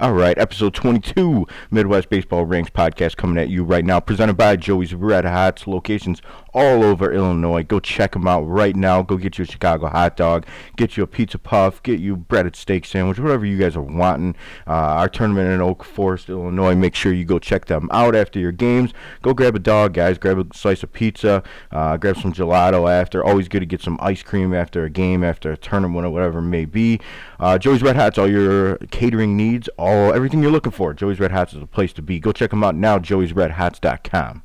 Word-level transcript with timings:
All 0.00 0.12
right, 0.12 0.38
episode 0.38 0.74
22, 0.74 1.44
Midwest 1.72 2.08
Baseball 2.08 2.44
Ranks 2.44 2.70
podcast 2.70 3.16
coming 3.16 3.36
at 3.36 3.48
you 3.48 3.64
right 3.64 3.84
now, 3.84 3.98
presented 3.98 4.36
by 4.36 4.54
Joey's 4.54 4.94
Red 4.94 5.24
Hots, 5.24 5.66
locations 5.66 6.22
all 6.58 6.82
over 6.82 7.12
Illinois. 7.12 7.62
Go 7.62 7.78
check 7.78 8.12
them 8.12 8.26
out 8.26 8.40
right 8.40 8.74
now. 8.74 9.00
Go 9.02 9.16
get 9.16 9.38
you 9.38 9.44
a 9.44 9.46
Chicago 9.46 9.86
hot 9.86 10.16
dog, 10.16 10.44
get 10.76 10.96
you 10.96 11.04
a 11.04 11.06
pizza 11.06 11.38
puff, 11.38 11.80
get 11.84 12.00
you 12.00 12.16
breaded 12.16 12.56
steak 12.56 12.84
sandwich, 12.84 13.20
whatever 13.20 13.46
you 13.46 13.56
guys 13.56 13.76
are 13.76 13.82
wanting. 13.82 14.34
Uh, 14.66 14.72
our 14.72 15.08
tournament 15.08 15.48
in 15.48 15.60
Oak 15.60 15.84
Forest, 15.84 16.28
Illinois, 16.28 16.74
make 16.74 16.96
sure 16.96 17.12
you 17.12 17.24
go 17.24 17.38
check 17.38 17.66
them 17.66 17.88
out 17.92 18.16
after 18.16 18.40
your 18.40 18.50
games. 18.50 18.92
Go 19.22 19.34
grab 19.34 19.54
a 19.54 19.60
dog, 19.60 19.94
guys. 19.94 20.18
Grab 20.18 20.38
a 20.38 20.46
slice 20.52 20.82
of 20.82 20.92
pizza, 20.92 21.44
uh, 21.70 21.96
grab 21.96 22.16
some 22.16 22.32
gelato 22.32 22.90
after. 22.90 23.24
Always 23.24 23.46
good 23.46 23.60
to 23.60 23.66
get 23.66 23.80
some 23.80 23.96
ice 24.02 24.24
cream 24.24 24.52
after 24.52 24.84
a 24.84 24.90
game, 24.90 25.22
after 25.22 25.52
a 25.52 25.56
tournament, 25.56 26.06
or 26.06 26.10
whatever 26.10 26.40
it 26.40 26.42
may 26.42 26.64
be. 26.64 27.00
Uh, 27.38 27.56
Joey's 27.56 27.82
Red 27.82 27.94
Hots, 27.94 28.18
all 28.18 28.28
your 28.28 28.78
catering 28.90 29.36
needs, 29.36 29.68
all 29.78 30.12
everything 30.12 30.42
you're 30.42 30.50
looking 30.50 30.72
for. 30.72 30.92
Joey's 30.92 31.20
Red 31.20 31.30
Hots 31.30 31.52
is 31.52 31.62
a 31.62 31.66
place 31.66 31.92
to 31.92 32.02
be. 32.02 32.18
Go 32.18 32.32
check 32.32 32.50
them 32.50 32.64
out 32.64 32.74
now, 32.74 32.98
joeysredhots.com. 32.98 34.42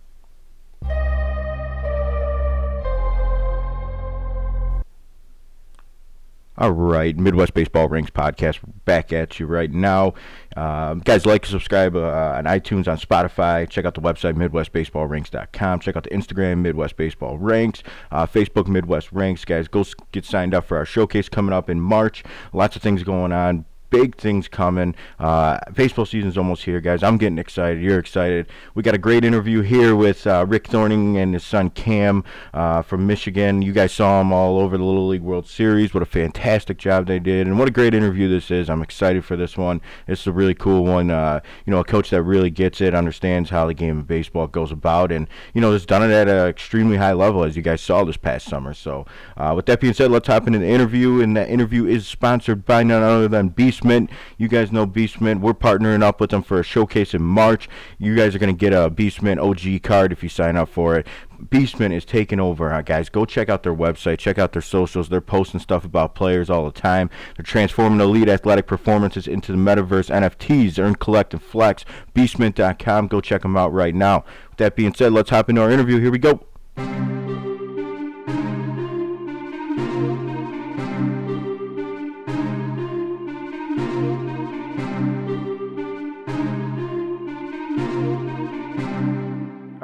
All 6.63 6.71
right, 6.71 7.17
Midwest 7.17 7.53
Baseball 7.53 7.89
Ranks 7.89 8.09
podcast 8.09 8.59
back 8.85 9.11
at 9.11 9.37
you 9.37 9.47
right 9.47 9.69
now. 9.69 10.13
Um, 10.55 10.99
guys, 10.99 11.25
like, 11.25 11.45
subscribe 11.45 11.93
uh, 11.93 12.35
on 12.37 12.45
iTunes, 12.45 12.87
on 12.87 12.97
Spotify. 12.97 13.69
Check 13.69 13.83
out 13.83 13.95
the 13.95 14.01
website, 14.01 14.37
MidwestBaseballRanks.com. 14.37 15.81
Check 15.81 15.97
out 15.97 16.03
the 16.05 16.09
Instagram, 16.11 16.59
Midwest 16.59 16.95
Baseball 16.95 17.37
Ranks. 17.37 17.83
Uh, 18.13 18.25
Facebook, 18.25 18.69
Midwest 18.69 19.11
Ranks. 19.11 19.43
Guys, 19.43 19.67
go 19.67 19.83
get 20.13 20.23
signed 20.23 20.53
up 20.53 20.63
for 20.63 20.77
our 20.77 20.85
showcase 20.85 21.27
coming 21.27 21.51
up 21.51 21.69
in 21.69 21.81
March. 21.81 22.23
Lots 22.53 22.77
of 22.77 22.81
things 22.81 23.03
going 23.03 23.33
on 23.33 23.65
big 23.93 24.15
things 24.15 24.47
coming. 24.47 24.95
Uh, 25.19 25.59
baseball 25.75 26.03
season's 26.05 26.35
almost 26.35 26.63
here, 26.63 26.81
guys. 26.81 27.03
I'm 27.03 27.17
getting 27.17 27.37
excited. 27.37 27.83
You're 27.83 27.99
excited. 27.99 28.47
We 28.73 28.81
got 28.81 28.95
a 28.95 28.97
great 28.97 29.23
interview 29.23 29.61
here 29.61 29.95
with 29.95 30.25
uh, 30.25 30.47
Rick 30.49 30.65
Thornton 30.65 31.15
and 31.15 31.35
his 31.35 31.43
son 31.43 31.69
Cam 31.69 32.23
uh, 32.55 32.81
from 32.81 33.05
Michigan. 33.05 33.61
You 33.61 33.71
guys 33.71 33.93
saw 33.93 34.17
them 34.17 34.33
all 34.33 34.57
over 34.57 34.79
the 34.79 34.83
Little 34.83 35.07
League 35.07 35.21
World 35.21 35.47
Series. 35.47 35.93
What 35.93 36.01
a 36.01 36.07
fantastic 36.07 36.79
job 36.79 37.05
they 37.05 37.19
did, 37.19 37.45
and 37.45 37.59
what 37.59 37.67
a 37.67 37.71
great 37.71 37.93
interview 37.93 38.27
this 38.27 38.49
is. 38.49 38.67
I'm 38.67 38.81
excited 38.81 39.23
for 39.23 39.35
this 39.35 39.55
one. 39.57 39.79
It's 40.07 40.25
a 40.25 40.31
really 40.31 40.55
cool 40.55 40.83
one. 40.83 41.11
Uh, 41.11 41.41
you 41.63 41.69
know, 41.69 41.79
a 41.79 41.83
coach 41.83 42.09
that 42.09 42.23
really 42.23 42.49
gets 42.49 42.81
it, 42.81 42.95
understands 42.95 43.51
how 43.51 43.67
the 43.67 43.75
game 43.75 43.99
of 43.99 44.07
baseball 44.07 44.47
goes 44.47 44.71
about, 44.71 45.11
and 45.11 45.27
you 45.53 45.61
know, 45.61 45.71
has 45.71 45.85
done 45.85 46.01
it 46.01 46.11
at 46.11 46.27
an 46.27 46.47
extremely 46.47 46.97
high 46.97 47.13
level, 47.13 47.43
as 47.43 47.55
you 47.55 47.61
guys 47.61 47.79
saw 47.79 48.03
this 48.03 48.17
past 48.17 48.47
summer. 48.47 48.73
So, 48.73 49.05
uh, 49.37 49.53
with 49.55 49.67
that 49.67 49.79
being 49.79 49.93
said, 49.93 50.09
let's 50.09 50.27
hop 50.27 50.47
into 50.47 50.57
the 50.57 50.67
interview, 50.67 51.21
and 51.21 51.37
that 51.37 51.47
interview 51.47 51.85
is 51.85 52.07
sponsored 52.07 52.65
by 52.65 52.81
none 52.81 53.03
other 53.03 53.27
than 53.27 53.49
Beast 53.49 53.82
You 53.83 54.47
guys 54.47 54.71
know 54.71 54.87
Beastmint. 54.87 55.41
We're 55.41 55.53
partnering 55.53 56.01
up 56.01 56.19
with 56.19 56.29
them 56.29 56.43
for 56.43 56.59
a 56.59 56.63
showcase 56.63 57.13
in 57.13 57.21
March. 57.21 57.67
You 57.97 58.15
guys 58.15 58.33
are 58.33 58.39
going 58.39 58.55
to 58.55 58.59
get 58.59 58.73
a 58.73 58.89
Beastmint 58.89 59.41
OG 59.41 59.83
card 59.83 60.11
if 60.11 60.23
you 60.23 60.29
sign 60.29 60.55
up 60.55 60.69
for 60.69 60.97
it. 60.97 61.07
Beastmint 61.49 61.93
is 61.93 62.05
taking 62.05 62.39
over, 62.39 62.81
guys. 62.83 63.09
Go 63.09 63.25
check 63.25 63.49
out 63.49 63.63
their 63.63 63.75
website, 63.75 64.19
check 64.19 64.37
out 64.39 64.53
their 64.53 64.61
socials. 64.61 65.09
They're 65.09 65.21
posting 65.21 65.59
stuff 65.59 65.83
about 65.83 66.15
players 66.15 66.49
all 66.49 66.65
the 66.65 66.71
time. 66.71 67.09
They're 67.35 67.43
transforming 67.43 67.99
elite 67.99 68.29
athletic 68.29 68.65
performances 68.65 69.27
into 69.27 69.51
the 69.51 69.57
metaverse 69.57 70.09
NFTs. 70.09 70.79
Earn, 70.79 70.95
collect, 70.95 71.33
and 71.33 71.43
flex. 71.43 71.83
Beastmint.com. 72.15 73.07
Go 73.07 73.19
check 73.19 73.41
them 73.41 73.57
out 73.57 73.73
right 73.73 73.93
now. 73.93 74.23
With 74.49 74.57
that 74.59 74.75
being 74.75 74.93
said, 74.93 75.11
let's 75.11 75.29
hop 75.29 75.49
into 75.49 75.61
our 75.61 75.71
interview. 75.71 75.99
Here 75.99 76.11
we 76.11 76.19
go. 76.19 77.12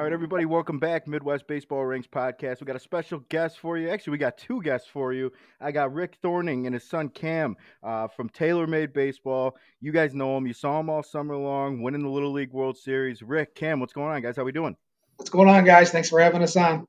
Right, 0.10 0.14
everybody, 0.16 0.46
welcome 0.46 0.80
back. 0.80 1.08
Midwest 1.08 1.46
Baseball 1.46 1.86
Ranks 1.86 2.08
podcast. 2.08 2.62
We 2.62 2.66
got 2.66 2.76
a 2.76 2.80
special 2.80 3.20
guest 3.30 3.60
for 3.60 3.78
you. 3.78 3.90
Actually, 3.90 4.14
we 4.14 4.18
got 4.18 4.40
two 4.40 4.60
guests 4.64 4.88
for 4.88 5.14
you. 5.14 5.32
I 5.62 5.72
got 5.72 5.94
Rick 5.94 6.18
Thornton 6.20 6.66
and 6.66 6.74
his 6.74 6.84
son 6.84 7.10
Cam 7.10 7.56
uh, 7.84 8.08
from 8.08 8.28
TaylorMade 8.28 8.92
Baseball. 8.92 9.56
You 9.82 9.92
guys 9.92 10.16
know 10.16 10.36
him. 10.36 10.48
You 10.48 10.54
saw 10.54 10.80
him 10.80 10.90
all 10.90 11.04
summer 11.04 11.38
long, 11.38 11.84
winning 11.84 12.02
the 12.02 12.10
Little 12.10 12.32
League 12.32 12.52
World 12.52 12.76
Series. 12.76 13.22
Rick, 13.22 13.54
Cam, 13.54 13.80
what's 13.80 13.94
going 13.94 14.08
on, 14.08 14.24
guys? 14.24 14.36
How 14.36 14.44
we 14.44 14.52
doing? 14.52 14.76
What's 15.18 15.30
going 15.30 15.48
on, 15.48 15.64
guys? 15.64 15.92
Thanks 15.92 16.10
for 16.10 16.20
having 16.20 16.42
us 16.42 16.56
on. 16.56 16.88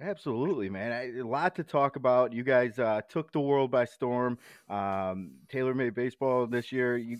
Absolutely, 0.00 0.70
man. 0.70 0.92
I, 0.92 1.18
a 1.18 1.26
lot 1.26 1.56
to 1.56 1.64
talk 1.64 1.96
about. 1.96 2.32
You 2.32 2.44
guys 2.44 2.78
uh, 2.78 3.00
took 3.08 3.32
the 3.32 3.40
world 3.40 3.72
by 3.72 3.86
storm. 3.86 4.38
Um, 4.70 5.32
TaylorMade 5.52 5.94
Baseball 5.94 6.46
this 6.46 6.70
year. 6.70 6.96
You, 6.96 7.18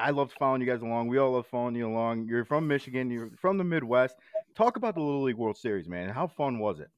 I 0.00 0.10
loved 0.10 0.32
following 0.38 0.62
you 0.62 0.66
guys 0.66 0.80
along. 0.80 1.08
We 1.08 1.18
all 1.18 1.32
love 1.32 1.46
following 1.46 1.74
you 1.74 1.86
along. 1.86 2.26
You're 2.26 2.44
from 2.44 2.66
Michigan. 2.66 3.10
You're 3.10 3.30
from 3.38 3.58
the 3.58 3.64
Midwest. 3.64 4.16
Talk 4.56 4.76
about 4.76 4.94
the 4.94 5.02
Little 5.02 5.22
League 5.22 5.36
World 5.36 5.58
Series, 5.58 5.88
man. 5.88 6.08
How 6.08 6.26
fun 6.26 6.58
was 6.58 6.80
it? 6.80 6.88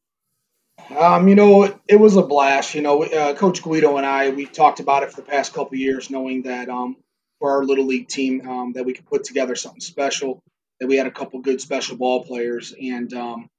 Um, 0.97 1.29
you 1.29 1.35
know, 1.35 1.79
it 1.89 1.97
was 1.97 2.17
a 2.17 2.23
blast. 2.23 2.75
You 2.75 2.83
know, 2.83 3.03
uh, 3.03 3.35
Coach 3.35 3.62
Guido 3.62 3.97
and 3.97 4.07
I, 4.07 4.31
we 4.31 4.47
talked 4.47 4.81
about 4.81 5.03
it 5.03 5.11
for 5.11 5.17
the 5.21 5.27
past 5.27 5.53
couple 5.53 5.77
years, 5.77 6.11
knowing 6.11 6.43
that 6.43 6.69
um, 6.69 6.97
for 7.41 7.51
our 7.51 7.65
Little 7.65 7.87
League 7.87 8.09
team, 8.09 8.49
um, 8.49 8.73
that 8.75 8.85
we 8.85 8.93
could 8.93 9.07
put 9.07 9.25
together 9.25 9.57
something 9.57 9.81
special, 9.81 10.41
that 10.81 10.87
we 10.87 10.97
had 10.97 11.07
a 11.07 11.11
couple 11.11 11.41
good 11.41 11.61
special 11.61 11.97
ball 11.97 12.25
players, 12.25 12.73
and 12.81 13.12
um, 13.15 13.51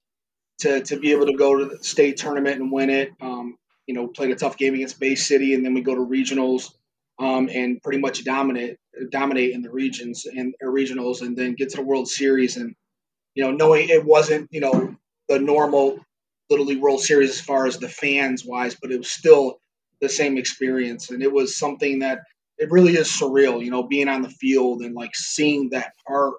to, 0.60 0.82
to 0.82 0.98
be 0.98 1.12
able 1.12 1.26
to 1.26 1.38
go 1.38 1.60
to 1.60 1.66
the 1.66 1.84
state 1.84 2.18
tournament 2.18 2.62
and 2.62 2.72
win 2.72 2.90
it. 2.90 3.12
Um, 3.22 3.58
you 3.86 3.94
know, 3.94 4.08
played 4.08 4.32
a 4.32 4.36
tough 4.36 4.58
game 4.58 4.74
against 4.74 5.00
Bay 5.00 5.16
City, 5.16 5.54
and 5.54 5.66
then 5.66 5.74
we 5.74 5.82
go 5.82 5.94
to 5.94 6.02
regionals 6.02 6.72
um, 7.20 7.50
and 7.54 7.82
pretty 7.82 8.00
much 8.00 8.24
dominate 8.24 8.78
dominate 9.12 9.54
in 9.54 9.62
the 9.62 9.72
regions 9.72 10.26
and 10.26 10.54
regionals, 10.64 11.22
and 11.22 11.38
then 11.38 11.54
get 11.56 11.70
to 11.70 11.78
the 11.78 11.84
World 11.84 12.08
Series. 12.08 12.58
And 12.58 12.76
you 13.36 13.44
know, 13.44 13.52
knowing 13.52 13.90
it 13.90 14.06
wasn't 14.06 14.48
you 14.52 14.62
know 14.62 14.96
the 15.30 15.40
normal 15.40 16.00
Little 16.50 16.66
League 16.66 16.82
World 16.82 17.02
Series 17.02 17.30
as 17.32 17.42
far 17.42 17.66
as 17.66 17.78
the 17.78 17.90
fans 17.90 18.46
wise, 18.46 18.76
but 18.80 18.92
it 18.92 18.98
was 18.98 19.12
still 19.12 19.60
the 20.02 20.10
same 20.10 20.38
experience, 20.38 21.10
and 21.10 21.24
it 21.24 21.32
was 21.32 21.58
something 21.58 22.00
that 22.00 22.20
it 22.58 22.72
really 22.72 22.94
is 22.94 23.08
surreal. 23.08 23.64
You 23.64 23.72
know, 23.72 23.84
being 23.84 24.08
on 24.08 24.22
the 24.22 24.30
field 24.30 24.82
and 24.82 24.96
like 24.96 25.16
seeing 25.16 25.70
that 25.72 25.94
park. 26.08 26.36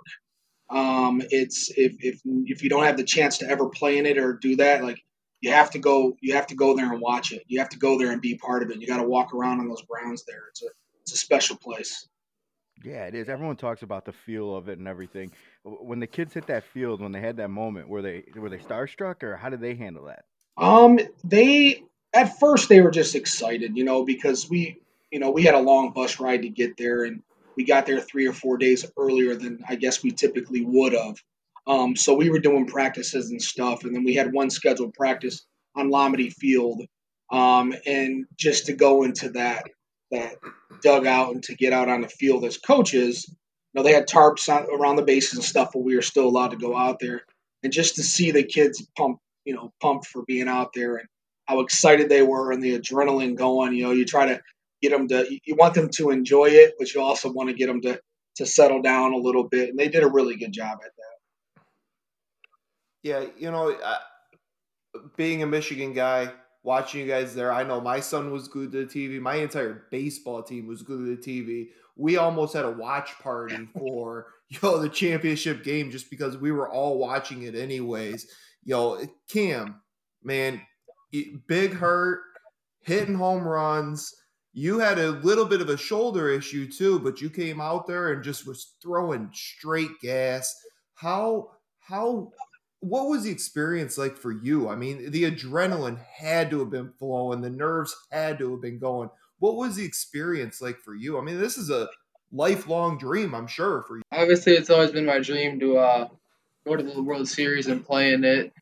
Um, 0.71 1.23
it's 1.31 1.71
if 1.77 1.93
if 2.01 2.21
if 2.25 2.63
you 2.63 2.71
don't 2.71 2.85
have 2.85 2.97
the 2.97 3.05
chance 3.05 3.39
to 3.39 3.49
ever 3.49 3.69
play 3.69 3.99
in 3.99 4.07
it 4.07 4.19
or 4.19 4.39
do 4.41 4.57
that, 4.57 4.83
like 4.83 5.04
you 5.45 5.51
have 5.51 5.71
to 5.71 5.79
go 5.79 6.17
you 6.23 6.35
have 6.35 6.47
to 6.47 6.55
go 6.55 6.75
there 6.75 6.91
and 6.91 7.03
watch 7.03 7.31
it. 7.31 7.45
You 7.49 7.59
have 7.59 7.69
to 7.69 7.79
go 7.79 7.99
there 7.99 8.13
and 8.13 8.23
be 8.23 8.35
part 8.35 8.63
of 8.63 8.71
it. 8.71 8.81
You 8.81 8.87
got 8.87 8.97
to 8.97 9.07
walk 9.07 9.35
around 9.35 9.61
on 9.61 9.69
those 9.69 9.83
grounds 9.83 10.25
there. 10.25 10.45
It's 10.49 10.63
a 10.63 10.69
it's 11.03 11.13
a 11.13 11.19
special 11.19 11.57
place. 11.57 12.09
Yeah, 12.83 13.05
it 13.05 13.15
is. 13.15 13.29
Everyone 13.29 13.57
talks 13.57 13.83
about 13.83 14.07
the 14.07 14.13
feel 14.13 14.57
of 14.57 14.71
it 14.71 14.79
and 14.79 14.89
everything. 14.89 15.33
When 15.63 16.01
the 16.01 16.07
kids 16.07 16.33
hit 16.33 16.47
that 16.47 16.65
field, 16.65 17.03
when 17.03 17.13
they 17.13 17.21
had 17.21 17.37
that 17.37 17.51
moment, 17.51 17.89
were 17.89 18.01
they 18.01 18.25
were 18.35 18.49
they 18.49 18.57
starstruck 18.57 19.23
or 19.23 19.37
how 19.37 19.51
did 19.51 19.61
they 19.61 19.75
handle 19.75 20.07
that? 20.07 20.25
Um, 20.57 20.99
they 21.23 21.83
at 22.15 22.39
first 22.41 22.71
they 22.71 22.81
were 22.81 22.91
just 22.91 23.15
excited, 23.15 23.77
you 23.77 23.85
know, 23.85 24.03
because 24.03 24.49
we 24.49 24.79
you 25.11 25.19
know 25.19 25.31
we 25.31 25.43
had 25.43 25.55
a 25.55 25.61
long 25.61 25.93
bus 25.93 26.21
ride 26.21 26.41
to 26.43 26.49
get 26.49 26.79
there 26.79 27.05
and 27.05 27.23
we 27.55 27.65
got 27.65 27.85
there 27.85 28.01
three 28.01 28.27
or 28.27 28.33
four 28.33 28.57
days 28.57 28.87
earlier 28.97 29.35
than 29.35 29.63
I 29.69 29.75
guess 29.75 30.03
we 30.03 30.11
typically 30.11 30.63
would 30.63 30.95
have. 30.95 31.23
Um, 31.67 31.97
so 31.97 32.15
we 32.15 32.31
were 32.31 32.41
doing 32.41 32.67
practices 32.67 33.31
and 33.31 33.41
stuff, 33.43 33.85
and 33.85 33.95
then 33.95 34.05
we 34.05 34.15
had 34.15 34.33
one 34.33 34.51
scheduled 34.51 34.95
practice 34.95 35.47
on 35.77 35.91
Lamade 35.91 36.33
Field, 36.35 36.83
um, 37.33 37.75
and 37.87 38.27
just 38.37 38.67
to 38.67 38.75
go 38.75 39.05
into 39.05 39.31
that 39.31 39.65
that 40.11 40.37
dugout 40.83 41.33
and 41.35 41.43
to 41.45 41.55
get 41.57 41.73
out 41.73 41.89
on 41.89 42.03
the 42.03 42.09
field 42.09 42.45
as 42.45 42.59
coaches, 42.59 43.27
you 43.29 43.35
know, 43.75 43.83
they 43.83 43.93
had 43.93 44.07
tarps 44.09 44.49
on, 44.55 44.67
around 44.71 44.97
the 44.97 45.03
bases 45.03 45.35
and 45.35 45.45
stuff, 45.45 45.71
but 45.73 45.83
we 45.83 45.97
were 45.97 46.03
still 46.03 46.29
allowed 46.29 46.51
to 46.51 46.57
go 46.57 46.77
out 46.77 46.99
there, 47.01 47.23
and 47.63 47.73
just 47.73 47.97
to 47.97 48.03
see 48.03 48.31
the 48.31 48.45
kids 48.45 48.87
pump, 48.97 49.19
you 49.45 49.55
know, 49.55 49.73
pumped 49.83 50.07
for 50.07 50.23
being 50.27 50.49
out 50.49 50.71
there 50.75 50.97
and 50.97 51.09
how 51.47 51.61
excited 51.61 52.09
they 52.09 52.23
were 52.23 52.53
and 52.53 52.63
the 52.63 52.79
adrenaline 52.79 53.37
going. 53.37 53.75
You 53.75 53.85
know, 53.85 53.93
you 53.93 54.05
try 54.05 54.27
to 54.27 54.41
get 54.83 54.91
them 54.91 55.09
to, 55.09 55.27
you 55.45 55.57
want 55.57 55.75
them 55.75 55.89
to 55.97 56.11
enjoy 56.11 56.47
it, 56.51 56.75
but 56.79 56.93
you 56.95 57.01
also 57.03 57.33
want 57.33 57.49
to 57.51 57.57
get 57.57 57.67
them 57.69 57.81
to 57.83 58.01
to 58.37 58.47
settle 58.47 58.83
down 58.83 59.13
a 59.15 59.17
little 59.19 59.45
bit, 59.49 59.71
and 59.71 59.79
they 59.79 59.89
did 59.89 60.03
a 60.05 60.09
really 60.11 60.37
good 60.37 60.53
job 60.53 60.79
at 60.85 60.93
that. 60.97 61.04
Yeah, 63.05 63.27
you 63.37 63.51
know, 63.51 63.71
uh, 63.71 63.99
being 65.15 65.43
a 65.43 65.47
Michigan 65.47 65.93
guy, 65.93 66.33
watching 66.63 67.03
you 67.03 67.07
guys 67.07 67.35
there, 67.35 67.53
I 67.53 67.63
know 67.63 67.79
my 67.79 68.01
son 68.01 68.33
was 68.33 68.49
glued 68.49 68.73
to 68.73 68.87
the 68.87 68.93
TV. 68.93 69.21
My 69.21 69.35
entire 69.35 69.85
baseball 69.91 70.43
team 70.43 70.67
was 70.67 70.83
glued 70.83 71.23
to 71.23 71.23
the 71.23 71.43
TV. 71.43 71.69
We 71.97 72.17
almost 72.17 72.55
had 72.55 72.65
a 72.65 72.71
watch 72.71 73.17
party 73.19 73.69
for 73.79 74.29
you 74.49 74.59
know 74.63 74.79
the 74.79 74.89
championship 74.89 75.63
game 75.63 75.91
just 75.91 76.09
because 76.09 76.39
we 76.39 76.51
were 76.51 76.69
all 76.69 76.99
watching 76.99 77.43
it 77.43 77.55
anyways. 77.55 78.27
Yo, 78.65 78.95
know, 78.95 79.07
Cam, 79.29 79.83
man, 80.23 80.63
big 81.47 81.75
hurt, 81.75 82.23
hitting 82.81 83.17
home 83.17 83.47
runs. 83.47 84.15
You 84.55 84.79
had 84.79 84.99
a 84.99 85.11
little 85.11 85.45
bit 85.45 85.61
of 85.61 85.69
a 85.69 85.77
shoulder 85.77 86.31
issue 86.31 86.71
too, 86.71 87.01
but 87.01 87.21
you 87.21 87.29
came 87.29 87.61
out 87.61 87.87
there 87.87 88.13
and 88.13 88.25
just 88.25 88.47
was 88.47 88.77
throwing 88.81 89.29
straight 89.35 90.01
gas. 90.01 90.55
How 90.95 91.51
how 91.81 92.31
what 92.85 93.09
was 93.09 93.25
the 93.25 93.31
experience 93.31 93.97
like 93.97 94.17
for 94.17 94.31
you? 94.31 94.69
I 94.69 94.77
mean, 94.77 95.11
the 95.11 95.25
adrenaline 95.25 95.99
had 96.05 96.51
to 96.51 96.61
have 96.61 96.71
been 96.71 96.93
flowing, 96.99 97.41
the 97.41 97.51
nerves 97.51 97.97
had 98.11 98.39
to 98.39 98.53
have 98.53 98.61
been 98.61 98.79
going. 98.79 99.11
What 99.39 99.57
was 99.57 99.77
the 99.77 99.85
experience 99.85 100.61
like 100.61 100.79
for 100.79 100.95
you? 100.95 101.19
I 101.19 101.23
mean, 101.23 101.39
this 101.39 101.57
is 101.57 101.71
a 101.71 101.89
lifelong 102.31 102.99
dream, 102.99 103.35
I'm 103.35 103.47
sure, 103.47 103.85
for 103.89 103.97
you. 103.97 104.03
Obviously, 104.13 104.53
it's 104.53 104.71
always 104.71 104.91
been 104.91 105.07
my 105.07 105.19
dream 105.19 105.59
to 105.61 105.79
uh, 105.79 106.09
go 106.67 106.77
to 106.77 106.83
the 106.83 107.03
World 107.03 107.29
Series 107.29 107.67
and 107.69 107.85
play 107.85 108.13
in 108.13 108.25
it. 108.25 108.53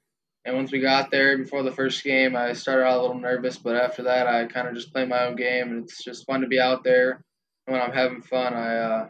And 0.44 0.56
once 0.56 0.72
we 0.72 0.80
got 0.80 1.10
there 1.10 1.38
before 1.38 1.62
the 1.62 1.70
first 1.72 2.02
game, 2.02 2.34
I 2.34 2.52
started 2.52 2.84
out 2.84 2.98
a 2.98 3.02
little 3.02 3.18
nervous, 3.18 3.58
but 3.58 3.76
after 3.76 4.04
that, 4.04 4.26
I 4.26 4.46
kind 4.46 4.66
of 4.66 4.75
just 4.75 4.92
play 4.92 5.04
my 5.04 5.26
own 5.26 5.36
game, 5.36 5.70
and 5.70 5.84
it's 5.84 6.02
just 6.02 6.26
fun 6.26 6.40
to 6.40 6.48
be 6.48 6.58
out 6.58 6.82
there. 6.82 7.22
And 7.66 7.75
when 7.75 7.80
I'm 7.80 7.92
having 7.92 8.22
fun, 8.22 8.54
I 8.54 8.76
uh, 8.76 9.08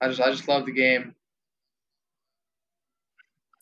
I 0.00 0.08
just 0.08 0.20
I 0.20 0.30
just 0.30 0.48
love 0.48 0.66
the 0.66 0.72
game. 0.72 1.14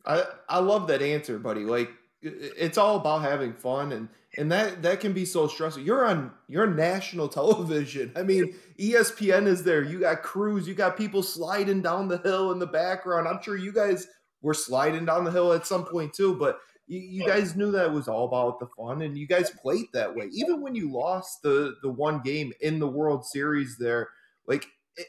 I 0.07 0.25
I 0.49 0.59
love 0.61 0.87
that 0.89 1.03
answer, 1.03 1.39
buddy. 1.39 1.65
Like 1.65 1.91
it's 2.23 2.79
all 2.79 2.97
about 2.97 3.23
having 3.23 3.53
fun 3.53 3.93
and 3.93 4.09
and 4.39 4.51
that 4.53 4.83
that 4.83 5.01
can 5.01 5.13
be 5.13 5.25
so 5.25 5.47
stressful. 5.47 5.83
You're 5.83 6.07
on 6.07 6.33
you're 6.49 6.67
national 6.67 7.29
television. 7.29 8.13
I 8.17 8.23
mean, 8.23 8.55
ESPN 8.79 9.47
is 9.47 9.65
there. 9.65 9.83
You 9.83 10.01
got 10.01 10.23
crews, 10.23 10.69
you 10.69 10.75
got 10.75 10.97
people 10.97 11.23
sliding 11.23 11.83
down 11.83 12.09
the 12.09 12.19
hill 12.19 12.53
in 12.53 12.59
the 12.59 12.67
background. 12.67 13.29
I'm 13.29 13.43
sure 13.43 13.57
you 13.57 13.73
guys 13.73 14.07
were 14.43 14.55
sliding 14.55 15.05
down 15.05 15.25
the 15.25 15.31
hill 15.31 15.53
at 15.53 15.67
some 15.67 15.85
point 15.85 16.13
too, 16.13 16.35
but 16.35 16.59
you, 16.87 17.01
you 17.01 17.27
guys 17.27 17.57
knew 17.57 17.73
that 17.73 17.87
it 17.87 17.93
was 17.93 18.09
all 18.09 18.27
about 18.27 18.61
the 18.61 18.69
fun 18.77 19.03
and 19.03 19.19
you 19.19 19.27
guys 19.27 19.51
played 19.51 19.87
that 19.93 20.15
way. 20.15 20.29
Even 20.33 20.61
when 20.61 20.75
you 20.75 20.93
lost 20.93 21.43
the 21.43 21.77
the 21.83 21.91
one 21.91 22.21
game 22.23 22.53
in 22.61 22.79
the 22.79 22.89
World 22.89 23.25
Series 23.25 23.77
there, 23.79 24.09
like 24.47 24.67
it, 24.97 25.07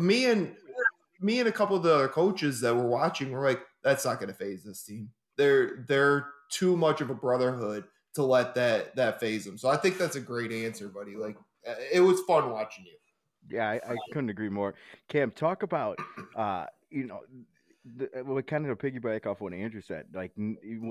me 0.00 0.26
and 0.26 0.54
me 1.20 1.40
and 1.40 1.48
a 1.48 1.52
couple 1.52 1.76
of 1.76 1.82
the 1.82 1.94
other 1.94 2.08
coaches 2.08 2.60
that 2.60 2.74
were 2.74 2.86
watching 2.86 3.30
were 3.30 3.46
like, 3.46 3.60
that's 3.84 4.04
not 4.04 4.18
going 4.18 4.28
to 4.28 4.34
faze 4.34 4.64
this 4.64 4.82
team. 4.82 5.10
They're 5.36 5.84
they're 5.86 6.26
too 6.50 6.76
much 6.76 7.00
of 7.00 7.10
a 7.10 7.14
brotherhood 7.14 7.84
to 8.14 8.22
let 8.22 8.54
that 8.54 8.96
that 8.96 9.20
faze 9.20 9.44
them. 9.44 9.58
So 9.58 9.68
I 9.68 9.76
think 9.76 9.98
that's 9.98 10.16
a 10.16 10.20
great 10.20 10.50
answer, 10.50 10.88
buddy. 10.88 11.16
Like 11.16 11.36
it 11.92 12.00
was 12.00 12.20
fun 12.22 12.50
watching 12.50 12.86
you. 12.86 12.92
Yeah, 13.48 13.68
I, 13.68 13.74
I 13.74 13.96
couldn't 14.12 14.30
agree 14.30 14.48
more. 14.48 14.74
Cam, 15.08 15.30
talk 15.30 15.62
about 15.62 15.98
uh, 16.34 16.66
you 16.90 17.06
know 17.06 17.20
the, 17.96 18.08
well, 18.24 18.40
kind 18.42 18.66
of 18.66 18.78
to 18.78 18.90
piggyback 18.90 19.26
off 19.26 19.40
what 19.40 19.52
Andrew 19.52 19.82
said, 19.82 20.06
like 20.14 20.32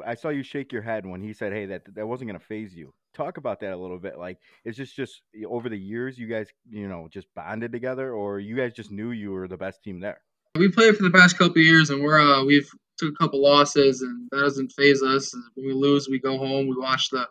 I 0.05 0.13
saw 0.13 0.29
you 0.29 0.43
shake 0.43 0.71
your 0.71 0.83
head 0.83 1.05
when 1.05 1.21
he 1.21 1.33
said, 1.33 1.51
"Hey, 1.51 1.65
that 1.65 1.81
that 1.95 2.07
wasn't 2.07 2.29
going 2.29 2.39
to 2.39 2.45
faze 2.45 2.75
you." 2.75 2.93
Talk 3.13 3.37
about 3.37 3.59
that 3.61 3.73
a 3.73 3.77
little 3.77 3.97
bit. 3.97 4.17
Like, 4.17 4.37
is 4.63 4.77
this 4.77 4.91
just 4.91 5.21
over 5.47 5.69
the 5.69 5.77
years 5.77 6.17
you 6.17 6.27
guys, 6.27 6.47
you 6.69 6.87
know, 6.87 7.07
just 7.11 7.27
bonded 7.33 7.71
together, 7.71 8.13
or 8.13 8.39
you 8.39 8.55
guys 8.55 8.73
just 8.73 8.91
knew 8.91 9.11
you 9.11 9.31
were 9.31 9.47
the 9.47 9.57
best 9.57 9.83
team 9.83 9.99
there? 9.99 10.21
We 10.55 10.69
played 10.69 10.95
for 10.95 11.03
the 11.03 11.11
past 11.11 11.37
couple 11.37 11.57
years, 11.57 11.89
and 11.89 12.03
we're 12.03 12.19
uh, 12.19 12.43
we've 12.43 12.69
took 12.97 13.11
a 13.11 13.15
couple 13.15 13.41
losses, 13.41 14.01
and 14.01 14.29
that 14.31 14.37
doesn't 14.37 14.71
faze 14.73 15.01
us. 15.01 15.33
When 15.55 15.65
we 15.65 15.73
lose, 15.73 16.07
we 16.07 16.19
go 16.19 16.37
home, 16.37 16.67
we 16.67 16.75
watch 16.77 17.09
the 17.09 17.27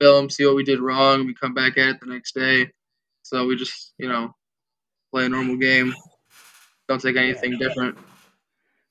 film, 0.00 0.28
see 0.28 0.44
what 0.44 0.54
we 0.54 0.64
did 0.64 0.80
wrong, 0.80 1.26
we 1.26 1.34
come 1.34 1.54
back 1.54 1.78
at 1.78 1.88
it 1.88 2.00
the 2.00 2.06
next 2.06 2.34
day. 2.34 2.70
So 3.22 3.46
we 3.46 3.56
just, 3.56 3.94
you 3.98 4.08
know, 4.08 4.34
play 5.12 5.26
a 5.26 5.28
normal 5.28 5.56
game. 5.56 5.94
Don't 6.88 7.00
take 7.00 7.16
anything 7.16 7.58
different. 7.58 7.98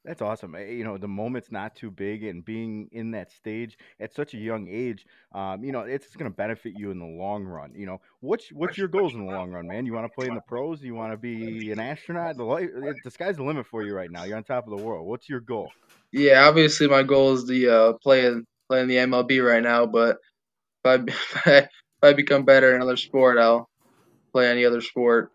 That's 0.07 0.21
awesome. 0.21 0.55
Eh, 0.55 0.69
you 0.69 0.85
know, 0.85 0.97
the 0.97 1.07
moment's 1.07 1.51
not 1.51 1.75
too 1.75 1.91
big, 1.91 2.23
and 2.23 2.43
being 2.43 2.87
in 2.93 3.11
that 3.11 3.29
stage 3.29 3.77
at 3.99 4.15
such 4.15 4.33
a 4.33 4.37
young 4.37 4.69
age, 4.69 5.05
um, 5.33 5.65
you 5.65 5.73
know, 5.73 5.81
it's 5.81 6.15
going 6.15 6.31
to 6.31 6.35
benefit 6.35 6.73
you 6.77 6.91
in 6.91 6.99
the 6.99 7.05
long 7.05 7.43
run. 7.43 7.73
You 7.75 7.87
know, 7.87 8.01
what's 8.21 8.47
what's 8.53 8.77
your 8.77 8.87
goals 8.87 9.13
in 9.13 9.27
the 9.27 9.33
long 9.33 9.51
run, 9.51 9.67
man? 9.67 9.85
You 9.85 9.93
want 9.93 10.05
to 10.05 10.15
play 10.17 10.27
in 10.27 10.33
the 10.33 10.41
pros? 10.47 10.81
You 10.81 10.95
want 10.95 11.11
to 11.11 11.17
be 11.17 11.71
an 11.73 11.79
astronaut? 11.79 12.37
The 12.37 12.45
light, 12.45 12.69
the 13.03 13.11
sky's 13.11 13.35
the 13.35 13.43
limit 13.43 13.67
for 13.67 13.83
you 13.83 13.93
right 13.93 14.09
now. 14.09 14.23
You're 14.23 14.37
on 14.37 14.45
top 14.45 14.65
of 14.65 14.77
the 14.77 14.83
world. 14.83 15.05
What's 15.05 15.27
your 15.27 15.41
goal? 15.41 15.69
Yeah, 16.13 16.47
obviously 16.47 16.87
my 16.87 17.03
goal 17.03 17.33
is 17.33 17.43
to 17.43 17.67
uh, 17.67 17.93
play 18.01 18.27
in 18.27 18.45
the 18.69 18.95
MLB 18.95 19.45
right 19.45 19.61
now, 19.61 19.85
but 19.85 20.19
if 20.85 21.45
I 21.45 21.57
if 21.57 21.69
I 22.01 22.13
become 22.13 22.45
better 22.45 22.69
in 22.69 22.75
another 22.75 22.95
sport, 22.95 23.37
I'll 23.37 23.67
play 24.31 24.49
any 24.49 24.63
other 24.63 24.79
sport 24.79 25.31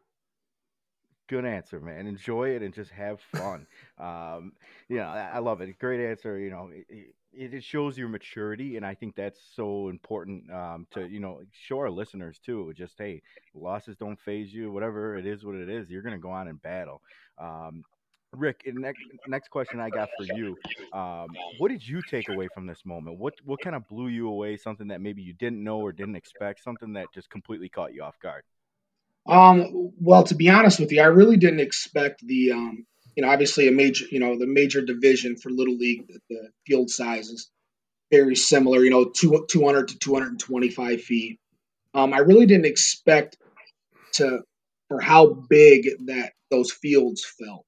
good 1.33 1.45
answer, 1.47 1.81
man. 1.81 2.07
Enjoy 2.07 2.51
it 2.51 2.61
and 2.61 2.75
just 2.75 2.91
have 2.91 3.19
fun. 3.19 3.67
Um, 4.03 4.53
you 4.89 4.97
know, 4.97 5.05
I, 5.05 5.39
love 5.39 5.61
it. 5.61 5.79
Great 5.79 6.01
answer. 6.05 6.37
You 6.39 6.51
know, 6.51 6.71
it, 6.73 7.15
it, 7.33 7.63
shows 7.63 7.97
your 7.97 8.09
maturity, 8.09 8.77
and 8.77 8.85
I 8.85 8.95
think 8.95 9.15
that's 9.15 9.39
so 9.55 9.89
important 9.89 10.51
um, 10.51 10.89
to 10.93 11.07
you 11.07 11.21
know 11.21 11.41
show 11.53 11.79
our 11.79 11.91
listeners 11.91 12.41
too. 12.45 12.73
Just 12.77 12.95
hey, 12.99 13.23
losses 13.55 13.97
don't 13.97 14.19
faze 14.19 14.53
you. 14.53 14.73
Whatever 14.73 15.17
it 15.17 15.25
is, 15.25 15.45
what 15.45 15.55
it 15.55 15.69
is, 15.69 15.89
you're 15.89 16.03
gonna 16.03 16.19
go 16.19 16.31
on 16.31 16.49
and 16.49 16.61
battle. 16.61 17.01
Um, 17.39 17.85
Rick, 18.33 18.63
next 18.67 19.03
next 19.29 19.51
question 19.51 19.79
I 19.79 19.89
got 19.89 20.09
for 20.17 20.25
you. 20.25 20.57
Um, 20.93 21.29
what 21.59 21.69
did 21.69 21.87
you 21.87 22.03
take 22.11 22.29
away 22.29 22.49
from 22.53 22.67
this 22.67 22.85
moment? 22.85 23.19
What 23.19 23.35
what 23.45 23.61
kind 23.61 23.77
of 23.77 23.87
blew 23.87 24.09
you 24.09 24.29
away? 24.29 24.57
Something 24.57 24.89
that 24.89 25.01
maybe 25.01 25.23
you 25.23 25.33
didn't 25.33 25.63
know 25.63 25.79
or 25.79 25.93
didn't 25.93 26.17
expect. 26.17 26.65
Something 26.65 26.95
that 26.95 27.07
just 27.15 27.31
completely 27.31 27.69
caught 27.69 27.95
you 27.95 28.03
off 28.03 28.19
guard. 28.21 28.43
Um, 29.27 29.93
well, 30.01 30.25
to 30.25 30.35
be 30.35 30.51
honest 30.51 30.81
with 30.81 30.91
you, 30.91 31.01
I 31.01 31.07
really 31.07 31.37
didn't 31.37 31.61
expect 31.61 32.27
the, 32.27 32.53
um, 32.53 32.87
you 33.17 33.23
know, 33.23 33.31
obviously 33.31 33.69
a 33.69 33.73
major, 33.73 34.06
you 34.11 34.20
know, 34.20 34.38
the 34.38 34.47
major 34.47 34.82
division 34.82 35.37
for 35.37 35.50
Little 35.50 35.76
League, 35.76 36.06
the, 36.09 36.19
the 36.31 36.49
field 36.67 36.91
size 36.91 37.29
is 37.29 37.50
very 38.11 38.37
similar, 38.37 38.82
you 38.82 38.91
know, 38.91 39.05
two, 39.05 39.44
200 39.49 39.88
to 39.88 39.99
225 39.99 41.03
feet. 41.03 41.38
Um, 41.94 42.12
I 42.12 42.19
really 42.19 42.47
didn't 42.47 42.67
expect 42.67 43.37
to, 44.14 44.41
for 44.88 45.00
how 45.00 45.26
big 45.49 45.88
that 46.06 46.32
those 46.50 46.73
fields 46.73 47.25
felt. 47.25 47.67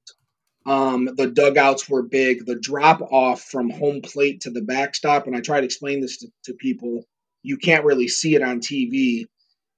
Um, 0.67 1.11
the 1.17 1.27
dugouts 1.27 1.89
were 1.89 2.03
big. 2.03 2.47
The 2.47 2.59
drop 2.59 3.03
off 3.03 3.43
from 3.43 3.69
home 3.69 4.01
plate 4.01 4.43
to 4.43 4.51
the 4.51 4.63
backstop, 4.63 5.27
and 5.27 5.37
I 5.37 5.41
try 5.41 5.61
to 5.61 5.67
explain 5.67 6.01
this 6.01 6.19
to, 6.19 6.29
to 6.45 6.55
people, 6.55 7.05
you 7.43 7.59
can't 7.59 7.85
really 7.85 8.09
see 8.09 8.35
it 8.35 8.43
on 8.43 8.61
TV 8.61 9.27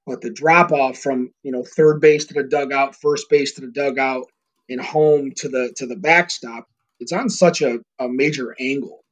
but 0.07 0.21
the 0.21 0.31
drop 0.31 0.71
off 0.71 0.99
from 0.99 1.31
you 1.43 1.53
know 1.53 1.65
third 1.65 2.01
base 2.01 2.27
to 2.27 2.35
the 2.35 2.45
dugout, 2.45 2.95
first 2.95 3.29
base 3.29 3.55
to 3.55 3.61
the 3.61 3.73
dugout, 3.73 4.27
and 4.69 4.81
home 4.81 5.33
to 5.39 5.49
the 5.49 5.73
to 5.77 5.87
the 5.87 5.97
backstop, 5.97 6.67
it's 7.01 7.13
on 7.13 7.31
such 7.31 7.63
a, 7.63 7.81
a 8.01 8.09
major 8.09 8.57
angle, 8.61 9.05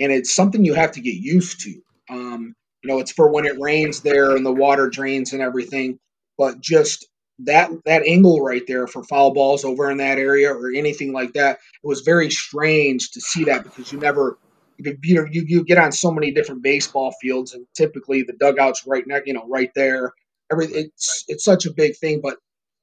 and 0.00 0.12
it's 0.12 0.34
something 0.34 0.64
you 0.64 0.74
have 0.74 0.92
to 0.92 1.00
get 1.00 1.14
used 1.16 1.62
to. 1.62 1.82
Um, 2.10 2.54
you 2.82 2.88
know, 2.90 3.00
it's 3.00 3.12
for 3.12 3.30
when 3.30 3.46
it 3.46 3.60
rains 3.60 4.00
there 4.00 4.36
and 4.36 4.46
the 4.46 4.52
water 4.52 4.90
drains 4.90 5.32
and 5.32 5.42
everything, 5.42 5.98
but 6.38 6.60
just 6.60 7.06
that 7.40 7.70
that 7.86 8.06
angle 8.06 8.40
right 8.42 8.64
there 8.68 8.86
for 8.86 9.04
foul 9.04 9.32
balls 9.32 9.64
over 9.64 9.90
in 9.90 9.98
that 9.98 10.18
area 10.18 10.52
or 10.52 10.72
anything 10.72 11.12
like 11.12 11.34
that, 11.34 11.58
it 11.82 11.86
was 11.88 12.02
very 12.02 12.30
strange 12.30 13.10
to 13.12 13.20
see 13.20 13.44
that 13.44 13.64
because 13.64 13.92
you 13.92 14.00
never 14.00 14.38
you 14.78 14.96
you, 15.02 15.44
you 15.46 15.64
get 15.64 15.78
on 15.78 15.92
so 15.92 16.10
many 16.12 16.32
different 16.32 16.62
baseball 16.62 17.14
fields 17.22 17.54
and 17.54 17.66
typically 17.76 18.22
the 18.22 18.34
dugouts 18.34 18.86
right 18.86 19.06
next 19.06 19.26
you 19.28 19.34
know 19.34 19.46
right 19.48 19.70
there 19.76 20.12
everything. 20.52 20.86
It's 20.86 21.24
it's 21.28 21.44
such 21.44 21.66
a 21.66 21.72
big 21.72 21.96
thing, 21.96 22.20
but 22.22 22.36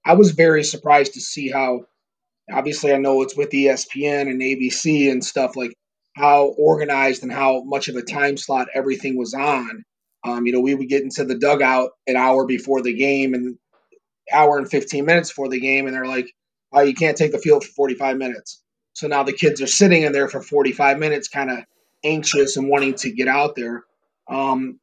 I 0.05 0.13
was 0.13 0.31
very 0.31 0.63
surprised 0.63 1.13
to 1.13 1.21
see 1.21 1.49
how. 1.49 1.81
Obviously, 2.51 2.93
I 2.93 2.97
know 2.97 3.21
it's 3.21 3.37
with 3.37 3.51
ESPN 3.51 4.29
and 4.29 4.41
ABC 4.41 5.11
and 5.11 5.23
stuff 5.23 5.55
like 5.55 5.73
how 6.15 6.47
organized 6.57 7.23
and 7.23 7.31
how 7.31 7.61
much 7.63 7.87
of 7.87 7.95
a 7.95 8.01
time 8.01 8.37
slot 8.37 8.67
everything 8.73 9.17
was 9.17 9.33
on. 9.33 9.83
Um, 10.25 10.45
you 10.45 10.51
know, 10.51 10.59
we 10.59 10.75
would 10.75 10.89
get 10.89 11.03
into 11.03 11.23
the 11.23 11.37
dugout 11.37 11.91
an 12.07 12.17
hour 12.17 12.45
before 12.45 12.81
the 12.81 12.93
game 12.93 13.33
and 13.33 13.57
hour 14.33 14.57
and 14.57 14.69
15 14.69 15.05
minutes 15.05 15.29
before 15.29 15.49
the 15.49 15.59
game, 15.59 15.85
and 15.85 15.95
they're 15.95 16.05
like, 16.05 16.33
oh, 16.73 16.81
you 16.81 16.93
can't 16.93 17.17
take 17.17 17.31
the 17.31 17.39
field 17.39 17.63
for 17.63 17.71
45 17.71 18.17
minutes. 18.17 18.61
So 18.93 19.07
now 19.07 19.23
the 19.23 19.33
kids 19.33 19.61
are 19.61 19.67
sitting 19.67 20.03
in 20.03 20.11
there 20.11 20.27
for 20.27 20.41
45 20.41 20.99
minutes, 20.99 21.27
kind 21.27 21.49
of 21.49 21.59
anxious 22.03 22.57
and 22.57 22.69
wanting 22.69 22.95
to 22.95 23.11
get 23.11 23.27
out 23.27 23.55
there. 23.55 23.83
Um, 24.29 24.79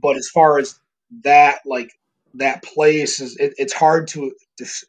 but 0.00 0.16
as 0.16 0.28
far 0.28 0.58
as 0.58 0.78
that, 1.22 1.60
like 1.64 1.92
that 2.34 2.62
place 2.62 3.20
is 3.20 3.36
it, 3.36 3.54
it's 3.58 3.72
hard 3.72 4.08
to 4.08 4.32
des- 4.56 4.86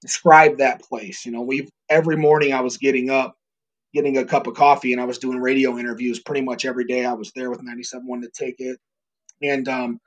describe 0.00 0.58
that 0.58 0.82
place. 0.82 1.24
You 1.26 1.32
know 1.32 1.42
we 1.42 1.68
every 1.88 2.16
morning 2.16 2.52
i 2.52 2.60
was 2.60 2.76
getting 2.76 3.10
up 3.10 3.36
getting 3.94 4.18
a 4.18 4.24
cup 4.24 4.46
of 4.46 4.54
coffee 4.54 4.92
and 4.92 5.00
i 5.00 5.04
was 5.04 5.18
doing 5.18 5.38
radio 5.40 5.78
interviews 5.78 6.20
pretty 6.20 6.42
much 6.42 6.64
every 6.64 6.84
day. 6.84 7.04
I 7.04 7.14
was 7.14 7.32
there 7.34 7.50
with 7.50 7.60
97.1 7.64 8.22
The 8.22 8.30
Ticket 8.30 8.78
and 9.42 9.68
um, 9.68 10.00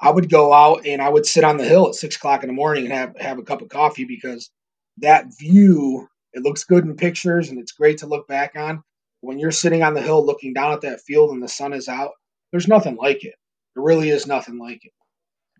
i 0.00 0.10
would 0.10 0.30
go 0.30 0.52
out 0.52 0.86
and 0.86 1.00
i 1.00 1.08
would 1.08 1.26
sit 1.26 1.44
on 1.44 1.56
the 1.56 1.64
hill 1.64 1.88
at 1.88 1.94
six 1.94 2.16
o'clock 2.16 2.42
in 2.42 2.48
the 2.48 2.54
morning 2.54 2.84
and 2.84 2.92
have, 2.92 3.16
have 3.18 3.38
a 3.38 3.42
cup 3.42 3.62
of 3.62 3.68
coffee 3.68 4.04
because 4.04 4.50
that 4.98 5.26
view 5.38 6.08
it 6.32 6.42
looks 6.42 6.64
good 6.64 6.84
in 6.84 6.96
pictures 6.96 7.48
and 7.50 7.58
it's 7.58 7.72
great 7.72 7.98
to 7.98 8.06
look 8.06 8.28
back 8.28 8.52
on. 8.56 8.82
When 9.20 9.38
you're 9.38 9.50
sitting 9.50 9.82
on 9.82 9.94
the 9.94 10.02
hill 10.02 10.24
looking 10.24 10.52
down 10.52 10.72
at 10.72 10.82
that 10.82 11.00
field 11.00 11.30
and 11.30 11.42
the 11.42 11.48
sun 11.48 11.72
is 11.72 11.88
out 11.88 12.12
there's 12.50 12.68
nothing 12.68 12.96
like 12.96 13.24
it. 13.24 13.34
There 13.74 13.84
really 13.84 14.10
is 14.10 14.26
nothing 14.26 14.58
like 14.58 14.84
it. 14.84 14.92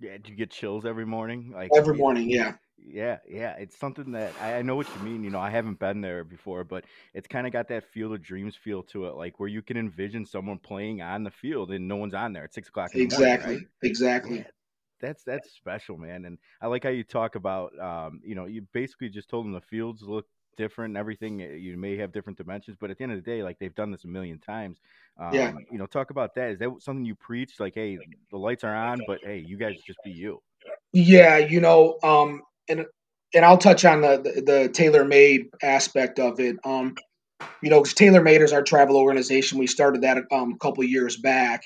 Yeah, 0.00 0.16
do 0.22 0.30
you 0.30 0.36
get 0.36 0.50
chills 0.50 0.86
every 0.86 1.06
morning? 1.06 1.52
Like 1.54 1.70
every 1.76 1.96
morning, 1.96 2.30
yeah. 2.30 2.54
Yeah, 2.86 3.18
yeah. 3.28 3.54
It's 3.58 3.76
something 3.76 4.12
that 4.12 4.32
I, 4.40 4.56
I 4.56 4.62
know 4.62 4.76
what 4.76 4.86
you 4.94 5.02
mean. 5.02 5.24
You 5.24 5.30
know, 5.30 5.40
I 5.40 5.50
haven't 5.50 5.78
been 5.78 6.00
there 6.00 6.24
before, 6.24 6.64
but 6.64 6.84
it's 7.14 7.26
kind 7.26 7.46
of 7.46 7.52
got 7.52 7.68
that 7.68 7.84
Field 7.84 8.14
of 8.14 8.22
Dreams 8.22 8.56
feel 8.56 8.82
to 8.84 9.06
it, 9.06 9.14
like 9.14 9.38
where 9.40 9.48
you 9.48 9.62
can 9.62 9.76
envision 9.76 10.24
someone 10.24 10.58
playing 10.58 11.02
on 11.02 11.24
the 11.24 11.30
field 11.30 11.70
and 11.70 11.86
no 11.86 11.96
one's 11.96 12.14
on 12.14 12.32
there 12.32 12.44
at 12.44 12.54
six 12.54 12.68
o'clock. 12.68 12.90
exactly, 12.94 13.46
morning, 13.46 13.66
right? 13.82 13.90
exactly. 13.90 14.38
Yeah, 14.38 14.44
that's 15.00 15.22
that's 15.24 15.52
special, 15.52 15.98
man. 15.98 16.24
And 16.24 16.38
I 16.60 16.66
like 16.66 16.84
how 16.84 16.90
you 16.90 17.04
talk 17.04 17.34
about, 17.34 17.78
um, 17.78 18.20
you 18.24 18.34
know, 18.34 18.46
you 18.46 18.66
basically 18.72 19.08
just 19.08 19.28
told 19.28 19.44
them 19.44 19.52
the 19.52 19.60
fields 19.60 20.02
look 20.02 20.26
different 20.56 20.90
and 20.90 20.98
everything. 20.98 21.40
You 21.40 21.76
may 21.76 21.96
have 21.96 22.12
different 22.12 22.38
dimensions, 22.38 22.76
but 22.80 22.90
at 22.90 22.98
the 22.98 23.04
end 23.04 23.12
of 23.12 23.22
the 23.22 23.30
day, 23.30 23.42
like 23.42 23.58
they've 23.58 23.74
done 23.74 23.90
this 23.90 24.04
a 24.04 24.08
million 24.08 24.38
times. 24.38 24.78
Um, 25.18 25.34
yeah. 25.34 25.52
You 25.70 25.78
know, 25.78 25.86
talk 25.86 26.10
about 26.10 26.34
that. 26.34 26.50
Is 26.50 26.58
that 26.58 26.70
something 26.80 27.04
you 27.04 27.14
preach? 27.14 27.60
Like, 27.60 27.74
hey, 27.74 27.98
the 28.30 28.36
lights 28.36 28.64
are 28.64 28.74
on, 28.74 29.00
but 29.06 29.20
hey, 29.22 29.44
you 29.46 29.56
guys 29.56 29.74
just 29.86 29.98
be 30.04 30.10
you. 30.10 30.42
Yeah, 30.92 31.38
you 31.38 31.60
know, 31.60 31.98
um, 32.02 32.42
and 32.68 32.86
and 33.34 33.44
I'll 33.44 33.58
touch 33.58 33.84
on 33.84 34.00
the 34.00 34.18
the, 34.18 34.40
the 34.42 34.68
Taylor 34.68 35.04
Made 35.04 35.46
aspect 35.62 36.18
of 36.18 36.40
it. 36.40 36.56
Um, 36.64 36.94
you 37.62 37.70
know, 37.70 37.82
because 37.82 38.22
Made 38.22 38.42
is 38.42 38.52
our 38.52 38.62
travel 38.62 38.96
organization. 38.96 39.58
We 39.58 39.66
started 39.66 40.02
that 40.02 40.18
um, 40.32 40.52
a 40.54 40.58
couple 40.58 40.82
years 40.84 41.16
back, 41.16 41.62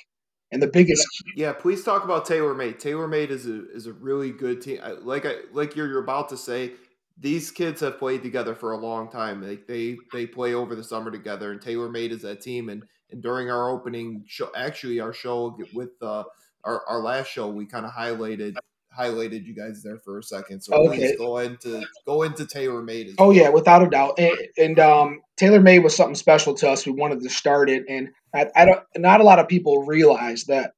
and 0.50 0.62
the 0.62 0.66
biggest. 0.66 1.06
Yeah, 1.37 1.52
please 1.52 1.82
talk 1.82 2.04
about 2.04 2.26
Taylor 2.26 2.54
Made. 2.54 2.78
Taylor 2.78 3.09
Made 3.09 3.30
is 3.30 3.47
a 3.47 3.71
is 3.73 3.87
a 3.87 3.92
really 3.92 4.30
good 4.30 4.61
team. 4.61 4.80
Like 5.02 5.26
I 5.26 5.37
like 5.52 5.76
you're, 5.76 5.88
you're 5.88 6.02
about 6.02 6.28
to 6.30 6.37
say, 6.37 6.73
these 7.18 7.50
kids 7.50 7.80
have 7.80 7.99
played 7.99 8.23
together 8.23 8.54
for 8.54 8.73
a 8.73 8.76
long 8.76 9.11
time. 9.11 9.47
Like 9.47 9.66
they 9.66 9.97
they 10.12 10.26
play 10.26 10.54
over 10.54 10.75
the 10.75 10.85
summer 10.85 11.11
together, 11.11 11.52
and 11.52 11.61
Taylor 11.61 11.88
Made 11.88 12.12
is 12.12 12.23
that 12.23 12.40
team. 12.40 12.68
And 12.68 12.85
and 13.11 13.23
during 13.23 13.50
our 13.50 13.71
opening 13.71 14.25
show, 14.26 14.50
actually 14.56 15.00
our 15.00 15.12
show 15.12 15.56
with 15.73 15.90
uh, 16.02 16.25
our 16.64 16.82
our 16.88 17.00
last 17.00 17.28
show, 17.28 17.49
we 17.49 17.66
kind 17.66 17.87
of 17.87 17.92
highlighted 17.92 18.56
highlighted 18.99 19.44
you 19.44 19.54
guys 19.54 19.82
there 19.82 19.99
for 19.99 20.18
a 20.18 20.22
second. 20.22 20.61
So 20.62 20.75
okay. 20.75 20.96
please 20.96 21.16
go 21.18 21.38
into 21.38 21.84
go 22.06 22.22
into 22.22 22.46
Taylor 22.46 22.82
Made. 22.82 23.14
oh 23.18 23.28
well. 23.28 23.37
yeah, 23.37 23.49
without 23.49 23.82
a 23.82 23.88
doubt. 23.88 24.18
And, 24.18 24.37
and 24.58 24.78
um, 24.78 25.20
Taylor 25.37 25.61
Made 25.61 25.80
was 25.80 25.96
something 25.96 26.14
special 26.14 26.54
to 26.54 26.70
us. 26.70 26.87
We 26.87 26.92
wanted 26.92 27.22
to 27.22 27.30
start 27.30 27.70
it, 27.70 27.84
and 27.88 28.11
I, 28.34 28.46
I 28.54 28.64
don't. 28.64 28.82
Not 28.96 29.20
a 29.20 29.25
lot 29.25 29.38
of 29.38 29.49
people 29.49 29.84
realize 29.84 30.44
that 30.44 30.72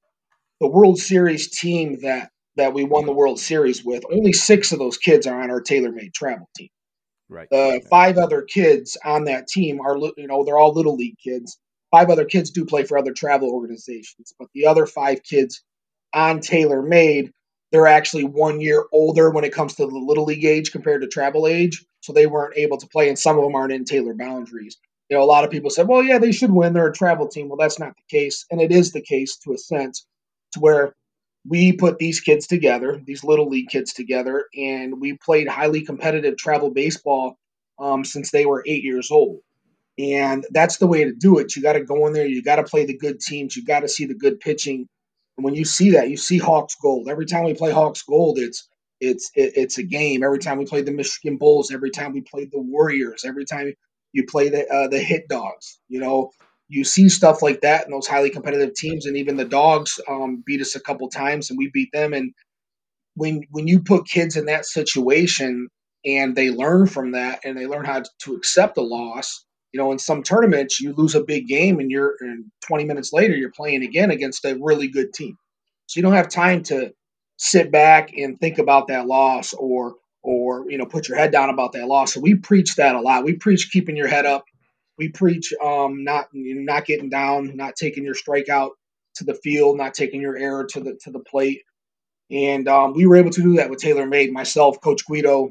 the 0.60 0.68
World 0.68 0.98
Series 0.98 1.50
team 1.50 2.00
that 2.02 2.30
that 2.56 2.72
we 2.72 2.84
won 2.84 3.06
the 3.06 3.12
World 3.12 3.40
Series 3.40 3.84
with, 3.84 4.04
only 4.12 4.32
six 4.32 4.72
of 4.72 4.78
those 4.78 4.96
kids 4.96 5.26
are 5.26 5.42
on 5.42 5.50
our 5.50 5.60
Taylor 5.60 5.90
Made 5.90 6.14
travel 6.14 6.48
team. 6.56 6.68
Right. 7.28 7.48
The 7.50 7.82
five 7.90 8.18
other 8.18 8.42
kids 8.42 8.96
on 9.04 9.24
that 9.24 9.48
team 9.48 9.80
are, 9.80 9.96
you 10.16 10.26
know, 10.26 10.44
they're 10.44 10.58
all 10.58 10.72
little 10.72 10.94
league 10.94 11.18
kids. 11.22 11.58
Five 11.90 12.10
other 12.10 12.24
kids 12.24 12.50
do 12.50 12.64
play 12.64 12.84
for 12.84 12.98
other 12.98 13.12
travel 13.12 13.50
organizations, 13.50 14.32
but 14.38 14.48
the 14.54 14.66
other 14.66 14.86
five 14.86 15.22
kids 15.22 15.64
on 16.12 16.40
Taylor 16.40 16.82
Made 16.82 17.32
they're 17.74 17.88
actually 17.88 18.22
one 18.22 18.60
year 18.60 18.84
older 18.92 19.30
when 19.30 19.42
it 19.42 19.52
comes 19.52 19.74
to 19.74 19.84
the 19.84 19.98
little 19.98 20.26
league 20.26 20.44
age 20.44 20.70
compared 20.70 21.02
to 21.02 21.08
travel 21.08 21.48
age. 21.48 21.84
So 22.02 22.12
they 22.12 22.26
weren't 22.26 22.56
able 22.56 22.78
to 22.78 22.86
play, 22.86 23.08
and 23.08 23.18
some 23.18 23.36
of 23.36 23.42
them 23.42 23.56
aren't 23.56 23.72
in 23.72 23.84
Taylor 23.84 24.14
boundaries. 24.14 24.76
You 25.10 25.16
know, 25.16 25.24
a 25.24 25.26
lot 25.26 25.42
of 25.42 25.50
people 25.50 25.70
said, 25.70 25.88
well, 25.88 26.00
yeah, 26.00 26.18
they 26.18 26.30
should 26.30 26.52
win. 26.52 26.72
They're 26.72 26.86
a 26.86 26.92
travel 26.92 27.26
team. 27.26 27.48
Well, 27.48 27.56
that's 27.56 27.80
not 27.80 27.94
the 27.96 28.16
case. 28.16 28.46
And 28.48 28.60
it 28.60 28.70
is 28.70 28.92
the 28.92 29.02
case 29.02 29.38
to 29.38 29.54
a 29.54 29.58
sense, 29.58 30.06
to 30.52 30.60
where 30.60 30.94
we 31.44 31.72
put 31.72 31.98
these 31.98 32.20
kids 32.20 32.46
together, 32.46 33.02
these 33.04 33.24
little 33.24 33.48
league 33.48 33.70
kids 33.70 33.92
together, 33.92 34.44
and 34.56 35.00
we 35.00 35.16
played 35.16 35.48
highly 35.48 35.82
competitive 35.82 36.36
travel 36.36 36.70
baseball 36.70 37.36
um, 37.80 38.04
since 38.04 38.30
they 38.30 38.46
were 38.46 38.62
eight 38.68 38.84
years 38.84 39.10
old. 39.10 39.40
And 39.98 40.46
that's 40.52 40.76
the 40.76 40.86
way 40.86 41.02
to 41.02 41.12
do 41.12 41.38
it. 41.38 41.56
You 41.56 41.62
got 41.62 41.72
to 41.72 41.84
go 41.84 42.06
in 42.06 42.12
there. 42.12 42.24
You 42.24 42.40
got 42.40 42.56
to 42.56 42.62
play 42.62 42.84
the 42.84 42.96
good 42.96 43.18
teams. 43.18 43.56
You 43.56 43.64
got 43.64 43.80
to 43.80 43.88
see 43.88 44.04
the 44.04 44.14
good 44.14 44.38
pitching. 44.38 44.86
And 45.36 45.44
when 45.44 45.54
you 45.54 45.64
see 45.64 45.90
that, 45.92 46.10
you 46.10 46.16
see 46.16 46.38
Hawks 46.38 46.76
Gold. 46.80 47.08
Every 47.08 47.26
time 47.26 47.44
we 47.44 47.54
play 47.54 47.72
Hawks 47.72 48.02
Gold, 48.02 48.38
it's 48.38 48.68
it's 49.00 49.30
it's 49.34 49.78
a 49.78 49.82
game. 49.82 50.22
Every 50.22 50.38
time 50.38 50.58
we 50.58 50.66
play 50.66 50.82
the 50.82 50.92
Michigan 50.92 51.36
Bulls, 51.36 51.72
every 51.72 51.90
time 51.90 52.12
we 52.12 52.22
play 52.22 52.44
the 52.44 52.60
Warriors, 52.60 53.24
every 53.24 53.44
time 53.44 53.72
you 54.12 54.24
play 54.26 54.48
the 54.48 54.66
uh, 54.68 54.88
the 54.88 55.00
Hit 55.00 55.28
Dogs, 55.28 55.80
you 55.88 56.00
know, 56.00 56.30
you 56.68 56.84
see 56.84 57.08
stuff 57.08 57.42
like 57.42 57.62
that 57.62 57.84
in 57.86 57.90
those 57.90 58.06
highly 58.06 58.30
competitive 58.30 58.74
teams. 58.74 59.06
And 59.06 59.16
even 59.16 59.36
the 59.36 59.44
Dogs 59.44 60.00
um, 60.08 60.42
beat 60.46 60.60
us 60.60 60.76
a 60.76 60.80
couple 60.80 61.08
times, 61.08 61.50
and 61.50 61.58
we 61.58 61.70
beat 61.72 61.90
them. 61.92 62.12
And 62.12 62.32
when 63.14 63.42
when 63.50 63.66
you 63.66 63.80
put 63.82 64.06
kids 64.06 64.36
in 64.36 64.46
that 64.46 64.66
situation 64.66 65.68
and 66.04 66.36
they 66.36 66.50
learn 66.50 66.86
from 66.86 67.12
that 67.12 67.40
and 67.44 67.56
they 67.56 67.66
learn 67.66 67.84
how 67.84 68.02
to 68.20 68.34
accept 68.34 68.78
a 68.78 68.82
loss 68.82 69.44
you 69.74 69.80
know, 69.80 69.90
in 69.90 69.98
some 69.98 70.22
tournaments, 70.22 70.80
you 70.80 70.92
lose 70.92 71.16
a 71.16 71.24
big 71.24 71.48
game 71.48 71.80
and 71.80 71.90
you're 71.90 72.14
and 72.20 72.44
20 72.64 72.84
minutes 72.84 73.12
later 73.12 73.34
you're 73.34 73.50
playing 73.50 73.82
again 73.82 74.12
against 74.12 74.44
a 74.44 74.56
really 74.60 74.86
good 74.86 75.12
team. 75.12 75.36
So 75.86 75.98
you 75.98 76.02
don't 76.02 76.12
have 76.12 76.28
time 76.28 76.62
to 76.64 76.92
sit 77.38 77.72
back 77.72 78.16
and 78.16 78.38
think 78.38 78.58
about 78.58 78.86
that 78.86 79.08
loss 79.08 79.52
or 79.52 79.96
or 80.22 80.70
you 80.70 80.78
know 80.78 80.86
put 80.86 81.08
your 81.08 81.18
head 81.18 81.32
down 81.32 81.50
about 81.50 81.72
that 81.72 81.88
loss. 81.88 82.14
So 82.14 82.20
we 82.20 82.36
preach 82.36 82.76
that 82.76 82.94
a 82.94 83.00
lot. 83.00 83.24
We 83.24 83.34
preach 83.34 83.72
keeping 83.72 83.96
your 83.96 84.06
head 84.06 84.26
up. 84.26 84.44
We 84.96 85.08
preach 85.08 85.52
um, 85.62 86.04
not 86.04 86.26
not 86.32 86.86
getting 86.86 87.10
down, 87.10 87.56
not 87.56 87.74
taking 87.74 88.04
your 88.04 88.14
strikeout 88.14 88.70
to 89.16 89.24
the 89.24 89.34
field, 89.34 89.76
not 89.76 89.92
taking 89.92 90.20
your 90.20 90.36
error 90.36 90.66
to 90.70 90.80
the 90.80 90.96
to 91.02 91.10
the 91.10 91.18
plate. 91.18 91.62
And 92.30 92.68
um, 92.68 92.92
we 92.94 93.06
were 93.06 93.16
able 93.16 93.30
to 93.30 93.42
do 93.42 93.54
that 93.54 93.70
with 93.70 93.80
Taylor 93.80 94.06
Made, 94.06 94.32
myself, 94.32 94.80
Coach 94.80 95.04
Guido, 95.04 95.50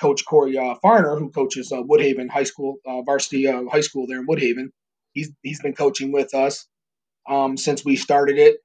Coach 0.00 0.24
Corey 0.24 0.56
uh, 0.58 0.74
Farner, 0.84 1.18
who 1.18 1.30
coaches 1.30 1.72
uh, 1.72 1.82
Woodhaven 1.82 2.28
High 2.28 2.44
School, 2.44 2.76
uh, 2.86 3.02
varsity 3.02 3.46
uh, 3.46 3.64
high 3.70 3.80
school 3.80 4.06
there 4.06 4.20
in 4.20 4.26
Woodhaven. 4.26 4.68
He's 5.12 5.30
he's 5.42 5.60
been 5.60 5.74
coaching 5.74 6.12
with 6.12 6.34
us 6.34 6.66
um, 7.28 7.56
since 7.56 7.84
we 7.84 7.96
started 7.96 8.38
it. 8.38 8.56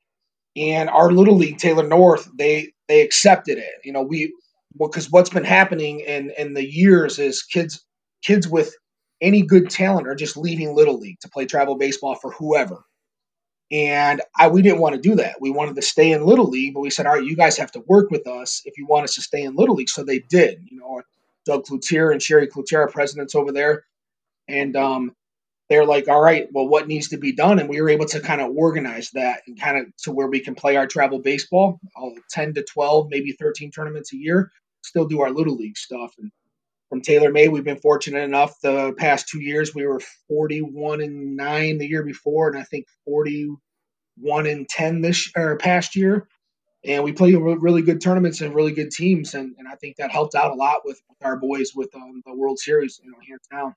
And 0.55 0.89
our 0.89 1.11
little 1.11 1.35
league, 1.35 1.57
Taylor 1.57 1.87
North, 1.87 2.29
they 2.37 2.73
they 2.87 3.01
accepted 3.01 3.57
it. 3.57 3.73
You 3.83 3.93
know, 3.93 4.01
we 4.01 4.33
because 4.77 5.09
well, 5.11 5.21
what's 5.21 5.29
been 5.29 5.45
happening 5.45 6.01
in 6.01 6.31
in 6.37 6.53
the 6.53 6.65
years 6.65 7.19
is 7.19 7.43
kids 7.43 7.85
kids 8.23 8.47
with 8.47 8.75
any 9.21 9.41
good 9.43 9.69
talent 9.69 10.07
are 10.07 10.15
just 10.15 10.37
leaving 10.37 10.75
little 10.75 10.97
league 10.97 11.19
to 11.21 11.29
play 11.29 11.45
travel 11.45 11.77
baseball 11.77 12.15
for 12.15 12.31
whoever. 12.31 12.83
And 13.71 14.21
I, 14.37 14.47
we 14.47 14.61
didn't 14.61 14.79
want 14.79 14.95
to 14.95 15.01
do 15.01 15.15
that. 15.15 15.35
We 15.39 15.51
wanted 15.51 15.75
to 15.75 15.81
stay 15.83 16.11
in 16.11 16.25
Little 16.25 16.47
League, 16.49 16.73
but 16.73 16.79
we 16.79 16.89
said, 16.89 17.05
all 17.05 17.13
right, 17.13 17.23
you 17.23 17.35
guys 17.35 17.57
have 17.57 17.71
to 17.73 17.83
work 17.85 18.09
with 18.09 18.25
us 18.27 18.61
if 18.65 18.77
you 18.77 18.87
want 18.87 19.03
us 19.03 19.15
to 19.15 19.21
stay 19.21 19.43
in 19.43 19.55
Little 19.55 19.75
League. 19.75 19.89
So 19.89 20.03
they 20.03 20.19
did. 20.19 20.59
You 20.65 20.79
know, 20.79 21.01
Doug 21.49 21.65
Cloutier 21.65 22.11
and 22.11 22.21
Sherry 22.21 22.47
Cloutier, 22.47 22.91
presidents 22.91 23.33
over 23.33 23.51
there, 23.51 23.85
and 24.47 24.75
um, 24.75 25.15
they're 25.67 25.85
like, 25.85 26.07
all 26.07 26.21
right, 26.21 26.47
well, 26.51 26.67
what 26.67 26.87
needs 26.87 27.09
to 27.09 27.17
be 27.17 27.31
done? 27.31 27.57
And 27.57 27.67
we 27.67 27.81
were 27.81 27.89
able 27.89 28.05
to 28.05 28.19
kind 28.19 28.39
of 28.39 28.55
organize 28.55 29.09
that 29.11 29.41
and 29.47 29.59
kind 29.59 29.79
of 29.79 29.97
to 30.03 30.11
where 30.11 30.27
we 30.27 30.41
can 30.41 30.53
play 30.53 30.75
our 30.75 30.85
travel 30.85 31.19
baseball, 31.19 31.79
uh, 31.99 32.09
10 32.29 32.53
to 32.53 32.63
12, 32.63 33.07
maybe 33.09 33.31
13 33.31 33.71
tournaments 33.71 34.13
a 34.13 34.17
year, 34.17 34.51
still 34.83 35.07
do 35.07 35.21
our 35.21 35.31
little 35.31 35.55
league 35.55 35.77
stuff. 35.77 36.13
And 36.19 36.31
from 36.89 37.01
Taylor 37.01 37.31
May, 37.31 37.47
we've 37.47 37.63
been 37.63 37.79
fortunate 37.79 38.23
enough 38.23 38.59
the 38.61 38.93
past 38.97 39.27
two 39.27 39.41
years, 39.41 39.73
we 39.73 39.87
were 39.87 40.01
41 40.27 41.01
and 41.01 41.35
9 41.35 41.77
the 41.79 41.87
year 41.87 42.03
before, 42.03 42.47
and 42.47 42.59
I 42.59 42.63
think 42.63 42.85
41 43.05 44.45
and 44.45 44.69
10 44.69 45.01
this 45.01 45.31
or 45.35 45.57
past 45.57 45.95
year 45.95 46.27
and 46.83 47.03
we 47.03 47.11
played 47.11 47.35
really 47.35 47.81
good 47.81 48.01
tournaments 48.01 48.41
and 48.41 48.55
really 48.55 48.71
good 48.71 48.91
teams, 48.91 49.33
and, 49.33 49.53
and 49.57 49.67
I 49.67 49.75
think 49.75 49.97
that 49.97 50.11
helped 50.11 50.35
out 50.35 50.51
a 50.51 50.55
lot 50.55 50.81
with, 50.85 51.01
with 51.09 51.23
our 51.23 51.37
boys 51.37 51.71
with 51.75 51.93
um, 51.95 52.21
the 52.25 52.33
World 52.33 52.59
Series, 52.59 52.99
you 53.03 53.11
know, 53.11 53.17
hands 53.27 53.47
down. 53.51 53.75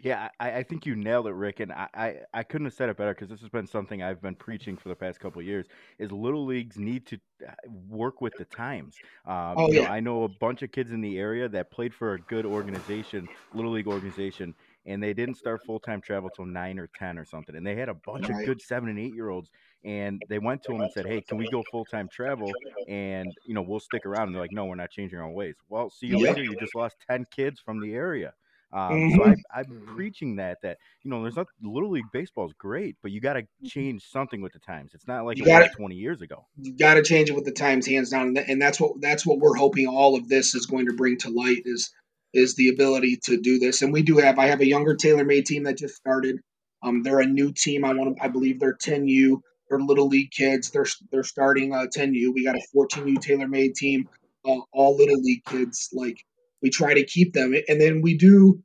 Yeah, 0.00 0.28
I, 0.38 0.58
I 0.58 0.62
think 0.62 0.86
you 0.86 0.94
nailed 0.94 1.26
it, 1.26 1.32
Rick, 1.32 1.58
and 1.58 1.72
I, 1.72 1.88
I, 1.92 2.14
I 2.32 2.42
couldn't 2.44 2.66
have 2.66 2.74
said 2.74 2.88
it 2.88 2.96
better 2.96 3.12
because 3.12 3.28
this 3.28 3.40
has 3.40 3.48
been 3.48 3.66
something 3.66 4.00
I've 4.00 4.22
been 4.22 4.36
preaching 4.36 4.76
for 4.76 4.88
the 4.88 4.94
past 4.94 5.18
couple 5.18 5.42
years. 5.42 5.66
Is 5.98 6.12
little 6.12 6.46
leagues 6.46 6.78
need 6.78 7.04
to 7.06 7.18
uh, 7.46 7.52
work 7.88 8.20
with 8.20 8.32
the 8.38 8.44
times. 8.44 8.94
Um, 9.26 9.54
oh, 9.56 9.72
yeah. 9.72 9.82
Know, 9.82 9.88
I 9.88 10.00
know 10.00 10.22
a 10.22 10.28
bunch 10.28 10.62
of 10.62 10.70
kids 10.70 10.92
in 10.92 11.00
the 11.00 11.18
area 11.18 11.48
that 11.48 11.72
played 11.72 11.92
for 11.92 12.14
a 12.14 12.20
good 12.20 12.46
organization, 12.46 13.28
little 13.54 13.72
league 13.72 13.88
organization, 13.88 14.54
and 14.86 15.02
they 15.02 15.12
didn't 15.14 15.34
start 15.34 15.64
full 15.66 15.80
time 15.80 16.00
travel 16.00 16.30
till 16.30 16.46
nine 16.46 16.78
or 16.78 16.88
ten 16.96 17.18
or 17.18 17.24
something, 17.24 17.56
and 17.56 17.66
they 17.66 17.74
had 17.74 17.88
a 17.88 17.94
bunch 17.94 18.28
right. 18.28 18.40
of 18.40 18.46
good 18.46 18.62
seven 18.62 18.88
and 18.88 19.00
eight 19.00 19.14
year 19.14 19.30
olds 19.30 19.50
and 19.84 20.20
they 20.28 20.38
went 20.38 20.62
to 20.64 20.72
him 20.72 20.80
and 20.80 20.90
said, 20.92 21.06
"Hey, 21.06 21.20
can 21.20 21.38
we 21.38 21.48
go 21.50 21.62
full 21.70 21.84
time 21.84 22.08
travel? 22.12 22.50
And 22.88 23.32
you 23.46 23.54
know, 23.54 23.62
we'll 23.62 23.80
stick 23.80 24.04
around." 24.06 24.28
And 24.28 24.34
they're 24.34 24.42
like, 24.42 24.52
"No, 24.52 24.66
we're 24.66 24.74
not 24.74 24.90
changing 24.90 25.18
our 25.18 25.30
ways." 25.30 25.54
Well, 25.68 25.90
see 25.90 26.06
you 26.06 26.18
later. 26.18 26.42
You 26.42 26.56
just 26.58 26.74
lost 26.74 26.96
ten 27.08 27.26
kids 27.34 27.60
from 27.64 27.80
the 27.80 27.94
area. 27.94 28.32
Um, 28.70 28.92
mm-hmm. 28.92 29.16
So 29.16 29.34
I, 29.54 29.60
am 29.60 29.82
preaching 29.94 30.36
that 30.36 30.58
that 30.62 30.76
you 31.02 31.10
know, 31.10 31.22
there's 31.22 31.36
not 31.36 31.46
little 31.62 31.90
league 31.90 32.04
baseball 32.12 32.46
is 32.46 32.52
great, 32.58 32.96
but 33.02 33.10
you 33.10 33.20
got 33.20 33.34
to 33.34 33.42
change 33.64 34.02
something 34.10 34.42
with 34.42 34.52
the 34.52 34.58
times. 34.58 34.90
It's 34.92 35.06
not 35.06 35.24
like 35.24 35.38
you 35.38 35.46
gotta, 35.46 35.70
20 35.70 35.94
years 35.94 36.20
ago. 36.20 36.46
You 36.58 36.76
got 36.76 36.94
to 36.94 37.02
change 37.02 37.30
it 37.30 37.34
with 37.34 37.46
the 37.46 37.52
times, 37.52 37.86
hands 37.86 38.10
down, 38.10 38.36
and 38.36 38.60
that's 38.60 38.78
what 38.78 39.00
that's 39.00 39.24
what 39.24 39.38
we're 39.38 39.56
hoping 39.56 39.86
all 39.86 40.16
of 40.16 40.28
this 40.28 40.54
is 40.54 40.66
going 40.66 40.86
to 40.86 40.92
bring 40.92 41.16
to 41.18 41.30
light 41.30 41.62
is 41.64 41.90
is 42.34 42.56
the 42.56 42.68
ability 42.68 43.18
to 43.24 43.40
do 43.40 43.58
this. 43.58 43.80
And 43.80 43.90
we 43.90 44.02
do 44.02 44.18
have 44.18 44.38
I 44.38 44.48
have 44.48 44.60
a 44.60 44.66
younger 44.66 44.96
Taylor 44.96 45.24
Made 45.24 45.46
team 45.46 45.64
that 45.64 45.78
just 45.78 45.96
started. 45.96 46.40
Um, 46.82 47.02
they're 47.02 47.20
a 47.20 47.26
new 47.26 47.52
team. 47.52 47.86
I 47.86 47.94
want 47.94 48.16
to. 48.16 48.22
I 48.22 48.28
believe 48.28 48.60
they're 48.60 48.76
10U. 48.76 49.40
They're 49.68 49.80
little 49.80 50.08
league 50.08 50.30
kids. 50.30 50.70
They're 50.70 50.86
they're 51.10 51.22
starting 51.22 51.74
uh, 51.74 51.86
10U. 51.94 52.32
We 52.34 52.44
got 52.44 52.56
a 52.56 52.62
14U 52.74 53.20
Taylor 53.20 53.48
Made 53.48 53.74
team. 53.74 54.08
Uh, 54.46 54.60
all 54.72 54.96
little 54.96 55.20
league 55.20 55.44
kids. 55.44 55.90
Like 55.92 56.24
we 56.62 56.70
try 56.70 56.94
to 56.94 57.04
keep 57.04 57.32
them, 57.32 57.54
and 57.68 57.80
then 57.80 58.02
we 58.02 58.16
do. 58.16 58.62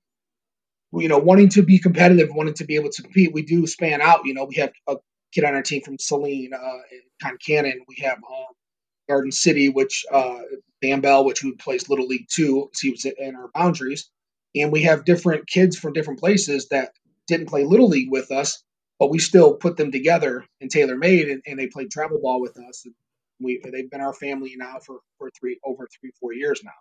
You 0.95 1.07
know, 1.07 1.17
wanting 1.17 1.49
to 1.49 1.63
be 1.63 1.79
competitive, 1.79 2.29
wanting 2.31 2.53
to 2.55 2.65
be 2.65 2.75
able 2.75 2.91
to 2.91 3.01
compete, 3.01 3.33
we 3.33 3.41
do 3.41 3.65
span 3.65 3.99
out. 3.99 4.25
You 4.25 4.35
know, 4.35 4.45
we 4.45 4.57
have 4.57 4.71
a 4.87 4.97
kid 5.33 5.43
on 5.43 5.55
our 5.55 5.63
team 5.63 5.81
from 5.81 5.97
Saline, 5.97 6.51
uh, 6.53 6.77
Concannon. 7.23 7.79
We 7.87 7.95
have 8.03 8.17
um, 8.17 8.53
Garden 9.09 9.31
City, 9.31 9.69
which 9.69 10.05
uh, 10.11 10.41
which 10.81 11.43
we 11.43 11.53
plays 11.53 11.89
Little 11.89 12.07
League 12.07 12.27
Two. 12.29 12.69
So 12.73 12.87
he 12.87 12.91
was 12.91 13.05
in 13.05 13.35
our 13.35 13.49
boundaries, 13.53 14.09
and 14.55 14.71
we 14.71 14.83
have 14.83 15.05
different 15.05 15.47
kids 15.47 15.77
from 15.77 15.93
different 15.93 16.19
places 16.19 16.67
that 16.69 16.91
didn't 17.27 17.47
play 17.47 17.63
Little 17.63 17.87
League 17.87 18.11
with 18.11 18.31
us, 18.31 18.63
but 18.99 19.09
we 19.09 19.19
still 19.19 19.55
put 19.55 19.77
them 19.77 19.91
together 19.91 20.45
and 20.61 20.69
Taylor 20.69 20.97
Made, 20.97 21.29
and, 21.29 21.41
and, 21.45 21.59
they 21.59 21.67
played 21.67 21.91
travel 21.91 22.19
ball 22.21 22.39
with 22.41 22.57
us. 22.57 22.85
And 22.85 22.93
we 23.39 23.61
they've 23.63 23.89
been 23.89 24.01
our 24.01 24.13
family 24.13 24.53
now 24.55 24.77
for 24.85 24.99
for 25.17 25.29
three 25.39 25.59
over 25.65 25.87
three 25.99 26.11
four 26.19 26.33
years 26.33 26.61
now. 26.63 26.71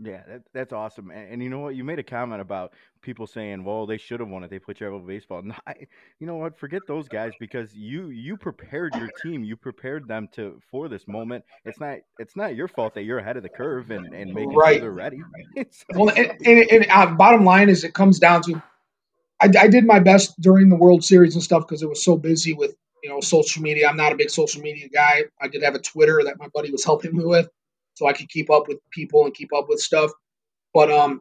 Yeah, 0.00 0.22
that, 0.26 0.42
that's 0.54 0.72
awesome. 0.72 1.10
And, 1.10 1.34
and, 1.34 1.42
you 1.42 1.50
know 1.50 1.58
what? 1.58 1.74
You 1.74 1.84
made 1.84 1.98
a 1.98 2.02
comment 2.02 2.40
about 2.40 2.72
people 3.02 3.26
saying, 3.26 3.62
"Well, 3.62 3.84
they 3.84 3.98
should 3.98 4.20
have 4.20 4.28
won 4.28 4.42
it. 4.42 4.48
They 4.48 4.58
put 4.58 4.78
travel 4.78 5.00
baseball." 5.00 5.42
No, 5.52 5.54
I, 5.66 5.74
you 6.18 6.26
know 6.26 6.36
what? 6.36 6.58
Forget 6.58 6.82
those 6.88 7.08
guys 7.08 7.32
because 7.38 7.74
you 7.74 8.08
you 8.08 8.36
prepared 8.36 8.94
your 8.94 9.10
team. 9.22 9.44
You 9.44 9.56
prepared 9.56 10.08
them 10.08 10.28
to 10.32 10.58
for 10.70 10.88
this 10.88 11.06
moment. 11.06 11.44
It's 11.64 11.78
not 11.78 11.98
it's 12.18 12.36
not 12.36 12.54
your 12.54 12.68
fault 12.68 12.94
that 12.94 13.02
you're 13.02 13.18
ahead 13.18 13.36
of 13.36 13.42
the 13.42 13.50
curve 13.50 13.90
and 13.90 14.14
and 14.14 14.32
making 14.32 14.54
right. 14.54 14.74
sure 14.74 14.80
they're 14.80 14.92
ready. 14.92 15.20
well, 15.94 16.08
and, 16.16 16.38
and, 16.46 16.70
and 16.70 16.86
uh, 16.88 17.06
bottom 17.14 17.44
line 17.44 17.68
is, 17.68 17.84
it 17.84 17.92
comes 17.92 18.18
down 18.18 18.42
to, 18.42 18.62
I, 19.42 19.50
I 19.58 19.68
did 19.68 19.84
my 19.84 19.98
best 19.98 20.40
during 20.40 20.68
the 20.68 20.76
World 20.76 21.04
Series 21.04 21.34
and 21.34 21.42
stuff 21.42 21.66
because 21.66 21.82
it 21.82 21.88
was 21.88 22.02
so 22.02 22.16
busy 22.16 22.52
with 22.52 22.74
you 23.02 23.10
know 23.10 23.20
social 23.20 23.62
media. 23.62 23.88
I'm 23.88 23.96
not 23.96 24.12
a 24.12 24.16
big 24.16 24.30
social 24.30 24.62
media 24.62 24.88
guy. 24.88 25.24
I 25.40 25.48
did 25.48 25.62
have 25.62 25.74
a 25.74 25.80
Twitter 25.80 26.22
that 26.24 26.38
my 26.38 26.48
buddy 26.54 26.70
was 26.70 26.84
helping 26.84 27.16
me 27.16 27.24
with 27.24 27.48
so 27.94 28.06
I 28.06 28.12
could 28.12 28.28
keep 28.28 28.50
up 28.50 28.68
with 28.68 28.78
people 28.90 29.24
and 29.24 29.34
keep 29.34 29.52
up 29.54 29.68
with 29.68 29.80
stuff. 29.80 30.10
But 30.74 30.90
um, 30.90 31.20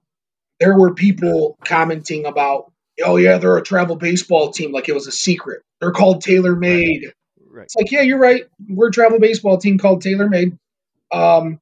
there 0.59 0.77
were 0.77 0.93
people 0.93 1.57
commenting 1.63 2.25
about, 2.25 2.71
oh 3.03 3.17
yeah, 3.17 3.37
they're 3.37 3.57
a 3.57 3.63
travel 3.63 3.95
baseball 3.95 4.51
team, 4.51 4.71
like 4.71 4.87
it 4.87 4.93
was 4.93 5.07
a 5.07 5.11
secret. 5.11 5.63
They're 5.79 5.91
called 5.91 6.21
Taylor 6.21 6.55
Made. 6.55 7.03
Right. 7.03 7.13
Right. 7.53 7.63
It's 7.65 7.75
like, 7.75 7.91
yeah, 7.91 8.01
you're 8.01 8.19
right. 8.19 8.45
We're 8.69 8.87
a 8.87 8.91
travel 8.91 9.19
baseball 9.19 9.57
team 9.57 9.77
called 9.77 10.01
Taylor 10.01 10.29
Made. 10.29 10.57
Um, 11.11 11.59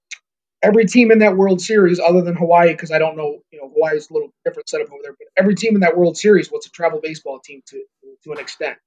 every 0.61 0.85
team 0.85 1.11
in 1.11 1.19
that 1.19 1.37
World 1.37 1.61
Series, 1.61 1.99
other 1.99 2.21
than 2.21 2.35
Hawaii, 2.35 2.71
because 2.71 2.91
I 2.91 2.99
don't 2.99 3.17
know, 3.17 3.39
you 3.51 3.61
know, 3.61 3.69
Hawaii's 3.73 4.09
a 4.09 4.13
little 4.13 4.33
different 4.45 4.69
setup 4.69 4.91
over 4.91 5.01
there, 5.03 5.13
but 5.13 5.27
every 5.37 5.55
team 5.55 5.75
in 5.75 5.81
that 5.81 5.97
World 5.97 6.17
Series 6.17 6.51
was 6.51 6.65
a 6.65 6.69
travel 6.69 6.99
baseball 7.01 7.39
team 7.39 7.61
to 7.67 7.83
to 8.23 8.31
an 8.31 8.39
extent. 8.39 8.77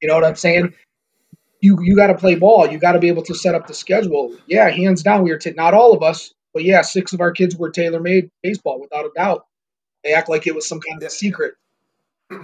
You 0.00 0.08
know 0.08 0.14
what 0.14 0.24
I'm 0.24 0.36
saying? 0.36 0.74
you 1.60 1.78
you 1.82 1.94
got 1.94 2.08
to 2.08 2.14
play 2.14 2.34
ball. 2.34 2.70
You 2.70 2.78
got 2.78 2.92
to 2.92 2.98
be 2.98 3.08
able 3.08 3.22
to 3.24 3.34
set 3.34 3.54
up 3.54 3.66
the 3.66 3.74
schedule. 3.74 4.36
Yeah, 4.46 4.68
hands 4.70 5.02
down, 5.02 5.22
we 5.22 5.30
were 5.30 5.38
t- 5.38 5.52
not 5.52 5.74
all 5.74 5.92
of 5.92 6.02
us, 6.02 6.34
but 6.52 6.64
yeah, 6.64 6.82
six 6.82 7.12
of 7.12 7.20
our 7.20 7.32
kids 7.32 7.56
were 7.56 7.70
Taylor 7.70 8.00
Made 8.00 8.30
baseball 8.42 8.80
without 8.80 9.04
a 9.04 9.10
doubt. 9.14 9.46
They 10.02 10.14
act 10.14 10.28
like 10.28 10.46
it 10.46 10.54
was 10.54 10.66
some 10.66 10.80
kind 10.80 11.02
of 11.02 11.10
secret. 11.10 11.54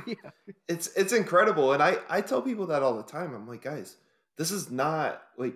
Yeah. 0.05 0.31
It's 0.69 0.89
it's 0.97 1.13
incredible, 1.13 1.73
and 1.73 1.81
I 1.81 1.99
I 2.09 2.21
tell 2.21 2.43
people 2.43 2.67
that 2.67 2.83
all 2.83 2.97
the 2.97 3.05
time. 3.05 3.33
I'm 3.33 3.47
like, 3.47 3.63
guys, 3.63 3.95
this 4.37 4.51
is 4.51 4.69
not 4.69 5.23
like 5.37 5.55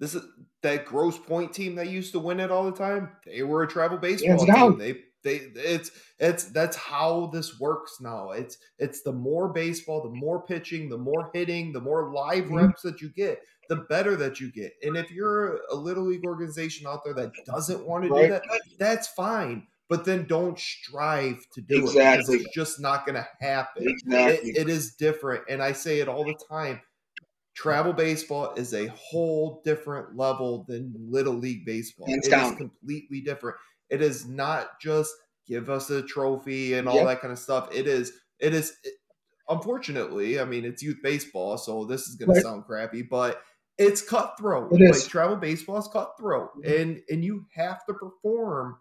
this 0.00 0.14
is 0.14 0.24
that 0.62 0.86
Grosse 0.86 1.18
Pointe 1.18 1.52
team 1.52 1.76
that 1.76 1.88
used 1.88 2.12
to 2.12 2.18
win 2.18 2.40
it 2.40 2.50
all 2.50 2.64
the 2.64 2.76
time. 2.76 3.10
They 3.24 3.42
were 3.42 3.62
a 3.62 3.68
travel 3.68 3.98
baseball 3.98 4.44
team. 4.44 4.78
They 4.78 4.96
they 5.22 5.36
it's 5.54 5.90
it's 6.18 6.44
that's 6.44 6.76
how 6.76 7.30
this 7.32 7.60
works 7.60 7.98
now. 8.00 8.30
It's 8.30 8.56
it's 8.78 9.02
the 9.02 9.12
more 9.12 9.52
baseball, 9.52 10.02
the 10.02 10.08
more 10.08 10.42
pitching, 10.42 10.88
the 10.88 10.98
more 10.98 11.30
hitting, 11.34 11.72
the 11.72 11.80
more 11.80 12.12
live 12.12 12.44
mm-hmm. 12.44 12.56
reps 12.56 12.82
that 12.82 13.02
you 13.02 13.10
get, 13.10 13.40
the 13.68 13.76
better 13.76 14.16
that 14.16 14.40
you 14.40 14.50
get. 14.50 14.72
And 14.82 14.96
if 14.96 15.10
you're 15.10 15.60
a 15.70 15.74
little 15.74 16.04
league 16.04 16.24
organization 16.24 16.86
out 16.86 17.04
there 17.04 17.14
that 17.14 17.32
doesn't 17.44 17.86
want 17.86 18.04
to 18.04 18.10
right. 18.10 18.22
do 18.22 18.28
that, 18.28 18.42
that's 18.78 19.08
fine. 19.08 19.66
But 19.90 20.04
then 20.04 20.24
don't 20.26 20.58
strive 20.58 21.44
to 21.52 21.60
do 21.60 21.82
exactly. 21.82 22.36
it 22.36 22.42
it's 22.42 22.54
just 22.54 22.80
not 22.80 23.04
going 23.04 23.16
to 23.16 23.28
happen. 23.40 23.88
Exactly. 23.88 24.50
It, 24.50 24.56
it 24.56 24.68
is 24.68 24.94
different, 24.94 25.42
and 25.48 25.60
I 25.60 25.72
say 25.72 25.98
it 25.98 26.08
all 26.08 26.24
the 26.24 26.38
time. 26.48 26.80
Travel 27.60 27.92
baseball 27.92 28.54
is 28.56 28.72
a 28.72 28.86
whole 28.86 29.60
different 29.66 30.16
level 30.16 30.64
than 30.66 30.94
little 30.96 31.34
league 31.34 31.66
baseball. 31.66 32.08
Hands 32.08 32.26
it 32.26 32.30
down. 32.30 32.52
is 32.52 32.58
completely 32.58 33.20
different. 33.20 33.58
It 33.90 34.00
is 34.00 34.26
not 34.26 34.80
just 34.80 35.12
give 35.46 35.68
us 35.68 35.90
a 35.90 36.00
trophy 36.00 36.72
and 36.72 36.88
all 36.88 36.94
yep. 36.94 37.06
that 37.06 37.20
kind 37.20 37.32
of 37.32 37.38
stuff. 37.38 37.68
It 37.70 37.86
is 37.86 38.12
it 38.38 38.54
is 38.54 38.72
it, 38.82 38.94
unfortunately, 39.46 40.40
I 40.40 40.46
mean 40.46 40.64
it's 40.64 40.82
youth 40.82 41.00
baseball, 41.02 41.58
so 41.58 41.84
this 41.84 42.08
is 42.08 42.14
gonna 42.14 42.40
sound 42.40 42.64
crappy, 42.64 43.02
but 43.02 43.42
it's 43.76 44.00
cutthroat. 44.00 44.72
It 44.72 44.90
like 44.90 45.06
travel 45.06 45.36
baseball 45.36 45.76
is 45.76 45.88
cutthroat. 45.88 46.50
Mm-hmm. 46.56 46.80
And 46.80 47.02
and 47.10 47.22
you 47.22 47.44
have 47.54 47.84
to 47.86 47.92
perform 47.92 48.78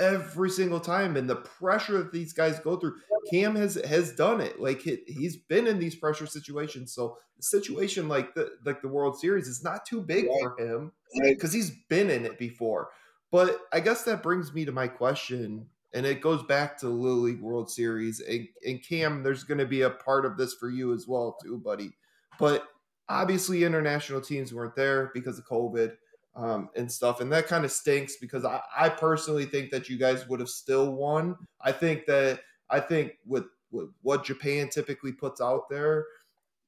every 0.00 0.50
single 0.50 0.80
time 0.80 1.16
and 1.16 1.30
the 1.30 1.36
pressure 1.36 1.98
that 1.98 2.12
these 2.12 2.32
guys 2.32 2.58
go 2.60 2.76
through 2.76 2.96
cam 3.30 3.54
has 3.54 3.74
has 3.84 4.12
done 4.12 4.40
it 4.40 4.58
like 4.60 4.80
he, 4.80 4.98
he's 5.06 5.36
been 5.36 5.66
in 5.66 5.78
these 5.78 5.94
pressure 5.94 6.26
situations 6.26 6.92
so 6.92 7.16
the 7.36 7.42
situation 7.42 8.08
like 8.08 8.34
the 8.34 8.50
like 8.64 8.82
the 8.82 8.88
world 8.88 9.18
series 9.18 9.46
is 9.46 9.62
not 9.62 9.84
too 9.86 10.00
big 10.00 10.26
right. 10.26 10.40
for 10.42 10.58
him 10.58 10.90
because 11.22 11.50
right. 11.50 11.56
he's 11.56 11.70
been 11.88 12.10
in 12.10 12.24
it 12.24 12.38
before 12.38 12.88
but 13.30 13.60
I 13.72 13.80
guess 13.80 14.02
that 14.04 14.22
brings 14.22 14.52
me 14.52 14.64
to 14.64 14.72
my 14.72 14.88
question, 14.88 15.66
and 15.94 16.04
it 16.04 16.20
goes 16.20 16.42
back 16.42 16.78
to 16.78 16.86
the 16.86 16.92
Little 16.92 17.18
League 17.18 17.40
World 17.40 17.70
Series. 17.70 18.20
And, 18.20 18.48
and 18.66 18.82
Cam, 18.82 19.22
there's 19.22 19.44
going 19.44 19.58
to 19.58 19.66
be 19.66 19.82
a 19.82 19.90
part 19.90 20.26
of 20.26 20.36
this 20.36 20.54
for 20.54 20.68
you 20.68 20.92
as 20.92 21.06
well, 21.06 21.36
too, 21.42 21.58
buddy. 21.58 21.92
But 22.38 22.66
obviously, 23.08 23.64
international 23.64 24.20
teams 24.20 24.52
weren't 24.52 24.74
there 24.74 25.10
because 25.14 25.38
of 25.38 25.46
COVID 25.46 25.92
um, 26.36 26.70
and 26.76 26.90
stuff, 26.90 27.20
and 27.20 27.32
that 27.32 27.46
kind 27.46 27.64
of 27.64 27.72
stinks 27.72 28.16
because 28.20 28.44
I, 28.44 28.60
I 28.76 28.88
personally 28.88 29.46
think 29.46 29.70
that 29.70 29.88
you 29.88 29.98
guys 29.98 30.28
would 30.28 30.40
have 30.40 30.48
still 30.48 30.92
won. 30.92 31.36
I 31.60 31.72
think 31.72 32.06
that 32.06 32.40
I 32.68 32.80
think 32.80 33.14
with, 33.26 33.44
with 33.70 33.90
what 34.02 34.24
Japan 34.24 34.68
typically 34.68 35.12
puts 35.12 35.40
out 35.40 35.68
there, 35.68 36.06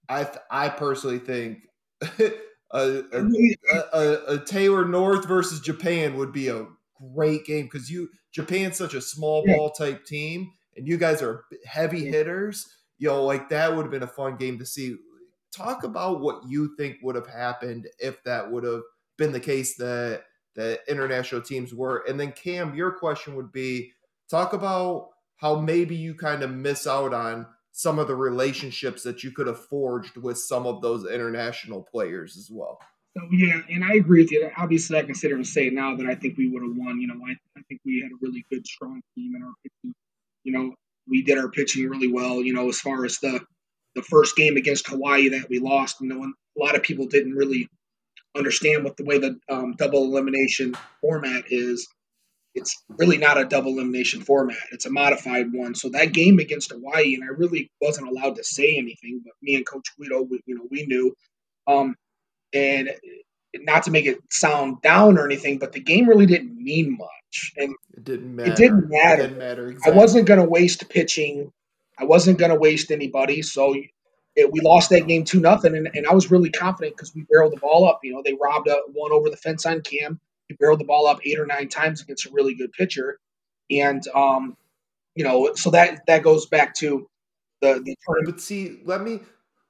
I 0.09 0.29
I 0.51 0.69
personally 0.69 1.19
think 1.19 1.69
a, 2.73 3.03
a, 3.13 3.85
a, 3.93 4.25
a 4.35 4.45
Taylor 4.45 4.85
North 4.85 5.27
versus 5.27 5.61
Japan 5.61 6.17
would 6.17 6.33
be 6.33 6.49
a 6.49 6.67
great 7.15 7.45
game 7.45 7.67
because 7.67 7.91
you 7.91 8.09
Japan's 8.33 8.77
such 8.77 8.95
a 8.95 9.01
small 9.01 9.45
ball 9.47 9.71
type 9.71 10.05
team, 10.05 10.53
and 10.77 10.87
you 10.87 10.97
guys 10.97 11.23
are 11.23 11.45
heavy 11.65 12.07
hitters. 12.07 12.67
You 12.99 13.09
know, 13.09 13.25
like 13.25 13.49
that 13.51 13.75
would 13.75 13.83
have 13.83 13.91
been 13.91 14.03
a 14.03 14.09
fun 14.09 14.37
game 14.37 14.59
to 14.59 14.67
see. 14.67 14.97
Talk 15.55 15.85
about 15.85 16.21
what 16.21 16.49
you 16.49 16.75
think 16.77 16.97
would 17.03 17.15
have 17.15 17.27
happened 17.27 17.87
if 17.99 18.23
that 18.25 18.51
would 18.51 18.65
have 18.65 18.81
been 19.23 19.33
the 19.33 19.39
case 19.39 19.77
that 19.77 20.25
that 20.57 20.81
international 20.89 21.41
teams 21.41 21.73
were. 21.73 22.05
And 22.09 22.19
then 22.19 22.33
Cam, 22.33 22.75
your 22.75 22.91
question 22.91 23.37
would 23.37 23.53
be 23.53 23.93
talk 24.29 24.53
about 24.53 25.11
how 25.37 25.61
maybe 25.61 25.95
you 25.95 26.15
kind 26.15 26.43
of 26.43 26.51
miss 26.51 26.89
out 26.89 27.15
on 27.15 27.47
some 27.71 28.01
of 28.01 28.09
the 28.09 28.17
relationships 28.17 29.05
that 29.05 29.23
you 29.23 29.31
could 29.31 29.47
have 29.47 29.65
forged 29.67 30.17
with 30.17 30.39
some 30.39 30.67
of 30.67 30.83
those 30.83 31.09
international 31.09 31.83
players 31.83 32.37
as 32.37 32.51
well. 32.51 32.81
So 33.17 33.23
yeah, 33.31 33.61
and 33.71 33.85
I 33.85 33.95
agree 33.95 34.23
with 34.23 34.33
you. 34.33 34.51
Obviously, 34.57 34.99
I 34.99 35.03
can 35.03 35.15
sit 35.15 35.31
and 35.31 35.47
say 35.47 35.71
now 35.71 35.95
that 35.97 36.07
I 36.07 36.17
think 36.17 36.37
we 36.37 36.49
would 36.49 36.63
have 36.63 36.75
won. 36.75 37.01
You 37.01 37.07
know, 37.07 37.21
I, 37.25 37.33
I 37.57 37.63
think 37.69 37.81
we 37.85 38.01
had 38.03 38.11
a 38.11 38.19
really 38.21 38.45
good, 38.51 38.67
strong 38.67 39.01
team 39.15 39.35
in 39.37 39.43
our 39.43 39.53
pitching. 39.63 39.95
You 40.43 40.53
know, 40.53 40.75
we 41.07 41.23
did 41.23 41.39
our 41.39 41.49
pitching 41.49 41.89
really 41.89 42.13
well. 42.13 42.43
You 42.43 42.55
know, 42.55 42.69
as 42.69 42.81
far 42.81 43.05
as 43.05 43.19
the 43.19 43.41
the 43.95 44.03
first 44.03 44.35
game 44.35 44.57
against 44.57 44.89
Hawaii 44.89 45.29
that 45.29 45.49
we 45.49 45.61
lost, 45.61 46.01
you 46.01 46.09
know, 46.09 46.25
a 46.25 46.59
lot 46.59 46.75
of 46.75 46.83
people 46.83 47.07
didn't 47.07 47.35
really 47.35 47.69
understand 48.37 48.85
what 48.85 48.97
the 48.97 49.05
way 49.05 49.19
the 49.19 49.39
um, 49.49 49.73
double 49.73 50.05
elimination 50.05 50.75
format 51.01 51.45
is 51.51 51.89
it's 52.55 52.83
really 52.99 53.19
not 53.19 53.39
a 53.39 53.45
double 53.45 53.73
elimination 53.73 54.21
format. 54.21 54.59
It's 54.73 54.85
a 54.85 54.91
modified 54.91 55.53
one. 55.53 55.75
So 55.75 55.89
that 55.91 56.13
game 56.13 56.39
against 56.39 56.71
Hawaii, 56.71 57.15
and 57.15 57.25
I 57.25 57.29
really 57.29 57.71
wasn't 57.81 58.09
allowed 58.09 58.37
to 58.37 58.45
say 58.45 58.77
anything, 58.77 59.23
but 59.25 59.33
me 59.41 59.55
and 59.55 59.67
Coach 59.67 59.89
Guido, 59.97 60.23
we, 60.23 60.41
you 60.47 60.57
know, 60.57 60.67
we 60.71 60.85
knew. 60.85 61.15
Um, 61.67 61.95
and 62.53 62.91
not 63.55 63.85
to 63.85 63.91
make 63.91 64.07
it 64.07 64.19
sound 64.31 64.83
down 64.83 65.19
or 65.19 65.25
anything, 65.25 65.59
but 65.59 65.73
the 65.73 65.81
game 65.81 66.09
really 66.09 66.27
didn't 66.27 66.57
mean 66.57 66.97
much, 66.99 67.53
and 67.57 67.75
it 67.95 68.05
didn't 68.05 68.37
matter. 68.37 68.51
It 68.51 68.57
didn't 68.57 68.89
matter. 68.89 69.23
It 69.23 69.27
didn't 69.27 69.39
matter 69.39 69.69
exactly. 69.69 69.93
I 69.93 69.97
wasn't 69.97 70.27
going 70.27 70.41
to 70.41 70.49
waste 70.49 70.89
pitching. 70.91 71.51
I 71.99 72.05
wasn't 72.05 72.39
going 72.39 72.51
to 72.51 72.59
waste 72.59 72.91
anybody. 72.91 73.43
So 73.43 73.75
it, 74.37 74.51
we 74.51 74.61
lost 74.61 74.91
that 74.91 75.07
game 75.07 75.25
two 75.25 75.41
nothing, 75.41 75.77
and, 75.77 75.91
and 75.95 76.07
I 76.07 76.15
was 76.15 76.31
really 76.31 76.51
confident 76.51 76.97
because 76.97 77.15
we 77.15 77.23
barreled 77.31 77.53
the 77.53 77.61
ball 77.61 77.89
up. 77.89 78.01
You 78.03 78.15
know, 78.15 78.23
they 78.25 78.35
robbed 78.35 78.69
a 78.69 78.77
one 78.93 79.13
over 79.13 79.29
the 79.31 79.37
fence 79.37 79.67
on 79.67 79.81
Cam 79.83 80.21
he 80.53 80.57
barreled 80.59 80.81
the 80.81 80.85
ball 80.85 81.07
up 81.07 81.21
eight 81.25 81.39
or 81.39 81.47
nine 81.47 81.69
times 81.69 82.03
against 82.03 82.27
a 82.27 82.31
really 82.31 82.55
good 82.55 82.73
pitcher, 82.73 83.19
and 83.71 84.07
um, 84.15 84.57
you 85.15 85.25
know, 85.25 85.55
so 85.55 85.71
that 85.71 86.07
that 86.07 86.23
goes 86.23 86.47
back 86.47 86.75
to 86.77 87.09
the 87.61 87.83
the 87.85 87.97
tournament. 88.07 88.37
But 88.37 88.41
see, 88.41 88.81
let 88.85 89.03
me 89.03 89.21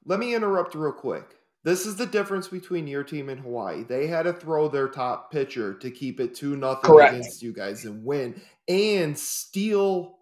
let 0.05 0.19
me 0.19 0.35
interrupt 0.35 0.75
real 0.75 0.93
quick. 0.93 1.37
This 1.65 1.87
is 1.87 1.95
the 1.95 2.07
difference 2.07 2.49
between 2.49 2.89
your 2.89 3.05
team 3.05 3.29
and 3.29 3.41
Hawaii. 3.41 3.85
They 3.85 4.09
had 4.09 4.25
to 4.25 4.33
throw 4.33 4.69
their 4.69 4.89
top 4.89 5.31
pitcher 5.31 5.75
to 5.75 5.91
keep 5.93 6.19
it 6.19 6.35
two 6.35 6.57
nothing 6.57 6.99
against 6.99 7.41
you 7.41 7.53
guys 7.53 7.85
and 7.85 8.05
win 8.05 8.41
and 8.67 9.17
steal 9.17 10.19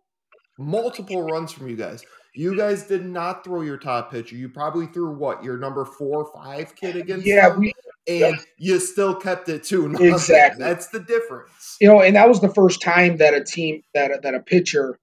multiple 0.59 1.22
runs 1.22 1.50
from 1.50 1.68
you 1.68 1.76
guys. 1.76 2.05
You 2.35 2.57
guys 2.57 2.85
did 2.85 3.05
not 3.05 3.45
throw 3.45 3.62
your 3.62 3.77
top 3.77 4.11
pitcher. 4.11 4.37
You 4.37 4.49
probably 4.49 4.87
threw 4.87 5.11
what 5.11 5.43
your 5.43 5.59
number 5.59 5.85
four 5.85 6.25
or 6.25 6.33
five 6.33 6.77
kid 6.77 6.97
against. 6.97 7.27
Yeah, 7.27 7.57
we 7.57 7.73
and 8.07 8.37
you 8.57 8.79
still 8.79 9.14
kept 9.14 9.49
it 9.49 9.64
too. 9.64 9.95
Exactly, 9.97 10.64
that's 10.64 10.88
the 10.88 11.01
difference. 11.01 11.77
You 11.81 11.88
know, 11.88 12.03
and 12.03 12.16
that 12.16 12.29
was 12.29 12.40
the 12.40 12.53
first 12.53 12.83
time 12.83 13.19
that 13.19 13.35
a 13.35 13.43
team 13.43 13.83
that 13.95 14.23
that 14.23 14.35
a 14.35 14.40
pitcher 14.40 14.99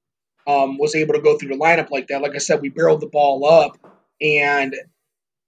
um, 0.46 0.78
was 0.78 0.96
able 0.96 1.14
to 1.14 1.22
go 1.22 1.38
through 1.38 1.50
the 1.50 1.58
lineup 1.58 1.90
like 1.90 2.08
that. 2.08 2.22
Like 2.22 2.36
I 2.36 2.40
said, 2.40 2.62
we 2.62 2.70
barreled 2.70 3.02
the 3.02 3.08
ball 3.08 3.46
up, 3.46 3.78
and 4.22 4.76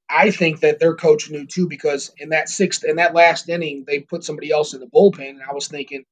I 0.09 0.31
think 0.31 0.61
that 0.61 0.79
their 0.79 0.95
coach 0.95 1.29
knew 1.29 1.45
too 1.45 1.67
because 1.67 2.11
in 2.17 2.29
that 2.29 2.49
sixth 2.49 2.83
in 2.83 2.97
that 2.97 3.13
last 3.13 3.47
inning 3.47 3.85
they 3.87 3.99
put 3.99 4.23
somebody 4.23 4.51
else 4.51 4.73
in 4.73 4.79
the 4.79 4.87
bullpen, 4.87 5.29
and 5.29 5.43
I 5.47 5.53
was 5.53 5.67
thinking 5.67 6.03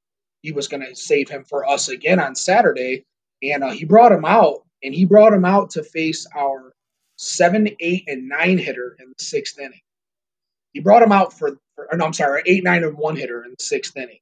he 0.42 0.52
was 0.52 0.68
going 0.68 0.86
to 0.86 0.96
save 0.96 1.30
him 1.30 1.44
for 1.44 1.68
us 1.68 1.90
again 1.90 2.20
on 2.20 2.36
Saturday, 2.36 3.06
and 3.42 3.64
uh, 3.64 3.72
he 3.72 3.86
brought 3.86 4.12
him 4.12 4.26
out, 4.26 4.64
and 4.84 4.94
he 4.94 5.06
brought 5.06 5.34
him 5.34 5.46
out 5.46 5.72
to 5.72 5.84
face 5.84 6.28
our 6.36 6.74
seven, 7.18 7.70
eight, 7.80 8.06
and 8.08 8.30
nine 8.30 8.58
hitter 8.58 8.96
in 9.00 9.10
the 9.10 9.24
sixth 9.24 9.60
inning. 9.60 9.82
He 10.74 10.80
brought 10.80 11.02
him 11.02 11.12
out 11.12 11.34
for, 11.34 11.58
for 11.76 11.88
no, 11.94 12.06
I'm 12.06 12.14
sorry, 12.14 12.44
eight, 12.46 12.64
nine, 12.64 12.84
and 12.84 12.98
one 12.98 13.16
hitter 13.16 13.44
in 13.44 13.52
the 13.58 13.64
sixth 13.64 13.98
inning. 13.98 14.20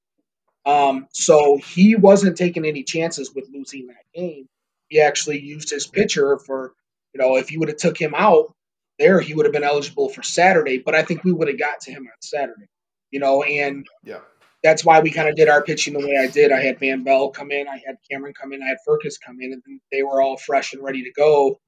Um, 0.65 1.07
so 1.11 1.57
he 1.57 1.95
wasn't 1.95 2.37
taking 2.37 2.65
any 2.65 2.83
chances 2.83 3.33
with 3.35 3.49
losing 3.53 3.87
that 3.87 4.05
game. 4.15 4.47
He 4.89 5.01
actually 5.01 5.39
used 5.39 5.69
his 5.69 5.85
pitcher 5.85 6.37
for, 6.37 6.73
you 7.13 7.21
know, 7.21 7.35
if 7.35 7.51
you 7.51 7.59
would 7.59 7.69
have 7.69 7.77
took 7.77 7.99
him 7.99 8.13
out 8.15 8.53
there, 8.97 9.19
he 9.19 9.33
would 9.33 9.45
have 9.45 9.53
been 9.53 9.63
eligible 9.63 10.09
for 10.09 10.23
Saturday. 10.23 10.77
But 10.79 10.95
I 10.95 11.03
think 11.03 11.23
we 11.23 11.33
would 11.33 11.47
have 11.49 11.59
got 11.59 11.81
to 11.81 11.91
him 11.91 12.03
on 12.03 12.21
Saturday, 12.21 12.67
you 13.11 13.19
know, 13.19 13.43
and 13.43 13.85
Yeah. 14.03 14.21
That's 14.65 14.83
why 14.83 14.99
we 14.99 15.11
kind 15.11 15.29
of 15.29 15.35
did 15.35 15.47
our 15.47 15.61
pitching 15.61 15.93
the 15.93 15.99
way 15.99 16.17
I 16.17 16.25
did. 16.25 16.51
I 16.51 16.59
had 16.59 16.79
Van 16.79 17.03
Bell 17.03 17.29
come 17.29 17.51
in, 17.51 17.67
I 17.67 17.79
had 17.85 17.97
Cameron 18.09 18.33
come 18.33 18.51
in, 18.51 18.63
I 18.63 18.69
had 18.69 18.79
Furcus 18.83 19.19
come 19.19 19.39
in, 19.39 19.53
and 19.53 19.79
they 19.91 20.01
were 20.01 20.23
all 20.23 20.37
fresh 20.37 20.73
and 20.73 20.81
ready 20.83 21.03
to 21.03 21.11
go 21.11 21.59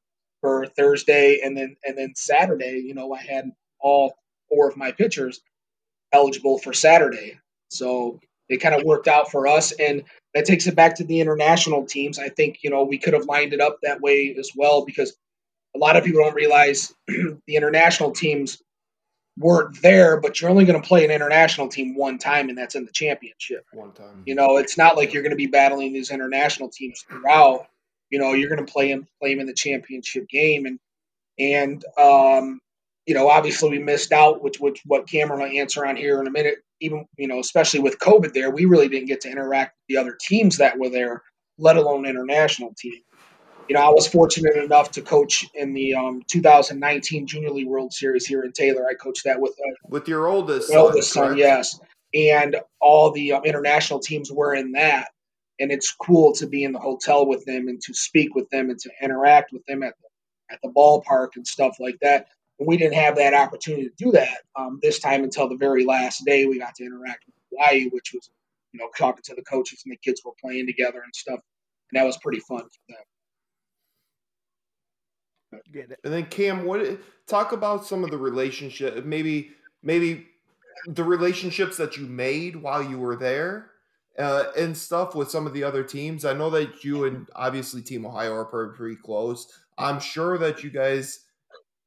for 0.41 0.65
Thursday, 0.65 1.39
and 1.43 1.55
then 1.55 1.75
and 1.85 1.95
then 1.95 2.13
Saturday. 2.15 2.81
You 2.83 2.95
know, 2.95 3.13
I 3.13 3.21
had 3.21 3.51
all 3.79 4.15
four 4.49 4.67
of 4.67 4.77
my 4.77 4.91
pitchers 4.93 5.41
eligible 6.11 6.57
for 6.57 6.73
Saturday, 6.73 7.39
so 7.69 8.19
it 8.49 8.57
kind 8.57 8.73
of 8.73 8.83
worked 8.83 9.07
out 9.07 9.29
for 9.29 9.45
us, 9.45 9.73
and 9.73 10.03
that 10.33 10.45
takes 10.45 10.65
it 10.65 10.75
back 10.75 10.95
to 10.95 11.03
the 11.03 11.19
international 11.19 11.85
teams. 11.85 12.17
I 12.17 12.29
think 12.29 12.63
you 12.63 12.71
know 12.71 12.83
we 12.83 12.97
could 12.97 13.13
have 13.13 13.25
lined 13.25 13.53
it 13.53 13.61
up 13.61 13.77
that 13.83 14.01
way 14.01 14.35
as 14.39 14.49
well 14.55 14.85
because 14.85 15.15
a 15.75 15.77
lot 15.77 15.97
of 15.97 16.03
people 16.03 16.23
don't 16.23 16.33
realize 16.33 16.95
the 17.07 17.37
international 17.55 18.09
teams 18.09 18.57
weren't 19.37 19.81
there, 19.81 20.19
but 20.19 20.39
you're 20.39 20.49
only 20.49 20.65
going 20.65 20.81
to 20.81 20.87
play 20.87 21.05
an 21.05 21.11
international 21.11 21.67
team 21.67 21.95
one 21.95 22.17
time, 22.17 22.49
and 22.49 22.57
that's 22.57 22.75
in 22.75 22.85
the 22.85 22.91
championship. 22.91 23.65
One 23.71 23.91
time. 23.91 24.23
You 24.25 24.35
know, 24.35 24.57
it's 24.57 24.77
not 24.77 24.97
like 24.97 25.13
you're 25.13 25.23
going 25.23 25.31
to 25.31 25.37
be 25.37 25.47
battling 25.47 25.93
these 25.93 26.11
international 26.11 26.69
teams 26.69 27.03
throughout. 27.07 27.67
You 28.09 28.19
know, 28.19 28.33
you're 28.33 28.49
going 28.49 28.65
to 28.65 28.71
play 28.71 28.89
them 28.89 29.07
play 29.21 29.33
them 29.33 29.41
in 29.41 29.47
the 29.47 29.53
championship 29.53 30.27
game, 30.27 30.65
and 30.65 30.79
and 31.37 31.83
um, 31.97 32.59
you 33.05 33.13
know, 33.13 33.29
obviously 33.29 33.69
we 33.69 33.79
missed 33.79 34.11
out, 34.11 34.41
which 34.41 34.59
which 34.59 34.81
what 34.85 35.09
Cameron 35.09 35.41
will 35.41 35.59
answer 35.59 35.85
on 35.85 35.95
here 35.95 36.19
in 36.19 36.27
a 36.27 36.31
minute. 36.31 36.55
Even 36.79 37.05
you 37.17 37.27
know, 37.27 37.39
especially 37.39 37.79
with 37.79 37.99
COVID 37.99 38.33
there, 38.33 38.49
we 38.49 38.65
really 38.65 38.87
didn't 38.87 39.07
get 39.07 39.21
to 39.21 39.29
interact 39.29 39.75
with 39.75 39.95
the 39.95 40.01
other 40.01 40.17
teams 40.19 40.57
that 40.57 40.77
were 40.77 40.89
there, 40.89 41.23
let 41.57 41.77
alone 41.77 42.05
international 42.05 42.73
teams. 42.77 42.97
You 43.69 43.75
know, 43.75 43.81
I 43.81 43.89
was 43.89 44.07
fortunate 44.07 44.55
enough 44.55 44.91
to 44.91 45.01
coach 45.01 45.45
in 45.53 45.73
the 45.73 45.93
um, 45.93 46.23
2019 46.27 47.27
Junior 47.27 47.49
League 47.49 47.67
World 47.67 47.91
Series 47.91 48.25
here 48.25 48.43
in 48.43 48.53
Taylor. 48.53 48.85
I 48.89 48.93
coached 48.93 49.25
that 49.25 49.41
with 49.41 49.51
uh, 49.51 49.73
With 49.89 50.07
your 50.07 50.27
oldest 50.27 50.69
son, 50.69 50.77
oldest 50.77 51.11
son, 51.11 51.27
correct? 51.27 51.39
yes. 51.39 51.79
And 52.13 52.55
all 52.79 53.11
the 53.11 53.33
um, 53.33 53.43
international 53.43 53.99
teams 53.99 54.31
were 54.31 54.55
in 54.55 54.71
that. 54.73 55.09
And 55.59 55.71
it's 55.71 55.91
cool 55.91 56.33
to 56.33 56.47
be 56.47 56.63
in 56.63 56.71
the 56.71 56.79
hotel 56.79 57.25
with 57.25 57.43
them 57.45 57.67
and 57.67 57.81
to 57.81 57.93
speak 57.93 58.35
with 58.35 58.49
them 58.51 58.69
and 58.69 58.79
to 58.79 58.91
interact 59.01 59.51
with 59.51 59.65
them 59.65 59.83
at 59.83 59.95
the, 59.99 60.53
at 60.53 60.59
the 60.63 60.69
ballpark 60.69 61.29
and 61.35 61.45
stuff 61.45 61.77
like 61.79 61.97
that. 62.01 62.27
And 62.59 62.67
we 62.67 62.77
didn't 62.77 62.93
have 62.93 63.15
that 63.17 63.33
opportunity 63.33 63.89
to 63.89 63.95
do 63.97 64.11
that 64.11 64.37
um, 64.55 64.79
this 64.81 64.99
time 64.99 65.23
until 65.23 65.49
the 65.49 65.57
very 65.57 65.83
last 65.83 66.25
day. 66.25 66.45
We 66.45 66.59
got 66.59 66.75
to 66.75 66.85
interact 66.85 67.25
with 67.25 67.35
Hawaii, 67.51 67.89
which 67.89 68.11
was, 68.13 68.29
you 68.71 68.79
know, 68.79 68.87
talking 68.97 69.23
to 69.23 69.35
the 69.35 69.43
coaches 69.43 69.81
and 69.85 69.91
the 69.91 69.97
kids 69.97 70.21
were 70.23 70.31
playing 70.39 70.67
together 70.67 71.01
and 71.03 71.13
stuff. 71.13 71.39
And 71.91 71.99
that 71.99 72.05
was 72.05 72.17
pretty 72.17 72.39
fun 72.39 72.61
for 72.61 72.93
them. 72.93 73.03
And 75.51 76.13
then 76.13 76.25
Cam, 76.25 76.65
what 76.65 76.99
talk 77.27 77.51
about 77.51 77.85
some 77.85 78.03
of 78.03 78.11
the 78.11 78.17
relationship, 78.17 79.05
maybe 79.05 79.51
maybe 79.81 80.27
the 80.87 81.03
relationships 81.03 81.77
that 81.77 81.97
you 81.97 82.05
made 82.05 82.57
while 82.57 82.83
you 82.83 82.99
were 82.99 83.15
there, 83.15 83.71
uh, 84.17 84.45
and 84.57 84.75
stuff 84.75 85.15
with 85.15 85.29
some 85.29 85.45
of 85.45 85.53
the 85.53 85.63
other 85.63 85.83
teams. 85.83 86.25
I 86.25 86.33
know 86.33 86.49
that 86.49 86.83
you 86.83 87.05
and 87.05 87.27
obviously 87.35 87.81
Team 87.81 88.05
Ohio 88.05 88.33
are 88.33 88.71
pretty, 88.73 88.95
close. 88.95 89.47
I'm 89.77 89.99
sure 89.99 90.37
that 90.37 90.63
you 90.63 90.69
guys 90.69 91.19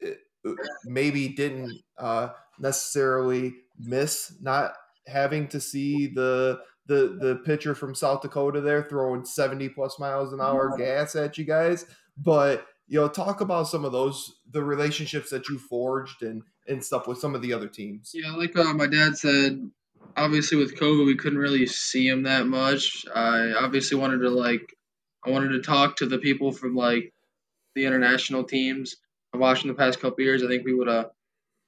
uh, 0.05 0.53
maybe 0.85 1.29
didn't 1.29 1.81
uh, 1.99 2.31
necessarily 2.59 3.55
miss 3.79 4.35
not 4.41 4.75
having 5.07 5.49
to 5.49 5.61
see 5.61 6.07
the 6.07 6.61
the 6.87 7.19
the 7.21 7.41
pitcher 7.45 7.75
from 7.75 7.95
South 7.95 8.23
Dakota 8.23 8.61
there 8.61 8.85
throwing 8.85 9.25
70 9.25 9.71
plus 9.71 9.99
miles 9.99 10.33
an 10.33 10.41
hour 10.41 10.77
gas 10.77 11.17
at 11.17 11.37
you 11.37 11.45
guys, 11.45 11.85
but 12.17 12.67
you 12.91 12.99
know, 12.99 13.09
talk 13.09 13.41
about 13.41 13.69
some 13.69 13.85
of 13.85 13.93
those 13.93 14.41
the 14.51 14.65
relationships 14.65 15.31
that 15.31 15.49
you 15.49 15.59
forged 15.59 16.23
and 16.23 16.43
and 16.67 16.85
stuff 16.85 17.07
with 17.07 17.19
some 17.19 17.37
of 17.37 17.41
the 17.41 17.53
other 17.53 17.69
teams. 17.69 18.11
Yeah, 18.13 18.33
like 18.33 18.57
uh, 18.59 18.75
my 18.75 18.89
dad 18.89 19.17
said, 19.17 19.71
obviously 20.17 20.59
with 20.59 20.77
COVID, 20.77 21.07
we 21.07 21.17
couldn't 21.17 21.39
really 21.39 21.67
see 21.67 22.09
him 22.09 22.25
that 22.25 22.47
much. 22.47 23.05
I 23.15 23.53
obviously 23.53 23.97
wanted 23.97 24.19
to 24.19 24.31
like, 24.31 24.75
I 25.25 25.31
wanted 25.31 25.51
to 25.51 25.63
talk 25.63 25.97
to 25.97 26.07
the 26.07 26.19
people 26.19 26.51
from 26.51 26.75
like 26.75 27.15
the 27.77 27.87
international 27.87 28.43
teams. 28.43 28.97
I 29.33 29.39
watched 29.39 29.63
them 29.63 29.69
the 29.69 29.79
past 29.79 30.01
couple 30.01 30.25
years. 30.25 30.43
I 30.43 30.49
think 30.49 30.65
we 30.65 30.75
would 30.75 30.89
have 30.89 31.11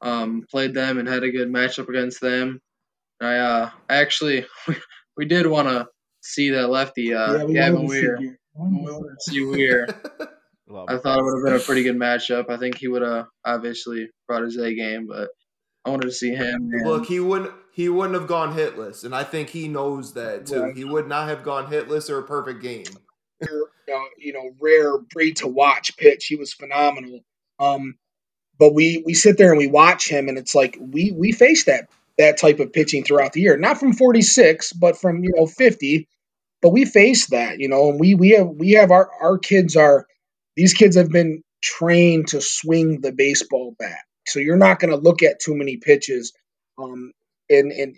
um, 0.00 0.44
played 0.50 0.74
them 0.74 0.98
and 0.98 1.06
had 1.06 1.22
a 1.22 1.30
good 1.30 1.48
matchup 1.48 1.88
against 1.88 2.20
them. 2.20 2.60
I 3.20 3.36
uh, 3.36 3.70
actually 3.88 4.44
we 5.16 5.26
did 5.26 5.46
want 5.46 5.68
to 5.68 5.86
see 6.20 6.50
that 6.50 6.68
lefty 6.68 7.14
uh, 7.14 7.44
Gavin 7.46 7.86
Weir. 7.86 8.18
We 8.18 8.36
wanted 8.56 9.14
to 9.20 9.30
see 9.30 9.44
Weir. 9.44 9.86
Love 10.72 10.86
I 10.88 10.98
thought 10.98 11.18
it 11.18 11.22
would 11.22 11.36
have 11.38 11.44
been 11.44 11.60
a 11.60 11.64
pretty 11.64 11.82
good 11.82 11.96
matchup. 11.98 12.48
I 12.50 12.56
think 12.56 12.78
he 12.78 12.88
would 12.88 13.02
have 13.02 13.26
obviously 13.44 14.08
brought 14.26 14.42
his 14.42 14.56
A 14.56 14.74
game, 14.74 15.06
but 15.06 15.28
I 15.84 15.90
wanted 15.90 16.06
to 16.06 16.12
see 16.12 16.30
him. 16.30 16.70
and- 16.72 16.86
Look, 16.88 17.06
he 17.06 17.20
wouldn't 17.20 17.52
he 17.74 17.88
wouldn't 17.88 18.14
have 18.18 18.28
gone 18.28 18.54
hitless, 18.56 19.04
and 19.04 19.14
I 19.14 19.24
think 19.24 19.48
he 19.50 19.66
knows 19.68 20.14
that 20.14 20.46
too. 20.46 20.62
Right. 20.62 20.76
He 20.76 20.84
would 20.84 21.08
not 21.08 21.28
have 21.28 21.42
gone 21.42 21.70
hitless 21.70 22.10
or 22.10 22.18
a 22.18 22.22
perfect 22.22 22.62
game. 22.62 22.84
rare, 23.40 23.62
uh, 23.94 24.04
you 24.18 24.32
know, 24.32 24.50
rare 24.60 24.98
breed 24.98 25.36
to 25.38 25.48
watch 25.48 25.96
pitch. 25.96 26.26
He 26.26 26.36
was 26.36 26.52
phenomenal. 26.52 27.20
Um, 27.58 27.94
but 28.58 28.74
we 28.74 29.02
we 29.06 29.14
sit 29.14 29.38
there 29.38 29.50
and 29.50 29.58
we 29.58 29.66
watch 29.68 30.08
him, 30.08 30.28
and 30.28 30.36
it's 30.38 30.54
like 30.54 30.76
we 30.80 31.12
we 31.12 31.32
face 31.32 31.64
that 31.64 31.88
that 32.18 32.38
type 32.38 32.60
of 32.60 32.72
pitching 32.72 33.02
throughout 33.04 33.32
the 33.32 33.40
year. 33.40 33.56
Not 33.56 33.80
from 33.80 33.94
46, 33.94 34.74
but 34.74 34.96
from 34.98 35.24
you 35.24 35.32
know 35.34 35.46
50. 35.46 36.06
But 36.60 36.70
we 36.70 36.84
face 36.84 37.26
that, 37.28 37.58
you 37.58 37.68
know, 37.68 37.88
and 37.90 37.98
we 37.98 38.14
we 38.14 38.30
have 38.30 38.46
we 38.48 38.72
have 38.72 38.90
our 38.90 39.10
our 39.20 39.38
kids 39.38 39.74
are 39.76 40.06
these 40.56 40.74
kids 40.74 40.96
have 40.96 41.10
been 41.10 41.42
trained 41.62 42.28
to 42.28 42.40
swing 42.40 43.00
the 43.00 43.12
baseball 43.12 43.74
bat. 43.78 44.00
So 44.26 44.38
you're 44.38 44.56
not 44.56 44.78
going 44.78 44.90
to 44.90 44.96
look 44.96 45.22
at 45.22 45.40
too 45.40 45.54
many 45.54 45.76
pitches. 45.76 46.32
Um, 46.78 47.12
and 47.50 47.72
and 47.72 47.96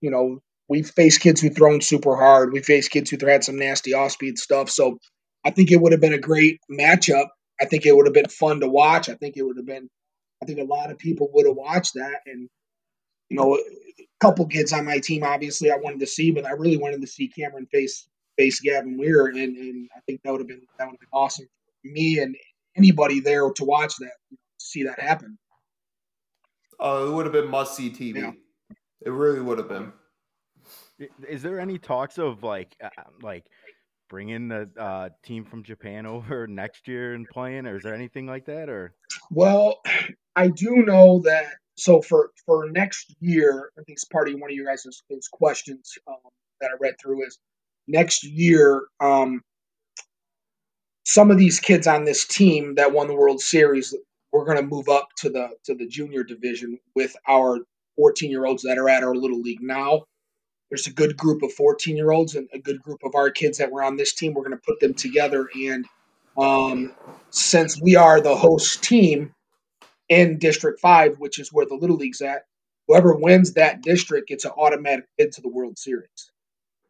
you 0.00 0.10
know 0.10 0.40
we've 0.68 0.88
faced 0.88 1.20
kids 1.20 1.40
who 1.40 1.50
thrown 1.50 1.80
super 1.80 2.16
hard. 2.16 2.52
We 2.52 2.60
faced 2.60 2.90
kids 2.90 3.10
who 3.10 3.24
had 3.24 3.44
some 3.44 3.56
nasty 3.56 3.94
off 3.94 4.12
speed 4.12 4.38
stuff. 4.38 4.70
So 4.70 4.98
I 5.44 5.50
think 5.50 5.70
it 5.70 5.80
would 5.80 5.92
have 5.92 6.00
been 6.00 6.14
a 6.14 6.18
great 6.18 6.60
matchup. 6.70 7.28
I 7.60 7.66
think 7.66 7.86
it 7.86 7.94
would 7.94 8.06
have 8.06 8.14
been 8.14 8.28
fun 8.28 8.60
to 8.60 8.68
watch. 8.68 9.08
I 9.08 9.14
think 9.14 9.36
it 9.36 9.42
would 9.42 9.56
have 9.56 9.66
been. 9.66 9.88
I 10.42 10.46
think 10.46 10.58
a 10.58 10.64
lot 10.64 10.90
of 10.90 10.98
people 10.98 11.30
would 11.32 11.46
have 11.46 11.56
watched 11.56 11.94
that, 11.94 12.20
and 12.26 12.48
you 13.30 13.36
know, 13.36 13.56
a 13.56 14.06
couple 14.20 14.46
kids 14.46 14.72
on 14.72 14.84
my 14.84 14.98
team 14.98 15.24
obviously 15.24 15.70
I 15.70 15.76
wanted 15.76 16.00
to 16.00 16.06
see, 16.06 16.30
but 16.30 16.46
I 16.46 16.52
really 16.52 16.76
wanted 16.76 17.00
to 17.00 17.06
see 17.06 17.28
Cameron 17.28 17.66
face 17.66 18.06
face 18.36 18.60
Gavin 18.60 18.98
Weir, 18.98 19.26
and, 19.26 19.38
and 19.38 19.88
I 19.96 20.00
think 20.06 20.20
that 20.22 20.32
would 20.32 20.40
have 20.40 20.48
been 20.48 20.62
that 20.78 20.86
would 20.86 20.92
have 20.92 21.00
been 21.00 21.08
awesome 21.12 21.46
me 21.92 22.18
and 22.18 22.36
anybody 22.76 23.20
there 23.20 23.50
to 23.50 23.64
watch 23.64 23.94
that, 23.98 24.12
see 24.58 24.84
that 24.84 25.00
happen. 25.00 25.38
Uh, 26.78 27.06
it 27.08 27.12
would 27.12 27.26
have 27.26 27.32
been 27.32 27.48
must 27.48 27.76
see 27.76 27.90
TV. 27.90 28.16
Yeah. 28.16 28.32
It 29.04 29.10
really 29.10 29.40
would 29.40 29.58
have 29.58 29.68
been. 29.68 29.92
Is 31.28 31.42
there 31.42 31.60
any 31.60 31.78
talks 31.78 32.18
of 32.18 32.42
like 32.42 32.74
uh, 32.82 32.88
like 33.22 33.46
bringing 34.08 34.48
the 34.48 34.68
uh, 34.78 35.08
team 35.22 35.44
from 35.44 35.62
Japan 35.62 36.06
over 36.06 36.46
next 36.46 36.88
year 36.88 37.14
and 37.14 37.26
playing, 37.28 37.66
or 37.66 37.76
is 37.76 37.82
there 37.82 37.94
anything 37.94 38.26
like 38.26 38.46
that? 38.46 38.68
Or 38.68 38.94
Well, 39.30 39.80
I 40.34 40.48
do 40.48 40.76
know 40.76 41.20
that. 41.24 41.46
So 41.78 42.00
for 42.00 42.30
for 42.46 42.70
next 42.70 43.14
year, 43.20 43.70
I 43.78 43.82
think 43.82 43.96
it's 43.96 44.04
part 44.04 44.28
of 44.28 44.34
one 44.40 44.50
of 44.50 44.56
you 44.56 44.64
guys' 44.64 45.02
those 45.10 45.28
questions 45.30 45.92
um, 46.08 46.16
that 46.60 46.70
I 46.70 46.76
read 46.80 46.94
through 47.00 47.26
is 47.26 47.38
next 47.86 48.24
year. 48.24 48.86
Um, 49.00 49.42
some 51.06 51.30
of 51.30 51.38
these 51.38 51.60
kids 51.60 51.86
on 51.86 52.04
this 52.04 52.26
team 52.26 52.74
that 52.74 52.92
won 52.92 53.06
the 53.06 53.14
World 53.14 53.40
Series, 53.40 53.94
we're 54.32 54.44
going 54.44 54.56
to 54.56 54.66
move 54.66 54.88
up 54.88 55.08
to 55.18 55.30
the 55.30 55.50
to 55.64 55.74
the 55.74 55.86
junior 55.86 56.24
division 56.24 56.80
with 56.96 57.14
our 57.28 57.60
14 57.96 58.28
year 58.28 58.44
olds 58.44 58.64
that 58.64 58.76
are 58.76 58.88
at 58.88 59.04
our 59.04 59.14
little 59.14 59.40
league 59.40 59.62
now. 59.62 60.02
There's 60.68 60.88
a 60.88 60.92
good 60.92 61.16
group 61.16 61.44
of 61.44 61.52
14 61.52 61.96
year 61.96 62.10
olds 62.10 62.34
and 62.34 62.48
a 62.52 62.58
good 62.58 62.82
group 62.82 62.98
of 63.04 63.14
our 63.14 63.30
kids 63.30 63.58
that 63.58 63.70
were 63.70 63.84
on 63.84 63.96
this 63.96 64.14
team. 64.14 64.34
We're 64.34 64.42
going 64.42 64.58
to 64.58 64.66
put 64.66 64.80
them 64.80 64.94
together 64.94 65.48
and 65.54 65.86
um, 66.36 66.92
since 67.30 67.80
we 67.80 67.94
are 67.94 68.20
the 68.20 68.34
host 68.34 68.82
team 68.82 69.32
in 70.08 70.38
District 70.38 70.80
5, 70.80 71.18
which 71.18 71.38
is 71.38 71.52
where 71.52 71.66
the 71.66 71.76
Little 71.76 71.96
League's 71.96 72.20
at, 72.20 72.42
whoever 72.88 73.14
wins 73.14 73.54
that 73.54 73.80
district 73.80 74.28
gets 74.28 74.44
an 74.44 74.50
automatic 74.58 75.06
bid 75.16 75.32
to 75.32 75.40
the 75.40 75.48
World 75.48 75.78
Series. 75.78 76.32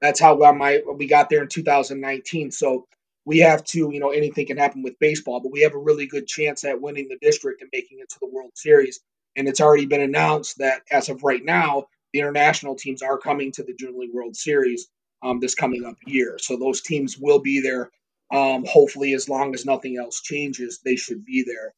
That's 0.00 0.18
how 0.18 0.37
my, 0.52 0.81
we 0.96 1.07
got 1.07 1.31
there 1.31 1.42
in 1.42 1.48
2019. 1.48 2.50
So 2.50 2.87
we 3.27 3.39
have 3.39 3.65
to, 3.65 3.91
you 3.93 3.99
know, 4.01 4.11
anything 4.11 4.47
can 4.47 4.57
happen 4.57 4.83
with 4.83 4.99
baseball, 5.01 5.41
but 5.41 5.53
we 5.53 5.62
have 5.62 5.75
a 5.75 5.79
really 5.79 6.07
good 6.07 6.27
chance 6.27 6.65
at 6.65 6.81
winning 6.81 7.09
the 7.09 7.19
district 7.21 7.61
and 7.61 7.69
making 7.73 7.99
it 7.99 8.09
to 8.11 8.19
the 8.21 8.31
World 8.33 8.53
Series. 8.55 9.01
And 9.35 9.49
it's 9.49 9.61
already 9.61 9.87
been 9.87 10.01
announced 10.01 10.59
that 10.59 10.83
as 10.91 11.09
of 11.09 11.25
right 11.25 11.45
now, 11.45 11.87
the 12.12 12.21
international 12.21 12.77
teams 12.77 13.03
are 13.03 13.19
coming 13.19 13.53
to 13.53 13.65
the 13.65 13.75
Junior 13.75 13.99
League 13.99 14.15
World 14.15 14.37
Series 14.37 14.87
um, 15.23 15.41
this 15.41 15.55
coming 15.57 15.85
up 15.85 15.97
year. 16.07 16.39
So 16.39 16.57
those 16.57 16.81
teams 16.81 17.19
will 17.19 17.41
be 17.41 17.61
there. 17.61 17.91
Um, 18.33 18.65
hopefully, 18.67 19.12
as 19.12 19.29
long 19.29 19.55
as 19.55 19.67
nothing 19.67 19.99
else 19.99 20.21
changes, 20.21 20.81
they 20.85 20.97
should 20.97 21.25
be 21.25 21.45
there. 21.45 21.75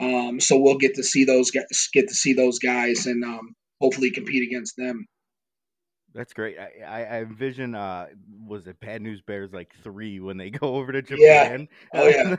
Um, 0.00 0.40
so 0.40 0.58
we'll 0.58 0.78
get 0.78 0.94
to 0.94 1.02
see 1.02 1.24
those 1.24 1.50
guys, 1.50 1.88
get 1.92 2.08
to 2.08 2.14
see 2.14 2.32
those 2.32 2.58
guys, 2.58 3.06
and 3.06 3.24
um, 3.24 3.54
hopefully 3.80 4.10
compete 4.10 4.42
against 4.48 4.76
them. 4.76 5.06
That's 6.14 6.32
great. 6.32 6.56
I, 6.58 7.04
I, 7.04 7.20
envision 7.20 7.74
uh 7.74 8.06
was 8.46 8.66
it 8.66 8.78
Bad 8.80 9.02
News 9.02 9.22
Bears 9.22 9.52
like 9.52 9.72
three 9.82 10.20
when 10.20 10.36
they 10.36 10.50
go 10.60 10.74
over 10.76 10.92
to 10.92 11.16
Yeah. 11.16 11.44
Japan. 11.44 11.68
Oh, 11.94 12.06
yeah. 12.08 12.36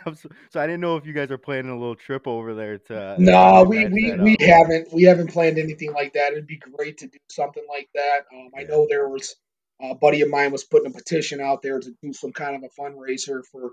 so, 0.51 0.59
I 0.59 0.65
didn't 0.67 0.81
know 0.81 0.97
if 0.97 1.05
you 1.05 1.13
guys 1.13 1.31
are 1.31 1.37
planning 1.37 1.71
a 1.71 1.77
little 1.77 1.95
trip 1.95 2.27
over 2.27 2.53
there 2.53 2.77
to. 2.79 3.15
No, 3.19 3.63
to 3.63 3.69
we, 3.69 3.85
we, 3.87 4.13
we 4.13 4.33
up. 4.33 4.41
haven't 4.41 4.93
we 4.93 5.03
haven't 5.03 5.27
planned 5.31 5.57
anything 5.57 5.93
like 5.93 6.13
that. 6.13 6.33
It'd 6.33 6.47
be 6.47 6.57
great 6.57 6.99
to 6.99 7.07
do 7.07 7.17
something 7.29 7.63
like 7.69 7.89
that. 7.95 8.25
Um, 8.33 8.49
I 8.57 8.63
know 8.63 8.85
there 8.89 9.07
was 9.09 9.35
a 9.81 9.95
buddy 9.95 10.21
of 10.21 10.29
mine 10.29 10.51
was 10.51 10.63
putting 10.63 10.91
a 10.91 10.93
petition 10.95 11.41
out 11.41 11.61
there 11.61 11.79
to 11.79 11.91
do 12.01 12.13
some 12.13 12.31
kind 12.31 12.55
of 12.55 12.63
a 12.63 12.81
fundraiser 12.81 13.41
for 13.51 13.71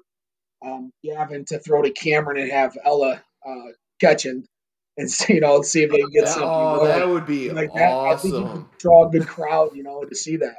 um, 0.64 0.90
Gavin 1.04 1.44
to 1.46 1.58
throw 1.58 1.82
to 1.82 1.90
Cameron 1.90 2.38
and 2.38 2.50
have 2.50 2.76
Ella 2.84 3.22
uh, 3.46 3.72
catching 4.00 4.44
and 5.00 5.10
see, 5.10 5.34
you 5.34 5.40
know 5.40 5.62
see 5.62 5.82
if 5.82 5.90
they 5.90 5.98
can 5.98 6.10
get 6.10 6.24
That- 6.26 6.34
something 6.34 6.48
oh, 6.48 6.76
going 6.76 6.88
that 6.88 7.08
would 7.08 7.26
be 7.26 7.50
like 7.50 7.72
that. 7.74 7.82
I 7.92 8.16
think 8.16 8.34
you 8.34 8.40
awesome. 8.40 8.64
could 8.64 8.78
draw 8.78 9.08
a 9.08 9.10
good 9.10 9.26
crowd, 9.26 9.74
you 9.74 9.82
know, 9.82 10.04
to 10.04 10.14
see 10.14 10.36
that. 10.36 10.56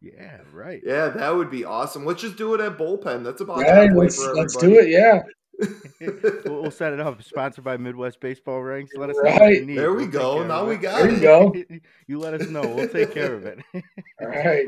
Yeah, 0.00 0.38
right. 0.52 0.82
Yeah, 0.84 1.08
that 1.08 1.34
would 1.34 1.50
be 1.50 1.64
awesome. 1.64 2.04
Let's 2.04 2.20
just 2.20 2.36
do 2.36 2.54
it 2.54 2.60
at 2.60 2.76
bullpen. 2.76 3.24
That's 3.24 3.40
about 3.40 3.58
Right, 3.58 3.68
halfway 3.88 4.04
let's 4.04 4.22
for 4.22 4.34
let's 4.34 4.54
do 4.56 4.78
it. 4.78 4.88
Yeah, 4.88 5.22
we'll, 6.44 6.62
we'll 6.62 6.70
set 6.70 6.92
it 6.92 7.00
up. 7.00 7.22
Sponsored 7.22 7.64
by 7.64 7.76
Midwest 7.78 8.20
Baseball 8.20 8.60
Ranks. 8.62 8.92
Let 8.96 9.08
us 9.10 9.16
know 9.16 9.30
what 9.30 9.40
Right. 9.40 9.60
you 9.60 9.66
need. 9.66 9.78
There 9.78 9.92
we 9.92 10.02
We'll 10.02 10.10
go. 10.10 10.46
Now 10.46 10.66
we 10.66 10.76
got 10.76 10.98
There 11.02 11.10
you 11.10 11.20
go. 11.20 11.54
you 12.06 12.18
let 12.18 12.34
us 12.34 12.48
know. 12.48 12.60
We'll 12.62 12.88
take 12.88 13.12
care 13.14 13.34
of 13.34 13.46
it. 13.46 13.60
all 14.20 14.28
right. 14.28 14.66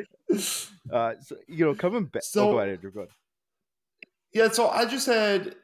Uh, 0.91 1.15
so, 1.21 1.37
you 1.49 1.65
know, 1.67 1.75
coming 1.75 2.05
back. 2.07 2.23
So- 2.23 2.49
oh, 2.49 2.53
go 2.53 2.59
ahead, 2.61 2.75
Andrew. 2.75 2.93
Go 2.93 3.01
ahead. 3.01 3.11
Yeah, 4.33 4.49
so 4.51 4.69
I 4.69 4.85
just 4.87 5.07
had. 5.07 5.55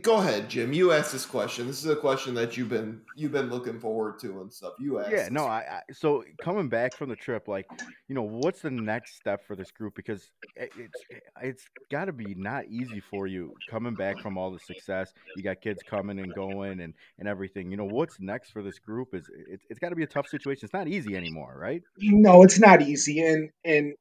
Go 0.00 0.16
ahead, 0.16 0.48
Jim. 0.48 0.72
You 0.72 0.92
asked 0.92 1.12
this 1.12 1.26
question. 1.26 1.66
This 1.66 1.84
is 1.84 1.90
a 1.90 1.96
question 1.96 2.32
that 2.36 2.56
you've 2.56 2.70
been 2.70 3.02
you've 3.16 3.32
been 3.32 3.50
looking 3.50 3.78
forward 3.78 4.18
to 4.20 4.40
and 4.40 4.50
stuff. 4.50 4.72
You 4.78 4.98
asked. 4.98 5.10
Yeah, 5.10 5.28
no, 5.30 5.44
I, 5.44 5.58
I 5.70 5.92
so 5.92 6.24
coming 6.40 6.70
back 6.70 6.96
from 6.96 7.10
the 7.10 7.16
trip, 7.16 7.48
like, 7.48 7.66
you 8.08 8.14
know, 8.14 8.22
what's 8.22 8.62
the 8.62 8.70
next 8.70 9.16
step 9.16 9.46
for 9.46 9.54
this 9.54 9.70
group? 9.70 9.94
Because 9.94 10.30
it, 10.56 10.72
it's 10.78 11.04
it's 11.42 11.64
got 11.90 12.06
to 12.06 12.14
be 12.14 12.34
not 12.34 12.64
easy 12.66 13.00
for 13.00 13.26
you 13.26 13.52
coming 13.68 13.94
back 13.94 14.18
from 14.20 14.38
all 14.38 14.50
the 14.50 14.58
success. 14.58 15.12
You 15.36 15.42
got 15.42 15.60
kids 15.60 15.82
coming 15.82 16.18
and 16.18 16.34
going 16.34 16.80
and 16.80 16.94
and 17.18 17.28
everything. 17.28 17.70
You 17.70 17.76
know, 17.76 17.84
what's 17.84 18.18
next 18.18 18.52
for 18.52 18.62
this 18.62 18.78
group? 18.78 19.14
Is 19.14 19.28
it, 19.28 19.60
it's 19.68 19.78
got 19.78 19.90
to 19.90 19.96
be 19.96 20.04
a 20.04 20.06
tough 20.06 20.28
situation. 20.28 20.64
It's 20.64 20.72
not 20.72 20.88
easy 20.88 21.14
anymore, 21.14 21.56
right? 21.58 21.82
No, 21.98 22.42
it's 22.42 22.58
not 22.58 22.80
easy, 22.80 23.20
and 23.20 23.50
and 23.66 23.92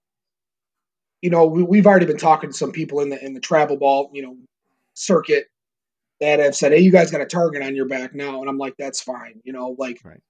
you 1.22 1.30
know 1.30 1.46
we, 1.46 1.62
we've 1.62 1.88
already 1.88 2.06
been 2.06 2.18
talking 2.18 2.52
to 2.52 2.56
some 2.56 2.72
people 2.72 3.02
in 3.02 3.10
the 3.10 3.22
in 3.24 3.34
the 3.34 3.42
travel 3.42 3.76
ball 3.76 4.10
you 4.14 4.22
know 4.22 4.38
circuit 4.94 5.48
that 6.24 6.40
have 6.40 6.56
said, 6.56 6.74
"Hey, 6.74 6.80
you 6.80 6.92
guys 6.92 7.12
got 7.12 7.22
a 7.22 7.28
target 7.28 7.64
on 7.64 7.76
your 7.76 7.88
back 7.88 8.16
now," 8.16 8.42
and 8.42 8.50
I'm 8.50 8.58
like, 8.58 8.76
"That's 8.80 9.02
fine," 9.02 9.42
you 9.46 9.54
know, 9.54 9.76
like 9.80 10.00
Right. 10.06 10.22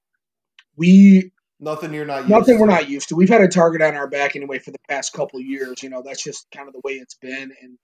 we 0.78 1.32
Nothing 1.60 1.94
you're 1.94 2.06
not 2.06 2.30
used 2.30 2.30
nothing 2.30 2.56
to. 2.56 2.62
we're 2.62 2.68
not 2.68 2.90
used 2.90 3.10
to. 3.10 3.16
We've 3.16 3.30
had 3.30 3.42
a 3.42 3.48
target 3.48 3.82
on 3.82 3.96
our 3.96 4.08
back 4.10 4.36
anyway 4.36 4.60
for 4.60 4.72
the 4.72 4.80
past 4.90 5.14
couple 5.14 5.40
of 5.40 5.46
years. 5.46 5.84
You 5.84 5.90
know, 5.90 6.04
that's 6.04 6.24
just 6.24 6.48
kind 6.56 6.68
of 6.68 6.74
the 6.74 6.82
way 6.84 6.94
it's 6.94 7.16
been, 7.16 7.54
and 7.62 7.78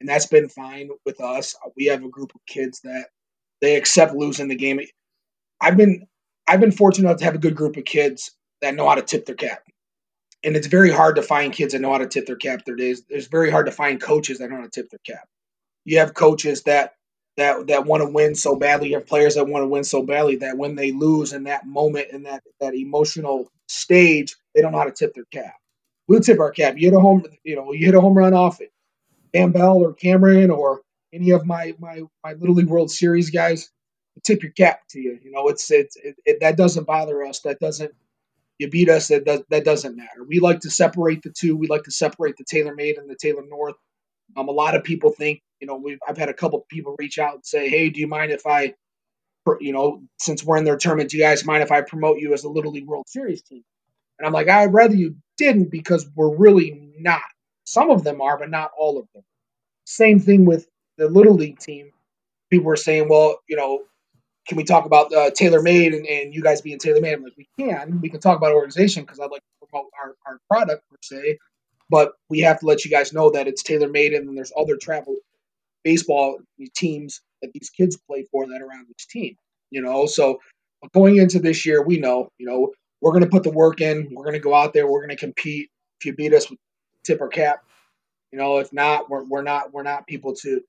and 0.00 0.08
that's 0.08 0.26
been 0.26 0.48
fine 0.48 0.90
with 1.06 1.20
us. 1.20 1.56
We 1.76 1.86
have 1.86 2.04
a 2.04 2.08
group 2.08 2.32
of 2.34 2.40
kids 2.46 2.80
that 2.84 3.06
they 3.60 3.76
accept 3.76 4.14
losing 4.14 4.48
the 4.48 4.56
game. 4.56 4.80
I've 5.60 5.76
been 5.76 6.06
I've 6.48 6.60
been 6.60 6.72
fortunate 6.72 7.08
enough 7.08 7.18
to 7.20 7.24
have 7.26 7.36
a 7.36 7.38
good 7.38 7.56
group 7.56 7.76
of 7.76 7.84
kids 7.84 8.32
that 8.62 8.74
know 8.74 8.88
how 8.88 8.96
to 8.96 9.02
tip 9.02 9.26
their 9.26 9.36
cap, 9.36 9.62
and 10.44 10.56
it's 10.56 10.68
very 10.68 10.90
hard 10.90 11.16
to 11.16 11.22
find 11.22 11.52
kids 11.52 11.72
that 11.74 11.80
know 11.80 11.92
how 11.92 11.98
to 11.98 12.08
tip 12.08 12.26
their 12.26 12.36
cap 12.36 12.64
their 12.66 12.76
days. 12.76 13.02
It's 13.10 13.28
very 13.28 13.50
hard 13.50 13.66
to 13.66 13.72
find 13.72 14.00
coaches 14.02 14.38
that 14.38 14.50
know 14.50 14.56
how 14.56 14.62
to 14.62 14.70
tip 14.70 14.90
their 14.90 15.00
cap. 15.06 15.28
You 15.84 15.98
have 16.00 16.14
coaches 16.14 16.62
that 16.64 16.94
that 17.40 17.68
that 17.68 17.86
want 17.86 18.02
to 18.02 18.10
win 18.10 18.34
so 18.34 18.56
badly. 18.56 18.90
You 18.90 18.96
have 18.96 19.06
players 19.06 19.36
that 19.36 19.46
want 19.46 19.62
to 19.62 19.68
win 19.68 19.84
so 19.84 20.02
badly 20.02 20.36
that 20.36 20.58
when 20.58 20.76
they 20.76 20.92
lose 20.92 21.32
in 21.32 21.44
that 21.44 21.66
moment 21.66 22.08
in 22.12 22.24
that 22.24 22.42
that 22.60 22.74
emotional 22.74 23.50
stage, 23.68 24.36
they 24.54 24.62
don't 24.62 24.72
know 24.72 24.78
how 24.78 24.84
to 24.84 24.92
tip 24.92 25.14
their 25.14 25.26
cap. 25.32 25.54
We'll 26.08 26.20
tip 26.20 26.40
our 26.40 26.52
cap. 26.52 26.74
You 26.76 26.90
hit 26.90 26.96
a 26.96 27.00
home, 27.00 27.24
you 27.44 27.56
know, 27.56 27.72
you 27.72 27.86
hit 27.86 27.94
a 27.94 28.00
home 28.00 28.16
run 28.16 28.34
off 28.34 28.60
it. 28.60 28.72
Van 29.32 29.52
Bell 29.52 29.78
or 29.78 29.94
Cameron 29.94 30.50
or 30.50 30.82
any 31.12 31.30
of 31.30 31.46
my 31.46 31.74
my 31.78 32.02
my 32.24 32.34
Little 32.34 32.56
League 32.56 32.68
World 32.68 32.90
Series 32.90 33.30
guys, 33.30 33.70
tip 34.24 34.42
your 34.42 34.52
cap 34.52 34.80
to 34.90 35.00
you. 35.00 35.18
You 35.22 35.32
know, 35.32 35.48
it's 35.48 35.70
it's 35.70 35.96
it, 35.96 36.16
it, 36.26 36.38
that 36.40 36.56
doesn't 36.56 36.86
bother 36.86 37.24
us. 37.24 37.40
That 37.40 37.60
doesn't 37.60 37.92
you 38.58 38.70
beat 38.70 38.88
us. 38.88 39.08
That 39.08 39.24
does, 39.24 39.42
that 39.50 39.64
doesn't 39.64 39.96
matter. 39.96 40.24
We 40.26 40.40
like 40.40 40.60
to 40.60 40.70
separate 40.70 41.22
the 41.22 41.30
two. 41.30 41.56
We 41.56 41.66
like 41.68 41.84
to 41.84 41.90
separate 41.92 42.36
the 42.36 42.44
Taylor 42.44 42.74
Made 42.74 42.98
and 42.98 43.10
the 43.10 43.16
Taylor 43.20 43.44
North. 43.48 43.76
Um, 44.36 44.48
a 44.48 44.52
lot 44.52 44.76
of 44.76 44.84
people 44.84 45.10
think, 45.10 45.42
you 45.60 45.66
know, 45.66 45.76
we've 45.76 45.98
I've 46.08 46.18
had 46.18 46.28
a 46.28 46.34
couple 46.34 46.64
people 46.68 46.96
reach 46.98 47.18
out 47.18 47.34
and 47.34 47.46
say, 47.46 47.68
"Hey, 47.68 47.90
do 47.90 48.00
you 48.00 48.08
mind 48.08 48.32
if 48.32 48.46
I, 48.46 48.74
you 49.60 49.72
know, 49.72 50.02
since 50.18 50.44
we're 50.44 50.56
in 50.56 50.64
their 50.64 50.76
tournament, 50.76 51.10
do 51.10 51.18
you 51.18 51.22
guys 51.22 51.44
mind 51.44 51.62
if 51.62 51.72
I 51.72 51.82
promote 51.82 52.18
you 52.18 52.32
as 52.34 52.44
a 52.44 52.48
Little 52.48 52.72
League 52.72 52.86
World 52.86 53.08
Series 53.08 53.42
team?" 53.42 53.62
And 54.20 54.26
I'm 54.26 54.34
like, 54.34 54.48
I'd 54.48 54.74
rather 54.74 54.94
you 54.94 55.16
didn't 55.38 55.70
because 55.70 56.06
we're 56.14 56.36
really 56.36 56.92
not. 56.98 57.22
Some 57.64 57.90
of 57.90 58.04
them 58.04 58.20
are, 58.20 58.38
but 58.38 58.50
not 58.50 58.70
all 58.78 58.98
of 58.98 59.06
them. 59.14 59.22
Same 59.86 60.20
thing 60.20 60.44
with 60.44 60.68
the 60.98 61.08
Little 61.08 61.34
League 61.34 61.58
team. 61.58 61.90
People 62.50 62.66
were 62.66 62.76
saying, 62.76 63.08
well, 63.08 63.38
you 63.48 63.56
know, 63.56 63.80
can 64.46 64.58
we 64.58 64.64
talk 64.64 64.84
about 64.84 65.12
uh, 65.14 65.30
Taylor 65.30 65.62
Made 65.62 65.94
and, 65.94 66.06
and 66.06 66.34
you 66.34 66.42
guys 66.42 66.60
being 66.60 66.78
Taylor 66.78 67.00
Made? 67.00 67.14
I'm 67.14 67.22
like, 67.22 67.32
we 67.38 67.48
can. 67.58 68.00
We 68.02 68.10
can 68.10 68.20
talk 68.20 68.36
about 68.36 68.52
organization 68.52 69.04
because 69.04 69.20
I'd 69.20 69.30
like 69.30 69.40
to 69.40 69.66
promote 69.66 69.90
our, 70.02 70.14
our 70.26 70.38
product 70.50 70.82
per 70.90 70.96
se, 71.00 71.38
but 71.88 72.12
we 72.28 72.40
have 72.40 72.60
to 72.60 72.66
let 72.66 72.84
you 72.84 72.90
guys 72.90 73.14
know 73.14 73.30
that 73.30 73.48
it's 73.48 73.62
Taylor 73.62 73.88
Made 73.88 74.12
and 74.12 74.28
then 74.28 74.34
there's 74.34 74.52
other 74.54 74.76
travel 74.76 75.16
baseball 75.84 76.38
teams 76.74 77.20
that 77.42 77.52
these 77.52 77.70
kids 77.70 77.98
play 78.08 78.26
for 78.30 78.46
that 78.46 78.60
are 78.62 78.72
on 78.72 78.86
this 78.88 79.06
team. 79.06 79.36
You 79.70 79.82
know, 79.82 80.06
so 80.06 80.40
going 80.92 81.16
into 81.16 81.38
this 81.38 81.64
year, 81.64 81.82
we 81.82 81.98
know, 81.98 82.28
you 82.38 82.46
know, 82.46 82.72
we're 83.00 83.12
going 83.12 83.24
to 83.24 83.30
put 83.30 83.44
the 83.44 83.50
work 83.50 83.80
in. 83.80 84.08
We're 84.12 84.24
going 84.24 84.34
to 84.34 84.40
go 84.40 84.54
out 84.54 84.72
there. 84.72 84.86
We're 84.86 85.00
going 85.00 85.10
to 85.10 85.16
compete. 85.16 85.70
If 86.00 86.06
you 86.06 86.14
beat 86.14 86.34
us, 86.34 86.46
tip 87.04 87.20
our 87.20 87.28
cap. 87.28 87.64
You 88.32 88.38
know, 88.38 88.58
if 88.58 88.72
not, 88.72 89.10
we're, 89.10 89.24
we're 89.24 89.42
not 89.42 89.72
we're 89.72 89.82
not 89.82 90.06
people 90.06 90.34
to 90.36 90.60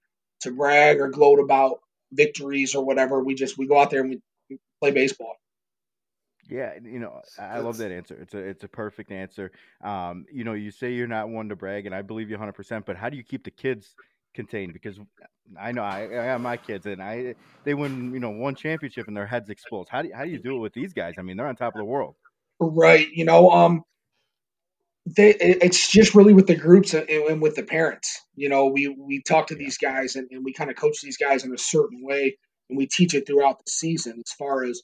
to 0.42 0.52
brag 0.52 1.00
or 1.00 1.10
gloat 1.10 1.40
about 1.40 1.80
victories 2.12 2.76
or 2.76 2.84
whatever. 2.84 3.24
We 3.24 3.36
just 3.36 3.58
we 3.58 3.68
go 3.68 3.80
out 3.80 3.92
there 3.92 4.02
and 4.02 4.10
we, 4.50 4.58
play 4.82 4.92
baseball. 4.92 5.36
Yeah, 6.50 6.74
you 6.84 7.00
know, 7.00 7.22
I 7.40 7.44
I 7.44 7.60
love 7.60 7.78
that 7.78 7.92
answer. 7.92 8.18
It's 8.20 8.34
a 8.34 8.40
it's 8.40 8.64
a 8.64 8.68
perfect 8.68 9.12
answer. 9.12 9.52
Um, 9.84 10.26
you 10.32 10.44
know, 10.44 10.54
you 10.54 10.72
say 10.72 10.92
you're 10.94 11.08
not 11.08 11.30
one 11.30 11.50
to 11.50 11.56
brag, 11.56 11.86
and 11.86 11.94
I 11.94 12.02
believe 12.02 12.30
you 12.30 12.36
100. 12.36 12.54
percent 12.54 12.86
But 12.86 12.98
how 12.98 13.10
do 13.10 13.16
you 13.16 13.24
keep 13.24 13.44
the 13.44 13.52
kids 13.52 13.96
contained? 14.34 14.74
Because 14.74 15.00
I 15.60 15.72
know 15.72 15.84
I, 15.84 16.04
I 16.12 16.24
have 16.26 16.42
my 16.42 16.58
kids, 16.58 16.86
and 16.86 17.02
I 17.02 17.36
they 17.64 17.74
win 17.74 18.14
you 18.14 18.20
know 18.20 18.32
one 18.32 18.56
championship, 18.56 19.08
and 19.08 19.16
their 19.18 19.28
heads 19.28 19.50
explode. 19.50 19.88
How 19.90 20.02
do 20.02 20.10
you, 20.10 20.16
how 20.16 20.24
do 20.26 20.32
you 20.32 20.40
do 20.40 20.56
it 20.58 20.60
with 20.60 20.74
these 20.74 20.94
guys? 20.94 21.16
I 21.18 21.22
mean, 21.24 21.38
they're 21.38 21.48
on 21.48 21.56
top 21.56 21.76
of 21.76 21.80
the 21.80 21.86
world. 21.86 22.16
Right. 22.60 23.08
You 23.12 23.26
know, 23.26 23.50
um, 23.52 23.84
they 25.06 25.32
it- 25.32 25.64
it's 25.64 25.92
just 25.92 26.16
really 26.16 26.34
with 26.34 26.48
the 26.48 26.56
groups 26.56 26.94
and, 26.94 27.10
and 27.10 27.42
with 27.42 27.56
the 27.56 27.64
parents. 27.64 28.22
You 28.36 28.50
know, 28.50 28.68
we 28.68 28.88
we 28.88 29.22
talk 29.24 29.48
to 29.48 29.56
these 29.56 29.78
guys 29.78 30.16
and, 30.16 30.28
and 30.32 30.44
we 30.46 30.54
kind 30.54 30.70
of 30.70 30.76
coach 30.78 31.02
these 31.02 31.18
guys 31.18 31.44
in 31.44 31.54
a 31.54 31.58
certain 31.58 32.02
way, 32.04 32.38
and 32.70 32.78
we 32.78 32.88
teach 32.88 33.14
it 33.14 33.28
throughout 33.28 33.60
the 33.60 33.72
season. 33.72 34.22
As 34.26 34.34
far 34.34 34.64
as 34.64 34.82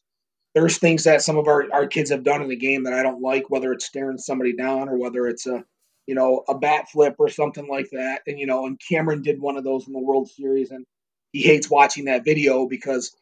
there's 0.55 0.79
things 0.79 1.03
that 1.05 1.21
some 1.21 1.37
of 1.37 1.47
our, 1.47 1.65
our 1.71 1.87
kids 1.87 2.09
have 2.09 2.23
done 2.23 2.41
in 2.41 2.49
the 2.49 2.55
game 2.57 2.83
that 2.85 2.93
I 2.93 3.03
don't 3.03 3.21
like, 3.21 3.49
whether 3.49 3.71
it's 3.73 3.85
staring 3.85 4.17
somebody 4.17 4.55
down 4.55 4.89
or 4.89 4.97
whether 4.97 5.27
it's 5.27 5.45
a 5.45 5.63
you 6.07 6.15
know 6.15 6.43
a 6.47 6.57
bat 6.57 6.89
flip 6.89 7.15
or 7.19 7.29
something 7.29 7.67
like 7.67 7.89
that. 7.91 8.21
And 8.27 8.39
you 8.39 8.47
know, 8.47 8.65
and 8.65 8.79
Cameron 8.89 9.21
did 9.21 9.39
one 9.39 9.57
of 9.57 9.63
those 9.63 9.87
in 9.87 9.93
the 9.93 9.99
World 9.99 10.29
Series, 10.29 10.71
and 10.71 10.85
he 11.33 11.41
hates 11.41 11.69
watching 11.69 12.05
that 12.05 12.25
video 12.25 12.67
because 12.67 13.15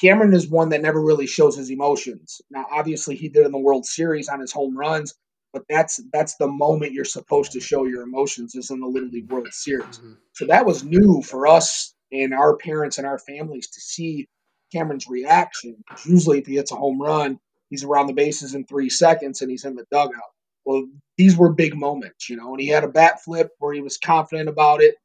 Cameron 0.00 0.34
is 0.34 0.48
one 0.48 0.70
that 0.70 0.82
never 0.82 1.00
really 1.00 1.26
shows 1.26 1.56
his 1.56 1.70
emotions. 1.70 2.40
Now, 2.50 2.66
obviously, 2.70 3.14
he 3.16 3.28
did 3.28 3.46
in 3.46 3.52
the 3.52 3.58
World 3.58 3.86
Series 3.86 4.28
on 4.28 4.40
his 4.40 4.52
home 4.52 4.76
runs, 4.76 5.14
but 5.52 5.62
that's 5.68 6.00
that's 6.12 6.36
the 6.36 6.48
moment 6.48 6.92
you're 6.92 7.04
supposed 7.04 7.52
to 7.52 7.60
show 7.60 7.84
your 7.84 8.02
emotions 8.02 8.54
is 8.54 8.70
in 8.70 8.80
the 8.80 8.86
Little 8.86 9.10
League 9.10 9.30
World 9.30 9.48
Series. 9.52 9.98
Mhm. 9.98 10.16
So 10.32 10.46
that 10.46 10.66
was 10.66 10.82
new 10.82 11.22
for 11.22 11.46
us 11.46 11.94
and 12.10 12.34
our 12.34 12.56
parents 12.56 12.98
and 12.98 13.06
our 13.06 13.18
families 13.18 13.68
to 13.68 13.80
see 13.80 14.28
Cameron's 14.72 15.08
reaction. 15.08 15.82
Usually, 16.04 16.38
if 16.38 16.46
he 16.46 16.56
hits 16.56 16.72
a 16.72 16.76
home 16.76 17.00
run, 17.00 17.38
he's 17.70 17.84
around 17.84 18.06
the 18.06 18.14
bases 18.14 18.54
in 18.54 18.64
three 18.64 18.90
seconds 18.90 19.42
and 19.42 19.50
he's 19.50 19.64
in 19.64 19.76
the 19.76 19.86
dugout. 19.90 20.32
Well, 20.64 20.86
these 21.16 21.36
were 21.36 21.52
big 21.52 21.74
moments, 21.74 22.28
you 22.28 22.36
know. 22.36 22.52
And 22.52 22.60
he 22.60 22.68
had 22.68 22.84
a 22.84 22.88
bat 22.88 23.22
flip 23.22 23.50
where 23.58 23.74
he 23.74 23.80
was 23.80 23.98
confident 23.98 24.48
about 24.48 24.82
it, 24.82 24.96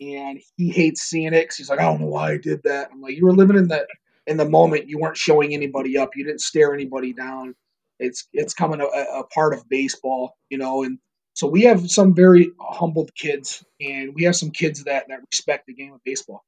and 0.00 0.40
he 0.56 0.70
hates 0.70 1.02
seeing 1.02 1.32
it 1.34 1.48
'cause 1.48 1.56
he's 1.56 1.70
like, 1.70 1.80
I 1.80 1.84
don't 1.84 2.00
know 2.00 2.06
why 2.08 2.32
I 2.32 2.38
did 2.38 2.62
that. 2.64 2.90
I'm 2.92 3.00
like, 3.00 3.16
you 3.16 3.24
were 3.24 3.34
living 3.34 3.56
in 3.56 3.68
the 3.68 3.86
in 4.26 4.36
the 4.36 4.48
moment. 4.48 4.88
You 4.88 4.98
weren't 4.98 5.16
showing 5.16 5.54
anybody 5.54 5.96
up. 5.98 6.16
You 6.16 6.24
didn't 6.24 6.40
stare 6.42 6.74
anybody 6.74 7.12
down. 7.12 7.54
It's 7.98 8.28
it's 8.32 8.54
coming 8.54 8.80
a, 8.80 8.84
a 8.84 9.24
part 9.28 9.54
of 9.54 9.68
baseball, 9.68 10.36
you 10.50 10.58
know. 10.58 10.82
And 10.84 10.98
so 11.34 11.46
we 11.46 11.62
have 11.62 11.90
some 11.90 12.14
very 12.14 12.50
humbled 12.60 13.14
kids, 13.14 13.64
and 13.80 14.14
we 14.14 14.24
have 14.24 14.36
some 14.36 14.50
kids 14.50 14.84
that 14.84 15.06
that 15.08 15.20
respect 15.32 15.66
the 15.66 15.74
game 15.74 15.92
of 15.94 16.00
baseball. 16.04 16.44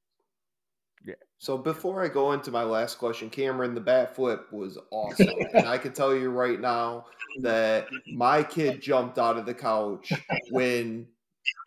So 1.39 1.57
before 1.57 2.05
I 2.05 2.09
go 2.09 2.33
into 2.33 2.51
my 2.51 2.65
last 2.65 2.99
question, 2.99 3.31
Cameron, 3.31 3.75
the 3.75 3.81
bat 3.81 4.17
flip 4.17 4.53
was 4.53 4.77
awesome, 4.91 5.29
and 5.55 5.69
I 5.69 5.79
can 5.79 5.93
tell 5.93 6.15
you 6.15 6.31
right 6.31 6.61
now 6.61 7.07
that 7.43 7.87
my 8.13 8.43
kid 8.43 8.83
jumped 8.83 9.19
out 9.19 9.39
of 9.39 9.47
the 9.47 9.55
couch 9.55 10.13
when 10.51 11.07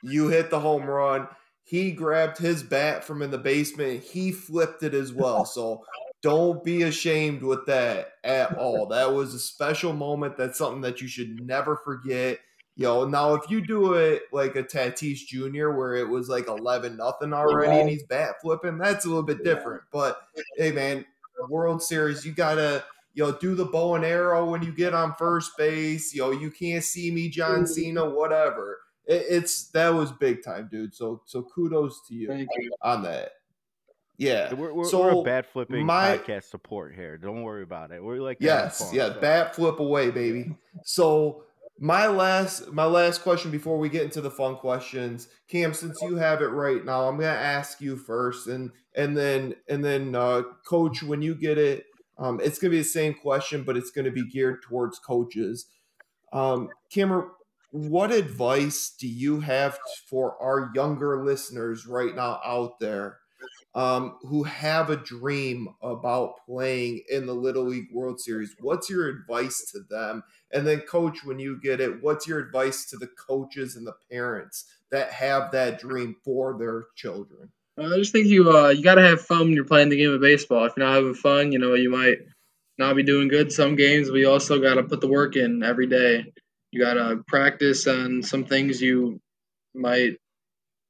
you 0.04 0.28
hit 0.28 0.50
the 0.50 0.60
home 0.60 0.84
run. 0.84 1.28
He 1.64 1.92
grabbed 1.94 2.38
his 2.38 2.64
bat 2.64 3.06
from 3.06 3.22
in 3.22 3.32
the 3.32 3.38
basement. 3.38 4.04
He 4.04 4.34
flipped 4.34 4.84
it 4.84 4.94
as 4.94 5.14
well. 5.14 5.46
So 5.46 5.86
don't 6.22 6.64
be 6.66 6.84
ashamed 6.84 7.42
with 7.42 7.66
that 7.68 8.10
at 8.26 8.58
all. 8.58 8.88
That 8.88 9.14
was 9.14 9.34
a 9.34 9.40
special 9.40 9.94
moment. 9.94 10.36
That's 10.36 10.58
something 10.58 10.82
that 10.82 11.00
you 11.00 11.08
should 11.08 11.40
never 11.40 11.78
forget. 11.78 12.40
You 12.78 12.86
know, 12.86 13.06
now 13.06 13.34
if 13.36 13.50
you 13.52 13.66
do 13.66 13.94
it 13.94 14.24
like 14.32 14.56
a 14.56 14.64
Tatis 14.64 15.26
Jr., 15.28 15.72
where 15.72 15.96
it 15.96 16.08
was 16.08 16.30
like 16.30 16.48
eleven 16.48 16.98
nothing 16.98 17.34
already, 17.34 17.80
and 17.80 17.90
he's 17.90 18.04
bat 18.04 18.36
flipping, 18.42 18.78
that's 18.78 19.06
a 19.06 19.08
little 19.10 19.24
bit 19.24 19.44
different. 19.44 19.84
But 19.92 20.22
hey, 20.58 20.72
man, 20.72 21.06
World 21.50 21.84
Series, 21.84 22.26
you 22.26 22.32
gotta 22.32 22.84
you 23.14 23.24
know 23.24 23.34
do 23.34 23.56
the 23.56 23.66
bow 23.66 23.96
and 23.96 24.06
arrow 24.06 24.50
when 24.50 24.64
you 24.64 24.72
get 24.72 24.94
on 24.94 25.14
first 25.16 25.58
base. 25.58 26.14
You 26.14 26.22
know, 26.22 26.32
you 26.32 26.50
can't 26.50 26.84
see 26.84 27.12
me, 27.12 27.28
John 27.30 27.68
Cena, 27.68 28.10
whatever. 28.10 28.80
It, 29.06 29.26
it's 29.30 29.68
that 29.72 29.90
was 29.90 30.12
big 30.14 30.42
time, 30.44 30.70
dude. 30.72 30.96
So 30.96 31.22
so 31.26 31.44
kudos 31.44 32.08
to 32.08 32.16
you, 32.16 32.34
you. 32.34 32.72
on 32.82 33.04
that. 33.04 33.34
Yeah, 34.18 34.54
We're, 34.54 34.72
we're, 34.72 34.86
so 34.86 35.00
we're 35.00 35.22
a 35.22 35.24
bat 35.24 35.48
flipping 35.52 35.84
my- 35.84 36.16
podcast 36.20 36.44
support 36.44 36.94
here. 36.94 37.18
Don't 37.18 37.42
worry 37.42 37.64
about 37.64 37.92
it. 37.92 38.04
We're 38.04 38.18
like 38.20 38.38
Yes, 38.40 38.92
yeah, 38.94 39.14
so. 39.14 39.20
bat 39.20 39.56
flip 39.56 39.80
away, 39.80 40.12
baby. 40.12 40.56
So 40.84 41.44
my 41.84 42.06
last 42.06 42.72
my 42.72 42.86
last 42.86 43.24
question 43.24 43.50
before 43.50 43.80
we 43.80 43.90
get 43.90 44.04
into 44.04 44.22
the 44.22 44.30
fun 44.30 44.56
questions, 44.56 45.28
Cam, 45.48 45.74
since 45.74 46.00
you 46.04 46.16
have 46.16 46.44
it 46.44 46.50
right 46.50 46.86
now, 46.86 47.08
I'm 47.08 47.18
gonna 47.18 47.30
ask 47.30 47.82
you 47.82 47.98
first, 47.98 48.48
and 48.48 48.70
and 48.96 49.18
then 49.18 49.56
and 49.68 49.84
then 49.84 50.14
uh, 50.14 50.44
Coach, 50.64 51.02
when 51.02 51.24
you 51.24 51.34
get 51.34 51.58
it, 51.58 51.86
um, 52.20 52.40
it's 52.42 52.60
gonna 52.60 52.70
be 52.70 52.78
the 52.78 52.84
same 52.84 53.16
question, 53.16 53.64
but 53.64 53.76
it's 53.76 53.90
gonna 53.90 54.12
be 54.12 54.30
geared 54.30 54.62
towards 54.62 55.00
coaches. 55.00 55.66
Um, 56.32 56.70
Cameron, 56.92 57.32
what 57.72 58.12
advice 58.12 58.94
do 59.00 59.08
you 59.08 59.40
have 59.40 59.80
for 60.08 60.40
our 60.40 60.70
younger 60.76 61.26
listeners 61.26 61.88
right 61.88 62.16
now 62.16 62.40
out 62.46 62.80
there? 62.80 63.21
Um, 63.74 64.18
who 64.22 64.44
have 64.44 64.90
a 64.90 64.98
dream 64.98 65.70
about 65.82 66.46
playing 66.46 67.02
in 67.10 67.26
the 67.26 67.34
Little 67.34 67.64
League 67.64 67.92
World 67.94 68.20
Series. 68.20 68.56
What's 68.60 68.90
your 68.90 69.08
advice 69.08 69.72
to 69.72 69.80
them? 69.90 70.24
And 70.52 70.68
then, 70.68 70.82
coach, 70.82 71.24
when 71.24 71.40
you 71.40 71.60
get 71.62 71.80
it, 71.80 72.04
what's 72.04 72.28
your 72.28 72.40
advice 72.40 72.86
to 72.88 72.98
the 72.98 73.08
coaches 73.08 73.76
and 73.76 73.88
the 73.88 73.96
parents 74.12 74.66
that 74.92 75.12
have 75.12 75.52
that 75.52 75.80
dream 75.80 76.18
for 76.24 76.58
their 76.58 76.86
children? 76.96 77.52
I 77.78 77.98
just 77.98 78.12
think 78.12 78.28
you 78.28 78.52
uh, 78.52 78.70
you 78.70 78.84
gotta 78.84 79.02
have 79.02 79.22
fun 79.22 79.40
when 79.40 79.54
you're 79.54 79.64
playing 79.64 79.90
the 79.90 79.98
game 79.98 80.12
of 80.12 80.22
baseball. 80.22 80.66
If 80.66 80.74
you're 80.76 80.86
not 80.86 80.96
having 80.96 81.14
fun, 81.14 81.52
you 81.52 81.60
know 81.60 81.74
you 81.74 81.90
might 81.90 82.18
not 82.78 82.96
be 82.96 83.04
doing 83.04 83.30
good 83.30 83.52
some 83.52 83.76
games. 83.76 84.10
You 84.10 84.30
also 84.30 84.60
gotta 84.60 84.84
put 84.84 85.00
the 85.00 85.08
work 85.08 85.38
in 85.38 85.64
every 85.64 85.88
day. 85.88 86.26
You 86.72 86.82
gotta 86.82 87.24
practice 87.28 87.88
on 87.88 88.24
some 88.24 88.44
things 88.44 88.82
you 88.82 89.22
might 89.74 90.18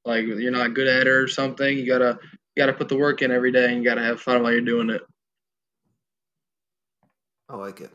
like 0.03 0.25
you're 0.25 0.51
not 0.51 0.73
good 0.73 0.87
at 0.87 1.07
or 1.07 1.27
something. 1.27 1.77
You 1.77 1.85
gotta 1.85 2.17
you 2.55 2.61
gotta 2.61 2.73
put 2.73 2.89
the 2.89 2.97
work 2.97 3.21
in 3.21 3.31
every 3.31 3.51
day, 3.51 3.73
and 3.73 3.77
you 3.77 3.89
gotta 3.89 4.03
have 4.03 4.21
fun 4.21 4.43
while 4.43 4.51
you're 4.51 4.61
doing 4.61 4.89
it. 4.89 5.01
I 7.49 7.55
like 7.55 7.81
it. 7.81 7.91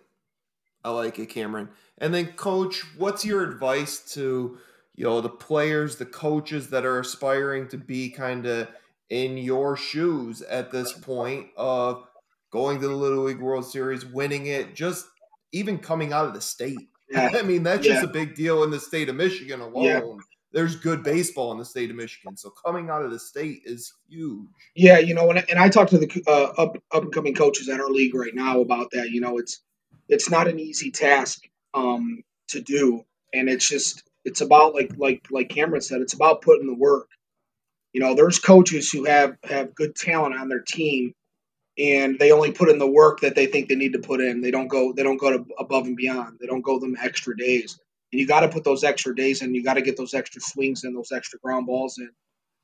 I 0.85 0.91
like 0.91 1.19
it, 1.19 1.27
Cameron. 1.27 1.69
And 1.99 2.15
then, 2.15 2.29
coach, 2.35 2.83
what's 2.97 3.25
your 3.25 3.43
advice 3.43 3.99
to 4.15 4.59
you 4.95 5.05
know 5.05 5.21
the 5.21 5.29
players, 5.29 5.97
the 5.97 6.07
coaches 6.07 6.71
that 6.71 6.85
are 6.87 7.01
aspiring 7.01 7.69
to 7.69 7.77
be 7.79 8.11
kind 8.11 8.47
of 8.47 8.69
in 9.11 9.39
your 9.39 9.77
shoes 9.77 10.43
at 10.43 10.71
this 10.71 10.93
point 10.93 11.49
of 11.57 12.05
going 12.51 12.81
to 12.81 12.89
the 12.89 12.95
Little 12.95 13.25
League 13.25 13.41
World 13.41 13.67
Series, 13.67 14.07
winning 14.07 14.47
it, 14.47 14.75
just 14.75 15.07
even 15.53 15.79
coming 15.79 16.13
out 16.13 16.27
of 16.27 16.35
the 16.35 16.41
state? 16.41 16.79
Yeah. 17.09 17.31
I 17.35 17.43
mean, 17.43 17.63
that's 17.63 17.87
just 17.87 18.03
a 18.03 18.09
big 18.09 18.35
deal 18.35 18.65
in 18.65 18.71
the 18.71 18.81
state 18.81 19.09
of 19.09 19.15
Michigan 19.15 19.61
alone. 19.61 19.85
Yeah. 19.85 20.01
There's 20.57 20.75
good 20.75 21.03
baseball 21.03 21.53
in 21.53 21.59
the 21.59 21.67
state 21.67 21.91
of 21.91 21.97
Michigan, 21.97 22.35
so 22.35 22.49
coming 22.49 22.89
out 22.89 23.05
of 23.05 23.11
the 23.11 23.19
state 23.19 23.61
is 23.67 23.93
huge. 24.09 24.49
Yeah, 24.75 24.97
you 24.97 25.13
know, 25.13 25.29
and, 25.29 25.45
and 25.51 25.59
I 25.59 25.69
talk 25.69 25.91
to 25.91 25.99
the 25.99 26.25
uh, 26.27 26.63
up 26.63 26.79
up 26.95 27.03
and 27.03 27.13
coming 27.13 27.35
coaches 27.35 27.69
at 27.69 27.79
our 27.79 27.91
league 27.91 28.15
right 28.15 28.35
now 28.35 28.61
about 28.63 28.91
that. 28.93 29.11
You 29.11 29.21
know, 29.21 29.37
it's 29.37 29.61
it's 30.09 30.31
not 30.31 30.49
an 30.49 30.59
easy 30.59 30.91
task 30.91 31.47
um, 31.75 32.23
to 32.49 32.63
do, 32.63 33.05
and 33.35 33.51
it's 33.51 33.69
just 33.69 34.03
it's 34.25 34.41
about 34.41 34.73
like 34.73 34.93
like 34.97 35.27
like 35.31 35.51
Cameron 35.51 35.83
said, 35.83 36.01
it's 36.01 36.15
about 36.15 36.41
putting 36.41 36.67
the 36.67 36.75
work. 36.75 37.11
You 37.93 38.01
know, 38.01 38.15
there's 38.15 38.39
coaches 38.39 38.91
who 38.91 39.05
have 39.05 39.37
have 39.45 39.75
good 39.75 39.95
talent 39.95 40.37
on 40.37 40.49
their 40.49 40.63
team, 40.67 41.13
and 41.77 42.19
they 42.19 42.33
only 42.33 42.53
put 42.53 42.71
in 42.71 42.79
the 42.79 42.91
work 42.91 43.21
that 43.21 43.35
they 43.35 43.45
think 43.45 43.69
they 43.69 43.75
need 43.75 43.93
to 43.93 43.99
put 43.99 44.23
in. 44.23 44.41
They 44.41 44.53
don't 44.53 44.69
go 44.69 44.95
they 44.95 45.03
don't 45.03 45.19
go 45.19 45.37
to 45.37 45.45
above 45.59 45.87
and 45.87 45.99
beyond. 45.99 46.39
They 46.41 46.47
don't 46.47 46.63
go 46.63 46.81
them 46.81 46.97
extra 46.99 47.37
days. 47.37 47.79
And 48.13 48.21
you 48.21 48.27
got 48.27 48.41
to 48.41 48.49
put 48.49 48.65
those 48.65 48.85
extra 48.85 49.15
days 49.15 49.43
in. 49.43 49.55
You 49.55 49.65
got 49.65 49.75
to 49.75 49.83
get 49.83 49.97
those 49.97 50.15
extra 50.15 50.41
swings 50.41 50.85
and 50.85 50.97
those 50.97 51.13
extra 51.13 51.39
ground 51.41 51.67
balls 51.67 51.99
in. 51.99 52.11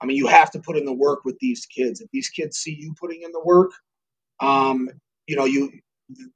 I 0.01 0.07
mean, 0.07 0.17
you 0.17 0.27
have 0.27 0.51
to 0.53 0.61
put 0.61 0.77
in 0.77 0.85
the 0.85 0.93
work 0.93 1.25
with 1.25 1.39
these 1.41 1.67
kids. 1.67 2.01
If 2.01 2.09
these 2.13 2.29
kids 2.29 2.59
see 2.59 2.77
you 2.79 2.95
putting 3.01 3.23
in 3.23 3.33
the 3.33 3.43
work, 3.45 3.73
um, 4.41 4.89
you 5.27 5.37
know, 5.37 5.45
you 5.45 5.71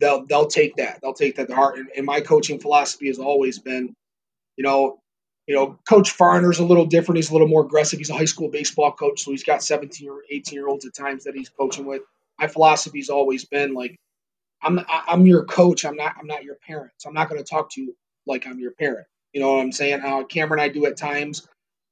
they'll 0.01 0.25
they'll 0.27 0.47
take 0.47 0.77
that. 0.77 1.01
They'll 1.03 1.15
take 1.15 1.37
that 1.37 1.49
to 1.49 1.55
heart. 1.55 1.79
And, 1.79 1.89
and 1.97 2.07
my 2.07 2.21
coaching 2.21 2.61
philosophy 2.61 3.09
has 3.09 3.19
always 3.19 3.59
been, 3.59 3.95
you 4.57 4.65
know, 4.65 4.99
you 5.47 5.55
know, 5.55 5.79
Coach 5.89 6.17
Farner's 6.17 6.59
a 6.59 6.65
little 6.65 6.87
different. 6.87 7.17
He's 7.17 7.31
a 7.31 7.33
little 7.33 7.49
more 7.49 7.65
aggressive. 7.65 7.99
He's 7.99 8.11
a 8.11 8.15
high 8.15 8.25
school 8.25 8.49
baseball 8.49 8.93
coach, 8.93 9.23
so 9.23 9.31
he's 9.31 9.45
got 9.45 9.63
17 9.63 10.09
or 10.09 10.23
18 10.31 10.55
year 10.57 10.69
olds 10.69 10.87
at 10.87 10.95
times 10.95 11.25
that 11.25 11.35
he's 11.35 11.49
coaching 11.49 11.87
with. 11.87 12.03
My 12.39 12.49
philosophy's 12.49 13.09
always 13.09 13.45
been 13.45 13.75
like, 13.75 13.97
I'm 14.63 14.81
I'm 14.89 15.27
your 15.27 15.45
coach. 15.45 15.85
I'm 15.85 15.97
not 15.97 16.15
I'm 16.19 16.27
not 16.27 16.45
your 16.45 16.57
parent. 16.67 16.93
So 16.99 17.09
I'm 17.09 17.15
not 17.15 17.29
going 17.29 17.43
to 17.43 17.49
talk 17.49 17.71
to 17.73 17.81
you 17.81 17.97
like 18.27 18.47
I'm 18.47 18.59
your 18.59 18.73
parent. 18.73 19.07
You 19.33 19.41
know 19.41 19.55
what 19.55 19.63
I'm 19.63 19.73
saying? 19.73 20.01
How 20.01 20.25
Cameron 20.25 20.61
and 20.61 20.71
I 20.71 20.73
do 20.73 20.87
at 20.87 20.97
times, 20.97 21.47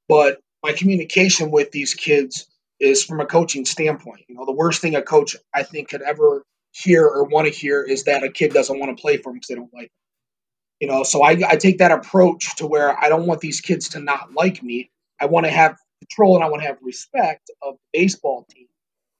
but 0.07 0.39
my 0.63 0.73
communication 0.73 1.51
with 1.51 1.71
these 1.71 1.93
kids 1.93 2.47
is 2.79 3.03
from 3.03 3.21
a 3.21 3.25
coaching 3.25 3.65
standpoint. 3.65 4.21
You 4.27 4.35
know, 4.35 4.45
the 4.45 4.51
worst 4.53 4.81
thing 4.81 4.95
a 4.95 5.01
coach 5.01 5.35
I 5.53 5.63
think 5.63 5.89
could 5.89 6.01
ever 6.01 6.43
hear 6.71 7.05
or 7.05 7.23
want 7.25 7.47
to 7.47 7.53
hear 7.53 7.81
is 7.83 8.03
that 8.05 8.23
a 8.23 8.29
kid 8.31 8.53
doesn't 8.53 8.79
want 8.79 8.95
to 8.95 9.01
play 9.01 9.17
for 9.17 9.29
him 9.29 9.35
because 9.35 9.47
they 9.47 9.55
don't 9.55 9.73
like 9.73 9.85
him. 9.85 9.89
You 10.81 10.87
know, 10.89 11.03
so 11.03 11.23
I, 11.23 11.31
I 11.47 11.55
take 11.55 11.79
that 11.79 11.91
approach 11.91 12.55
to 12.57 12.67
where 12.67 13.01
I 13.01 13.09
don't 13.09 13.27
want 13.27 13.41
these 13.41 13.61
kids 13.61 13.89
to 13.89 13.99
not 13.99 14.33
like 14.33 14.61
me. 14.63 14.91
I 15.21 15.27
want 15.27 15.45
to 15.45 15.51
have 15.51 15.77
control 16.01 16.35
and 16.35 16.43
I 16.43 16.49
want 16.49 16.61
to 16.63 16.67
have 16.67 16.77
respect 16.81 17.49
of 17.63 17.75
the 17.75 17.99
baseball 17.99 18.45
team. 18.51 18.67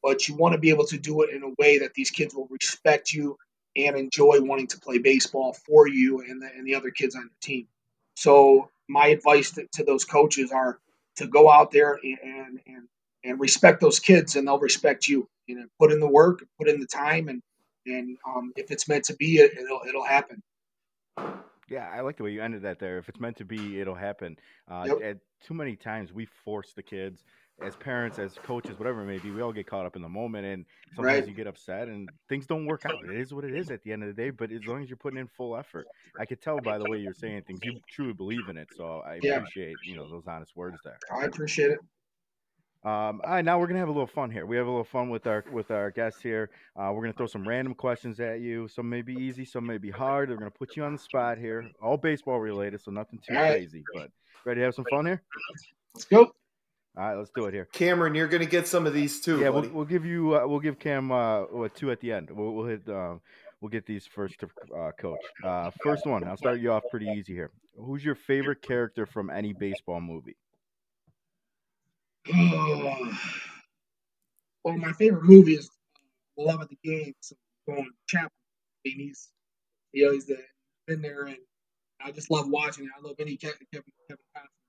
But 0.04 0.28
you 0.28 0.36
want 0.36 0.54
to 0.54 0.60
be 0.60 0.70
able 0.70 0.86
to 0.88 0.98
do 0.98 1.24
it 1.24 1.32
in 1.32 1.44
a 1.44 1.54
way 1.60 1.80
that 1.80 1.94
these 1.96 2.12
kids 2.12 2.36
will 2.36 2.48
respect 2.52 3.14
you 3.14 3.38
and 3.76 3.98
enjoy 3.98 4.40
wanting 4.42 4.68
to 4.68 4.80
play 4.80 4.98
baseball 4.98 5.54
for 5.54 5.88
you 5.88 6.22
and 6.22 6.42
the, 6.42 6.48
and 6.48 6.66
the 6.66 6.76
other 6.76 6.92
kids 6.92 7.16
on 7.16 7.24
your 7.24 7.32
team. 7.42 7.68
So 8.16 8.70
my 8.88 9.08
advice 9.08 9.52
to, 9.52 9.68
to 9.74 9.84
those 9.84 10.06
coaches 10.06 10.52
are 10.52 10.80
to 11.18 11.28
go 11.28 11.50
out 11.50 11.72
there 11.72 12.00
and, 12.04 12.60
and 12.66 12.88
and 13.24 13.40
respect 13.40 13.82
those 13.82 14.00
kids, 14.00 14.36
and 14.36 14.48
they'll 14.48 14.60
respect 14.60 15.08
you. 15.08 15.28
You 15.48 15.56
know, 15.56 15.66
put 15.80 15.92
in 15.92 16.00
the 16.00 16.08
work, 16.08 16.46
put 16.60 16.68
in 16.68 16.80
the 16.80 16.88
time, 16.88 17.28
and 17.28 17.42
and 17.86 18.18
um, 18.28 18.54
if 18.56 18.72
it's 18.72 18.88
meant 18.88 19.06
to 19.06 19.16
be, 19.16 19.38
it, 19.38 19.58
it'll 19.58 19.82
it'll 19.88 20.06
happen. 20.06 20.42
Yeah, 21.68 21.90
I 21.92 22.02
like 22.02 22.18
the 22.18 22.24
way 22.24 22.32
you 22.32 22.42
ended 22.44 22.62
that 22.62 22.80
there. 22.80 23.00
If 23.00 23.10
it's 23.10 23.20
meant 23.20 23.38
to 23.38 23.46
be, 23.46 23.80
it'll 23.80 23.96
happen. 23.96 24.38
Uh, 24.70 24.86
Yep. 25.00 25.18
Too 25.46 25.54
many 25.54 25.76
times, 25.76 26.12
we 26.12 26.26
force 26.26 26.74
the 26.74 26.82
kids, 26.82 27.24
as 27.62 27.76
parents, 27.76 28.20
as 28.20 28.38
coaches, 28.38 28.78
whatever 28.78 29.02
it 29.02 29.06
may 29.06 29.18
be, 29.20 29.32
we 29.32 29.42
all 29.42 29.54
get 29.54 29.68
caught 29.68 29.86
up 29.86 29.96
in 29.96 30.02
the 30.02 30.10
moment, 30.10 30.46
and 30.46 30.66
sometimes 30.96 31.20
Right. 31.20 31.28
you 31.28 31.34
get 31.34 31.48
upset, 31.48 31.88
and 31.88 32.12
things 32.28 32.46
don't 32.46 32.66
work 32.66 32.86
out. 32.86 33.06
It 33.06 33.16
is 33.20 33.34
what 33.34 33.46
it 33.46 33.54
is 33.54 33.72
at 33.72 33.82
the 33.84 33.92
end 33.94 34.04
of 34.04 34.08
the 34.08 34.14
day. 34.14 34.30
But 34.30 34.52
as 34.52 34.66
long 34.66 34.84
as 34.84 34.90
you're 34.90 34.98
putting 34.98 35.20
in 35.20 35.28
full 35.28 35.56
effort, 35.56 35.88
I 36.18 36.26
could 36.26 36.42
tell 36.42 36.60
by 36.60 36.78
the 36.78 36.86
way 36.86 37.00
you're 37.00 37.14
saying 37.14 37.44
things, 37.44 37.64
you 37.64 37.80
truly 37.90 38.14
believe 38.14 38.50
in 38.50 38.58
it. 38.58 38.70
So 38.74 39.00
I 39.00 39.16
Yeah. 39.22 39.38
appreciate 39.38 39.80
you 39.86 39.96
know 39.96 40.10
those 40.10 40.28
honest 40.28 40.56
words 40.56 40.82
there. 40.84 41.00
I 41.12 41.26
appreciate 41.26 41.72
it. 41.72 41.80
Um, 42.84 43.20
all 43.24 43.32
right, 43.32 43.44
now 43.44 43.58
we're 43.58 43.66
gonna 43.66 43.80
have 43.80 43.88
a 43.88 43.92
little 43.92 44.06
fun 44.06 44.30
here. 44.30 44.46
We 44.46 44.58
have 44.58 44.68
a 44.68 44.70
little 44.70 44.84
fun 44.84 45.10
with 45.10 45.26
our 45.26 45.44
with 45.52 45.72
our 45.72 45.90
guests 45.90 46.22
here. 46.22 46.52
Uh, 46.76 46.92
we're 46.94 47.02
gonna 47.02 47.14
throw 47.14 47.26
some 47.26 47.48
random 47.48 47.74
questions 47.74 48.20
at 48.20 48.42
you. 48.42 48.68
Some 48.68 48.88
may 48.88 49.02
be 49.02 49.14
easy, 49.16 49.44
some 49.44 49.66
may 49.66 49.80
be 49.80 49.90
hard. 49.90 50.30
We're 50.30 50.38
gonna 50.38 50.52
put 50.52 50.76
you 50.76 50.84
on 50.84 50.94
the 50.94 51.00
spot 51.00 51.40
here. 51.40 51.72
All 51.82 51.98
baseball 51.98 52.40
related, 52.40 52.82
so 52.82 52.92
nothing 52.92 53.18
too 53.20 53.34
right. 53.34 53.54
crazy. 53.54 53.84
But 53.92 54.12
ready 54.46 54.60
to 54.60 54.66
have 54.66 54.76
some 54.76 54.86
fun 54.86 55.08
here? 55.08 55.24
Let's 55.96 56.06
go. 56.06 56.36
All 56.98 57.04
right, 57.04 57.18
let's 57.18 57.32
do 57.36 57.46
it 57.46 57.54
here. 57.54 57.66
Cameron, 57.74 58.16
you're 58.16 58.30
going 58.30 58.44
to 58.44 58.50
get 58.50 58.68
some 58.68 58.88
of 58.88 58.94
these 58.94 59.20
too, 59.20 59.40
yeah, 59.40 59.50
buddy. 59.50 59.68
we'll, 59.68 59.78
we'll 59.78 59.86
give 59.86 60.06
you 60.06 60.38
uh, 60.38 60.48
we'll 60.48 60.62
give 60.62 60.80
Cam 60.80 61.12
uh, 61.12 61.42
what, 61.42 61.76
two 61.76 61.92
at 61.92 62.00
the 62.00 62.12
end. 62.12 62.30
We'll, 62.32 62.52
we'll 62.52 62.68
hit 62.68 62.88
um, 62.88 63.20
we'll 63.60 63.70
get 63.70 63.86
these 63.86 64.06
first 64.06 64.40
to 64.40 64.48
uh, 64.74 64.92
coach. 64.98 65.20
Uh, 65.44 65.72
first 65.84 66.06
one, 66.06 66.24
I'll 66.24 66.38
start 66.38 66.62
you 66.62 66.72
off 66.72 66.84
pretty 66.90 67.08
easy 67.08 67.34
here. 67.34 67.52
Who's 67.78 68.06
your 68.06 68.16
favorite 68.16 68.62
character 68.62 69.06
from 69.06 69.30
any 69.30 69.52
baseball 69.52 70.00
movie? 70.00 70.38
well, 74.64 74.78
my 74.78 74.94
favorite 74.94 75.24
movie 75.24 75.56
is 75.56 75.70
Love 76.38 76.62
of 76.62 76.70
the 76.70 76.78
Game. 76.82 77.14
So 77.20 77.36
going 77.68 77.90
Chaplin. 78.08 78.30
I 78.86 78.90
mean, 78.90 79.00
he's 79.08 79.30
you 79.92 80.06
know 80.06 80.14
he's 80.14 80.28
the, 80.28 80.38
been 80.88 81.02
there, 81.02 81.26
and 81.26 81.38
I 82.02 82.12
just 82.12 82.32
love 82.32 82.46
watching 82.48 82.86
it. 82.86 82.92
I 82.98 83.06
love 83.06 83.16
any 83.20 83.36
Kevin 83.36 83.58
Kevin, 83.74 83.92
Kevin 84.08 84.24
Costner 84.36 84.44
movie. 84.44 84.65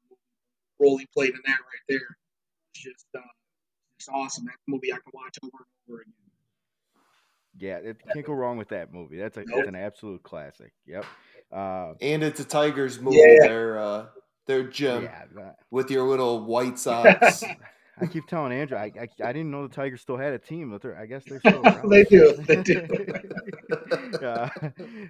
Role 0.80 0.96
he 0.98 1.06
played 1.14 1.30
in 1.30 1.40
that 1.46 1.58
right 1.58 1.84
there. 1.88 2.16
It's 2.74 2.82
just 2.84 3.06
uh, 3.16 3.20
it's 3.98 4.08
awesome. 4.08 4.44
That 4.44 4.54
movie 4.66 4.92
I 4.92 4.96
can 4.96 5.12
watch 5.14 5.38
over 5.42 5.50
and 5.58 5.66
over 5.94 6.00
again. 6.02 6.12
Yeah, 7.58 7.76
it 7.78 7.96
can't 8.12 8.26
go 8.26 8.34
wrong 8.34 8.58
with 8.58 8.68
that 8.68 8.92
movie. 8.92 9.16
That's 9.18 9.36
a 9.38 9.40
Nope. 9.40 9.56
that's 9.56 9.68
an 9.68 9.74
absolute 9.76 10.22
classic. 10.22 10.72
Yep. 10.86 11.04
Uh, 11.50 11.92
and 12.02 12.22
it's 12.22 12.40
a 12.40 12.44
Tigers 12.44 13.00
movie 13.00 13.16
Yeah. 13.18 13.46
there, 13.48 13.78
uh, 13.78 14.06
there, 14.46 14.64
Jim, 14.64 15.04
yeah, 15.04 15.22
that- 15.36 15.56
with 15.70 15.90
your 15.90 16.06
little 16.06 16.44
White 16.44 16.78
Sox. 16.78 17.42
I 17.98 18.04
keep 18.06 18.26
telling 18.26 18.52
Andrew, 18.52 18.76
I, 18.76 18.92
I, 19.00 19.08
I 19.24 19.32
didn't 19.32 19.50
know 19.50 19.66
the 19.66 19.74
Tigers 19.74 20.02
still 20.02 20.18
had 20.18 20.34
a 20.34 20.38
team, 20.38 20.70
but 20.70 20.82
they're, 20.82 20.98
I 20.98 21.06
guess 21.06 21.24
they're 21.24 21.38
still 21.40 21.62
around. 21.66 21.88
they 21.88 22.04
do. 22.04 22.34
They 22.46 22.62
do. 22.62 22.86
uh, 24.22 24.48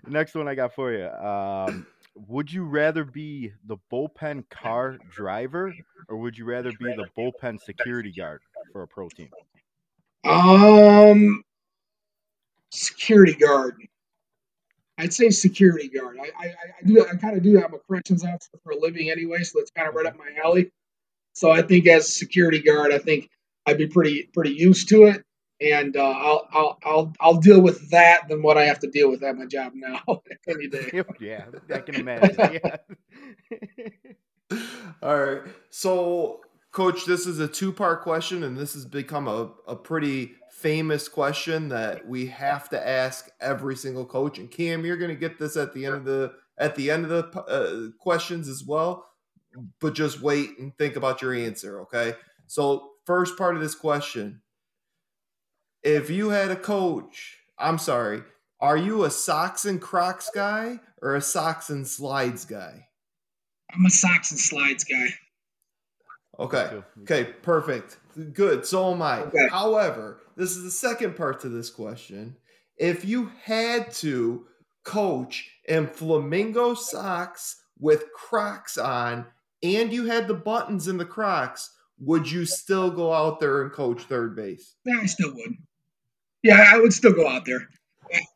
next 0.06 0.36
one 0.36 0.46
I 0.46 0.54
got 0.54 0.72
for 0.72 0.92
you. 0.92 1.08
Um, 1.08 1.84
would 2.16 2.52
you 2.52 2.64
rather 2.64 3.04
be 3.04 3.52
the 3.66 3.76
bullpen 3.92 4.48
car 4.48 4.98
driver 5.10 5.74
or 6.08 6.16
would 6.16 6.36
you 6.38 6.44
rather 6.44 6.72
be 6.72 6.94
the 6.94 7.06
bullpen 7.16 7.60
security 7.60 8.12
guard 8.12 8.40
for 8.72 8.82
a 8.82 8.88
pro 8.88 9.08
team? 9.08 9.28
Um, 10.24 11.42
security 12.70 13.34
guard. 13.34 13.76
I'd 14.98 15.12
say 15.12 15.30
security 15.30 15.88
guard. 15.88 16.16
I 16.18 16.30
I, 16.38 16.46
I 16.46 16.86
do 16.86 17.06
I 17.06 17.16
kind 17.16 17.36
of 17.36 17.42
do 17.42 17.52
that. 17.52 17.66
I'm 17.66 17.74
a 17.74 17.78
corrections 17.78 18.24
officer 18.24 18.58
for 18.64 18.72
a 18.72 18.78
living 18.78 19.10
anyway, 19.10 19.42
so 19.42 19.58
that's 19.58 19.70
kind 19.70 19.88
of 19.88 19.94
right 19.94 20.06
up 20.06 20.16
my 20.16 20.30
alley. 20.42 20.72
So 21.34 21.50
I 21.50 21.60
think 21.60 21.86
as 21.86 22.08
a 22.08 22.10
security 22.10 22.62
guard, 22.62 22.92
I 22.92 22.98
think 22.98 23.28
I'd 23.66 23.78
be 23.78 23.86
pretty 23.86 24.30
pretty 24.32 24.52
used 24.52 24.88
to 24.88 25.04
it, 25.04 25.22
and 25.60 25.96
uh, 25.96 26.10
I'll 26.10 26.48
I'll 26.52 26.78
I'll 26.84 27.12
I'll 27.20 27.36
deal 27.38 27.60
with 27.60 27.90
that 27.90 28.28
than 28.28 28.42
what 28.42 28.58
I 28.58 28.64
have 28.64 28.78
to 28.80 28.90
deal 28.90 29.10
with 29.10 29.22
at 29.22 29.36
my 29.36 29.46
job 29.46 29.72
now 29.74 30.00
any 30.48 30.68
day. 30.68 31.02
yeah, 31.20 31.46
I 31.72 31.78
can 31.78 31.94
imagine. 31.96 32.60
Yeah. 32.62 32.76
All 35.02 35.24
right. 35.24 35.42
So, 35.70 36.40
coach, 36.72 37.04
this 37.04 37.26
is 37.26 37.40
a 37.40 37.48
two 37.48 37.72
part 37.72 38.02
question, 38.02 38.42
and 38.42 38.56
this 38.56 38.74
has 38.74 38.84
become 38.84 39.28
a, 39.28 39.50
a 39.66 39.76
pretty 39.76 40.34
famous 40.50 41.08
question 41.08 41.68
that 41.68 42.06
we 42.06 42.26
have 42.26 42.68
to 42.70 42.88
ask 42.88 43.28
every 43.40 43.76
single 43.76 44.06
coach. 44.06 44.38
And 44.38 44.50
Cam, 44.50 44.84
you're 44.84 44.96
going 44.96 45.10
to 45.10 45.16
get 45.16 45.38
this 45.38 45.56
at 45.56 45.74
the 45.74 45.86
end 45.86 45.94
of 45.94 46.04
the 46.04 46.32
at 46.58 46.74
the 46.76 46.90
end 46.90 47.04
of 47.04 47.10
the 47.10 47.40
uh, 47.40 47.90
questions 47.98 48.48
as 48.48 48.64
well. 48.66 49.06
But 49.80 49.94
just 49.94 50.20
wait 50.20 50.58
and 50.58 50.76
think 50.76 50.96
about 50.96 51.22
your 51.22 51.32
answer. 51.32 51.80
Okay. 51.82 52.14
So, 52.46 52.90
first 53.06 53.38
part 53.38 53.56
of 53.56 53.62
this 53.62 53.74
question: 53.74 54.42
If 55.82 56.10
you 56.10 56.30
had 56.30 56.50
a 56.50 56.56
coach, 56.56 57.38
I'm 57.58 57.78
sorry, 57.78 58.22
are 58.60 58.76
you 58.76 59.04
a 59.04 59.10
socks 59.10 59.64
and 59.64 59.80
Crocs 59.80 60.30
guy 60.34 60.80
or 61.02 61.14
a 61.14 61.20
socks 61.20 61.70
and 61.70 61.86
slides 61.86 62.44
guy? 62.44 62.88
I'm 63.72 63.84
a 63.84 63.90
socks 63.90 64.30
and 64.30 64.40
slides 64.40 64.84
guy. 64.84 65.08
Okay. 66.38 66.82
Okay. 67.02 67.24
Perfect. 67.42 67.98
Good. 68.32 68.66
So 68.66 68.92
am 68.92 69.02
I. 69.02 69.20
Okay. 69.20 69.48
However, 69.50 70.20
this 70.36 70.56
is 70.56 70.64
the 70.64 70.70
second 70.70 71.16
part 71.16 71.40
to 71.40 71.48
this 71.48 71.70
question. 71.70 72.36
If 72.76 73.04
you 73.04 73.30
had 73.42 73.92
to 73.94 74.46
coach 74.84 75.50
in 75.66 75.86
flamingo 75.86 76.74
socks 76.74 77.56
with 77.78 78.12
Crocs 78.12 78.78
on, 78.78 79.26
and 79.62 79.92
you 79.92 80.06
had 80.06 80.28
the 80.28 80.34
buttons 80.34 80.88
in 80.88 80.96
the 80.96 81.04
Crocs, 81.04 81.70
would 81.98 82.30
you 82.30 82.44
still 82.44 82.90
go 82.90 83.12
out 83.12 83.40
there 83.40 83.62
and 83.62 83.72
coach 83.72 84.02
third 84.02 84.36
base? 84.36 84.74
Yeah, 84.84 84.98
I 85.00 85.06
still 85.06 85.34
would. 85.34 85.54
Yeah, 86.42 86.64
I 86.72 86.78
would 86.78 86.92
still 86.92 87.12
go 87.12 87.26
out 87.26 87.44
there. 87.44 87.68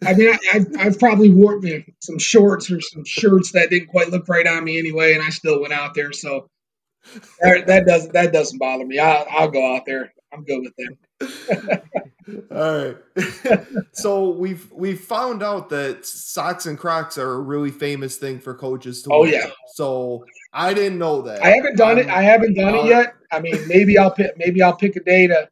I 0.04 0.14
mean, 0.14 0.32
I, 0.32 0.38
I've, 0.54 0.66
I've 0.78 0.98
probably 0.98 1.30
worn 1.30 1.64
you 1.64 1.78
know, 1.78 1.84
some 2.00 2.18
shorts 2.18 2.70
or 2.70 2.80
some 2.80 3.04
shirts 3.04 3.52
that 3.52 3.70
didn't 3.70 3.88
quite 3.88 4.10
look 4.10 4.28
right 4.28 4.46
on 4.46 4.64
me 4.64 4.78
anyway, 4.78 5.14
and 5.14 5.22
I 5.22 5.30
still 5.30 5.60
went 5.60 5.72
out 5.72 5.94
there. 5.94 6.12
So 6.12 6.48
that, 7.40 7.66
that 7.66 7.86
doesn't 7.86 8.12
that 8.12 8.32
doesn't 8.32 8.58
bother 8.58 8.84
me. 8.84 8.98
I'll, 8.98 9.26
I'll 9.30 9.50
go 9.50 9.76
out 9.76 9.86
there. 9.86 10.12
I'm 10.32 10.44
good 10.44 10.62
with 10.62 10.74
them. 10.76 11.82
All 12.50 12.84
right. 12.84 12.96
so 13.92 14.30
we've 14.30 14.70
we've 14.72 15.00
found 15.00 15.42
out 15.42 15.68
that 15.70 16.04
socks 16.06 16.66
and 16.66 16.78
Crocs 16.78 17.18
are 17.18 17.32
a 17.32 17.40
really 17.40 17.70
famous 17.70 18.16
thing 18.16 18.38
for 18.38 18.54
coaches 18.54 19.02
to 19.02 19.10
Oh, 19.12 19.20
wear. 19.20 19.32
yeah. 19.32 19.50
So 19.74 20.24
I 20.52 20.74
didn't 20.74 20.98
know 20.98 21.22
that. 21.22 21.42
I 21.42 21.50
haven't 21.50 21.76
done 21.76 21.98
it. 21.98 22.08
I'm- 22.08 22.24
haven't 22.24 22.54
done 22.54 22.74
uh, 22.74 22.78
it 22.82 22.86
yet. 22.86 23.14
I 23.32 23.40
mean, 23.40 23.66
maybe 23.68 23.98
I'll 23.98 24.10
pick 24.10 24.36
maybe 24.36 24.62
I'll 24.62 24.76
pick 24.76 24.96
a 24.96 25.00
day 25.00 25.26
to 25.28 25.48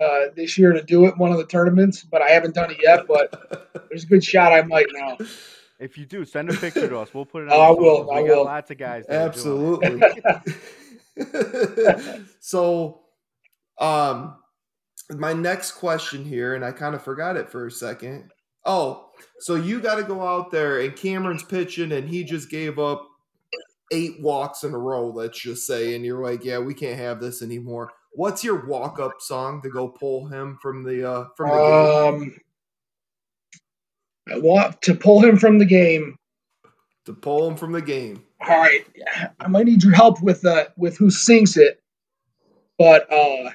uh, 0.00 0.20
this 0.36 0.58
year 0.58 0.72
to 0.72 0.82
do 0.82 1.06
it 1.06 1.16
one 1.16 1.30
of 1.32 1.38
the 1.38 1.46
tournaments, 1.46 2.02
but 2.02 2.20
I 2.22 2.30
haven't 2.30 2.54
done 2.54 2.70
it 2.70 2.78
yet. 2.82 3.06
But 3.06 3.72
there's 3.88 4.04
a 4.04 4.06
good 4.06 4.24
shot 4.24 4.52
I 4.52 4.62
might 4.62 4.86
now. 4.92 5.16
If 5.80 5.96
you 5.98 6.06
do, 6.06 6.24
send 6.24 6.50
a 6.50 6.54
picture 6.54 6.88
to 6.88 6.98
us. 6.98 7.12
We'll 7.14 7.26
put 7.26 7.44
it. 7.44 7.48
Oh, 7.52 7.60
on 7.60 7.72
I 7.72 7.74
the 7.74 7.80
will, 7.82 7.96
socials. 7.96 8.10
I 8.12 8.28
got 8.28 8.36
will. 8.36 8.44
lots 8.44 8.70
of 8.70 8.78
guys. 8.78 9.04
that 9.08 9.38
are 9.38 9.42
doing 9.42 9.82
it. 9.82 10.22
Absolutely. 10.24 11.16
so, 12.40 13.00
um, 13.78 14.36
my 15.10 15.32
next 15.32 15.72
question 15.72 16.24
here, 16.24 16.54
and 16.54 16.64
I 16.64 16.72
kind 16.72 16.94
of 16.94 17.02
forgot 17.02 17.36
it 17.36 17.50
for 17.50 17.66
a 17.66 17.70
second. 17.70 18.30
Oh, 18.64 19.10
so 19.40 19.56
you 19.56 19.80
got 19.80 19.96
to 19.96 20.02
go 20.02 20.22
out 20.22 20.50
there, 20.50 20.80
and 20.80 20.96
Cameron's 20.96 21.42
pitching, 21.42 21.92
and 21.92 22.08
he 22.08 22.24
just 22.24 22.50
gave 22.50 22.78
up 22.78 23.06
eight 23.92 24.20
walks 24.20 24.64
in 24.64 24.72
a 24.72 24.78
row. 24.78 25.08
Let's 25.08 25.38
just 25.38 25.66
say, 25.66 25.94
and 25.94 26.04
you're 26.04 26.22
like, 26.22 26.44
"Yeah, 26.44 26.58
we 26.58 26.74
can't 26.74 26.98
have 26.98 27.20
this 27.20 27.42
anymore." 27.42 27.92
What's 28.12 28.44
your 28.44 28.66
walk-up 28.66 29.14
song 29.20 29.60
to 29.62 29.68
go 29.68 29.88
pull 29.88 30.26
him 30.28 30.58
from 30.62 30.84
the 30.84 31.08
uh, 31.08 31.24
from 31.36 31.50
the 31.50 32.20
game? 32.20 32.22
Um, 32.22 32.36
I 34.32 34.38
want 34.38 34.80
to 34.82 34.94
pull 34.94 35.20
him 35.20 35.36
from 35.36 35.58
the 35.58 35.66
game. 35.66 36.16
To 37.06 37.12
pull 37.12 37.46
him 37.46 37.56
from 37.56 37.72
the 37.72 37.82
game. 37.82 38.22
All 38.40 38.58
right, 38.58 38.86
I 39.40 39.48
might 39.48 39.66
need 39.66 39.82
your 39.82 39.94
help 39.94 40.22
with 40.22 40.44
uh, 40.46 40.66
with 40.76 40.96
who 40.96 41.10
sings 41.10 41.56
it, 41.56 41.82
but 42.78 43.12
uh, 43.12 43.50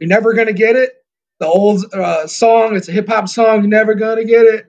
you're 0.00 0.08
never 0.08 0.34
gonna 0.34 0.52
get 0.52 0.76
it. 0.76 0.92
The 1.38 1.46
old 1.46 1.84
uh, 1.92 2.26
song, 2.26 2.76
it's 2.76 2.88
a 2.88 2.92
hip 2.92 3.08
hop 3.08 3.28
song. 3.28 3.60
You're 3.60 3.68
never 3.68 3.94
gonna 3.94 4.24
get 4.24 4.46
it. 4.46 4.66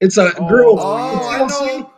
It's 0.00 0.16
a 0.18 0.32
Oh, 0.38 0.48
girl. 0.48 0.76
Oh, 0.78 1.28
I 1.28 1.38
TLC? 1.38 1.78
know. 1.80 1.92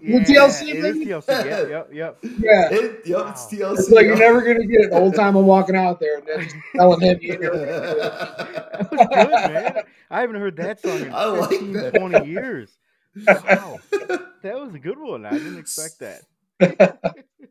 With 0.00 0.28
Yeah, 0.28 0.46
TLC, 0.46 0.68
it 0.70 0.76
is 0.76 0.96
maybe? 0.96 1.06
TLC. 1.06 1.28
Yep, 1.28 1.68
yep, 1.70 1.88
yep. 1.92 2.18
Yeah, 2.22 2.68
It, 2.70 3.06
yep, 3.06 3.26
it's 3.30 3.52
Wow. 3.52 3.58
TLC. 3.58 3.78
it's 3.78 3.90
like 3.90 4.06
you're 4.06 4.16
never 4.16 4.42
gonna 4.42 4.66
get 4.66 4.80
it. 4.82 4.90
The 4.90 4.96
whole 4.96 5.10
time 5.12 5.36
I'm 5.36 5.44
walking 5.46 5.74
out 5.76 5.98
there 5.98 6.18
and 6.18 6.26
they're 6.26 6.42
just 6.42 6.56
telling 6.76 7.00
him 7.00 7.18
you 7.20 7.36
never 7.38 7.50
gonna 7.50 7.66
get 7.66 7.74
it. 7.96 7.98
That 8.78 8.90
was 8.92 9.00
good, 9.12 9.44
man. 9.44 9.82
I 10.10 10.20
haven't 10.20 10.36
heard 10.36 10.56
that 10.58 10.80
song 10.80 11.00
in 11.00 11.12
I 11.12 11.24
like 11.26 11.50
15, 11.50 11.72
that. 11.74 11.90
20 11.94 12.24
years. 12.26 12.78
Wow. 13.26 13.80
That 14.42 14.54
was 14.60 14.72
a 14.72 14.78
good 14.78 15.00
one. 15.00 15.26
I 15.26 15.36
didn't 15.38 15.58
expect 15.58 15.98
that. 15.98 16.22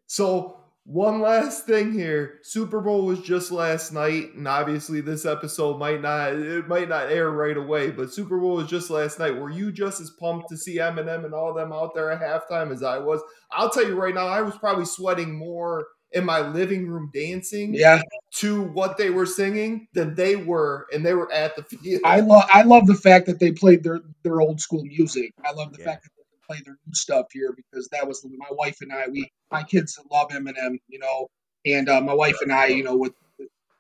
So 0.07 0.57
one 0.87 1.19
last 1.19 1.65
thing 1.65 1.91
here. 1.91 2.39
Super 2.43 2.79
Bowl 2.79 3.05
was 3.05 3.19
just 3.19 3.51
last 3.51 3.91
night, 3.91 4.33
and 4.35 4.47
obviously 4.47 5.01
this 5.01 5.25
episode 5.25 5.77
might 5.77 6.01
not 6.01 6.31
it 6.33 6.67
might 6.69 6.87
not 6.87 7.11
air 7.11 7.29
right 7.29 7.57
away, 7.57 7.91
but 7.91 8.13
Super 8.13 8.39
Bowl 8.39 8.55
was 8.55 8.67
just 8.67 8.89
last 8.89 9.19
night. 9.19 9.37
Were 9.37 9.49
you 9.49 9.73
just 9.73 9.99
as 9.99 10.11
pumped 10.11 10.47
to 10.47 10.55
see 10.57 10.77
Eminem 10.77 11.25
and 11.25 11.33
all 11.33 11.53
them 11.53 11.73
out 11.73 11.93
there 11.93 12.09
at 12.09 12.21
halftime 12.21 12.71
as 12.71 12.83
I 12.83 12.99
was? 12.99 13.21
I'll 13.51 13.69
tell 13.69 13.85
you 13.85 13.95
right 13.95 14.15
now, 14.15 14.27
I 14.27 14.41
was 14.41 14.57
probably 14.57 14.85
sweating 14.85 15.37
more 15.37 15.87
in 16.13 16.23
my 16.23 16.39
living 16.39 16.87
room 16.87 17.11
dancing 17.13 17.73
Yeah, 17.73 18.01
to 18.35 18.63
what 18.63 18.97
they 18.97 19.09
were 19.09 19.25
singing 19.25 19.89
than 19.93 20.15
they 20.15 20.37
were, 20.37 20.87
and 20.93 21.05
they 21.05 21.13
were 21.13 21.29
at 21.33 21.57
the 21.57 21.63
field. 21.63 21.99
I 22.05 22.21
love 22.21 22.45
I 22.53 22.61
love 22.63 22.87
the 22.87 22.95
fact 22.95 23.25
that 23.25 23.39
they 23.39 23.51
played 23.51 23.83
their 23.83 23.99
their 24.23 24.39
old 24.39 24.61
school 24.61 24.85
music. 24.85 25.33
I 25.45 25.51
love 25.51 25.73
the 25.73 25.79
Yeah. 25.79 25.85
fact 25.85 26.03
that 26.03 26.11
they 26.15 26.16
can 26.16 26.16
play 26.47 26.61
their 26.65 26.77
new 26.85 26.93
stuff 26.93 27.27
here 27.31 27.53
because 27.55 27.87
that 27.91 28.07
was 28.07 28.25
my 28.37 28.47
wife 28.51 28.77
and 28.81 28.91
I. 28.91 29.07
We 29.07 29.29
my 29.51 29.63
kids 29.63 29.97
love 30.11 30.29
Eminem, 30.29 30.77
you 30.87 30.99
know, 30.99 31.27
and 31.65 31.89
uh, 31.89 32.01
my 32.01 32.13
wife 32.13 32.37
and 32.41 32.51
I, 32.51 32.67
you 32.67 32.83
know, 32.83 32.95
with 32.97 33.13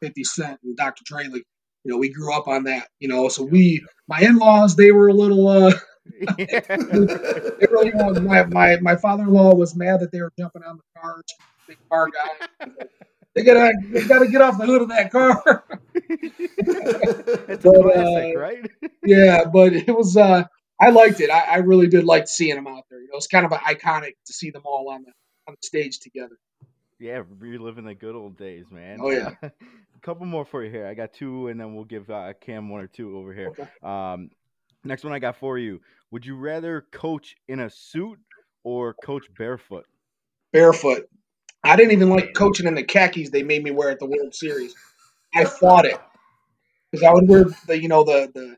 Fifty 0.01 0.23
Cent 0.23 0.59
and 0.63 0.75
Dr. 0.77 1.03
Dre, 1.05 1.25
like 1.25 1.43
you 1.83 1.91
know, 1.91 1.97
we 1.97 2.09
grew 2.11 2.33
up 2.35 2.47
on 2.47 2.65
that, 2.65 2.87
you 2.99 3.07
know. 3.07 3.29
So 3.29 3.43
we, 3.43 3.85
my 4.07 4.19
in 4.19 4.37
laws, 4.37 4.75
they 4.75 4.91
were 4.91 5.07
a 5.09 5.13
little. 5.13 5.47
uh 5.47 5.71
Yeah. 6.37 6.61
They 6.67 7.67
really 7.69 7.91
was. 7.93 8.19
My 8.21 8.45
my 8.45 8.77
my 8.81 8.95
father 8.95 9.23
in 9.23 9.29
law 9.33 9.53
was 9.53 9.75
mad 9.75 9.99
that 10.01 10.11
they 10.11 10.21
were 10.21 10.31
jumping 10.39 10.63
on 10.63 10.77
the 10.77 11.01
cars. 11.01 11.23
Big 11.67 11.77
car 11.89 12.09
guy. 12.09 12.67
They 13.35 13.43
gotta 13.43 13.71
they 13.91 14.03
gotta 14.05 14.27
get 14.27 14.41
off 14.41 14.57
the 14.57 14.65
hood 14.65 14.81
of 14.83 14.89
that 14.89 15.11
car. 15.11 15.63
It's 17.49 17.65
a 17.65 17.71
classic, 17.71 18.35
uh, 18.35 18.39
right? 18.39 18.71
yeah, 19.03 19.45
but 19.45 19.73
it 19.73 19.95
was 19.95 20.15
uh 20.17 20.43
I 20.79 20.89
liked 20.89 21.21
it. 21.21 21.29
I, 21.29 21.39
I 21.39 21.57
really 21.57 21.87
did 21.87 22.03
like 22.03 22.27
seeing 22.27 22.55
them 22.55 22.67
out 22.67 22.83
there. 22.89 22.99
You 22.99 23.07
know, 23.07 23.17
it's 23.17 23.27
kind 23.27 23.45
of 23.45 23.51
iconic 23.51 24.13
to 24.27 24.33
see 24.33 24.51
them 24.51 24.63
all 24.65 24.89
on 24.89 25.03
the 25.03 25.11
on 25.47 25.55
the 25.59 25.65
stage 25.65 25.99
together. 25.99 26.37
Yeah, 26.99 27.23
reliving 27.39 27.85
the 27.85 27.93
good 27.93 28.15
old 28.15 28.37
days, 28.37 28.65
man. 28.71 28.99
Oh, 29.01 29.11
yeah. 29.11 29.33
a 29.41 29.51
couple 30.01 30.25
more 30.25 30.45
for 30.45 30.63
you 30.63 30.71
here. 30.71 30.87
I 30.87 30.95
got 30.95 31.13
two, 31.13 31.47
and 31.47 31.59
then 31.59 31.75
we'll 31.75 31.85
give 31.85 32.09
uh, 32.09 32.33
Cam 32.41 32.69
one 32.69 32.81
or 32.81 32.87
two 32.87 33.17
over 33.17 33.33
here. 33.33 33.49
Okay. 33.49 33.67
Um, 33.83 34.31
next 34.83 35.03
one 35.03 35.13
I 35.13 35.19
got 35.19 35.37
for 35.37 35.59
you. 35.59 35.79
Would 36.11 36.25
you 36.25 36.35
rather 36.35 36.85
coach 36.91 37.35
in 37.47 37.59
a 37.59 37.69
suit 37.69 38.19
or 38.63 38.95
coach 39.03 39.25
barefoot? 39.37 39.85
Barefoot. 40.51 41.07
I 41.63 41.75
didn't 41.75 41.91
even 41.91 42.09
like 42.09 42.33
coaching 42.33 42.65
in 42.65 42.75
the 42.75 42.83
khakis 42.83 43.29
they 43.29 43.43
made 43.43 43.63
me 43.63 43.71
wear 43.71 43.89
at 43.89 43.99
the 43.99 44.05
World 44.05 44.33
Series. 44.33 44.73
I 45.35 45.45
fought 45.45 45.85
it 45.85 45.99
because 46.91 47.05
I 47.05 47.11
would 47.11 47.27
wear 47.27 47.45
the 47.67 47.79
you 47.79 47.89
know 47.89 48.03
the 48.03 48.31
the 48.33 48.57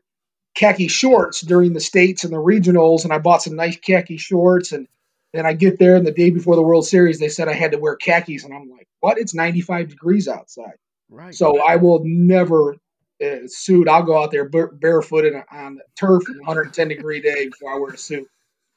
khaki 0.60 0.88
shorts 0.88 1.40
during 1.40 1.72
the 1.72 1.80
states 1.80 2.22
and 2.22 2.32
the 2.32 2.36
regionals, 2.36 3.04
and 3.04 3.14
I 3.14 3.18
bought 3.18 3.42
some 3.42 3.56
nice 3.56 3.78
khaki 3.78 4.18
shorts, 4.18 4.72
and 4.72 4.86
then 5.32 5.46
I 5.46 5.54
get 5.54 5.78
there 5.78 5.96
and 5.96 6.06
the 6.06 6.12
day 6.12 6.28
before 6.28 6.54
the 6.54 6.62
World 6.62 6.86
Series 6.86 7.18
they 7.18 7.30
said 7.30 7.48
I 7.48 7.54
had 7.54 7.72
to 7.72 7.78
wear 7.78 7.96
khakis, 7.96 8.44
and 8.44 8.52
I'm 8.52 8.68
like, 8.68 8.86
what? 9.00 9.16
It's 9.16 9.32
95 9.32 9.88
degrees 9.88 10.28
outside. 10.28 10.74
Right. 11.08 11.34
So 11.34 11.62
I 11.62 11.76
will 11.76 12.02
never 12.04 12.76
uh, 13.24 13.46
suit. 13.46 13.88
I'll 13.88 14.02
go 14.02 14.22
out 14.22 14.32
there 14.32 14.50
barefooted 14.50 15.32
on 15.50 15.76
the 15.76 15.82
turf 15.96 16.28
in 16.28 16.36
110 16.36 16.88
degree 16.88 17.22
day 17.22 17.46
before 17.46 17.74
I 17.74 17.78
wear 17.78 17.94
a 17.94 17.98
suit. 17.98 18.28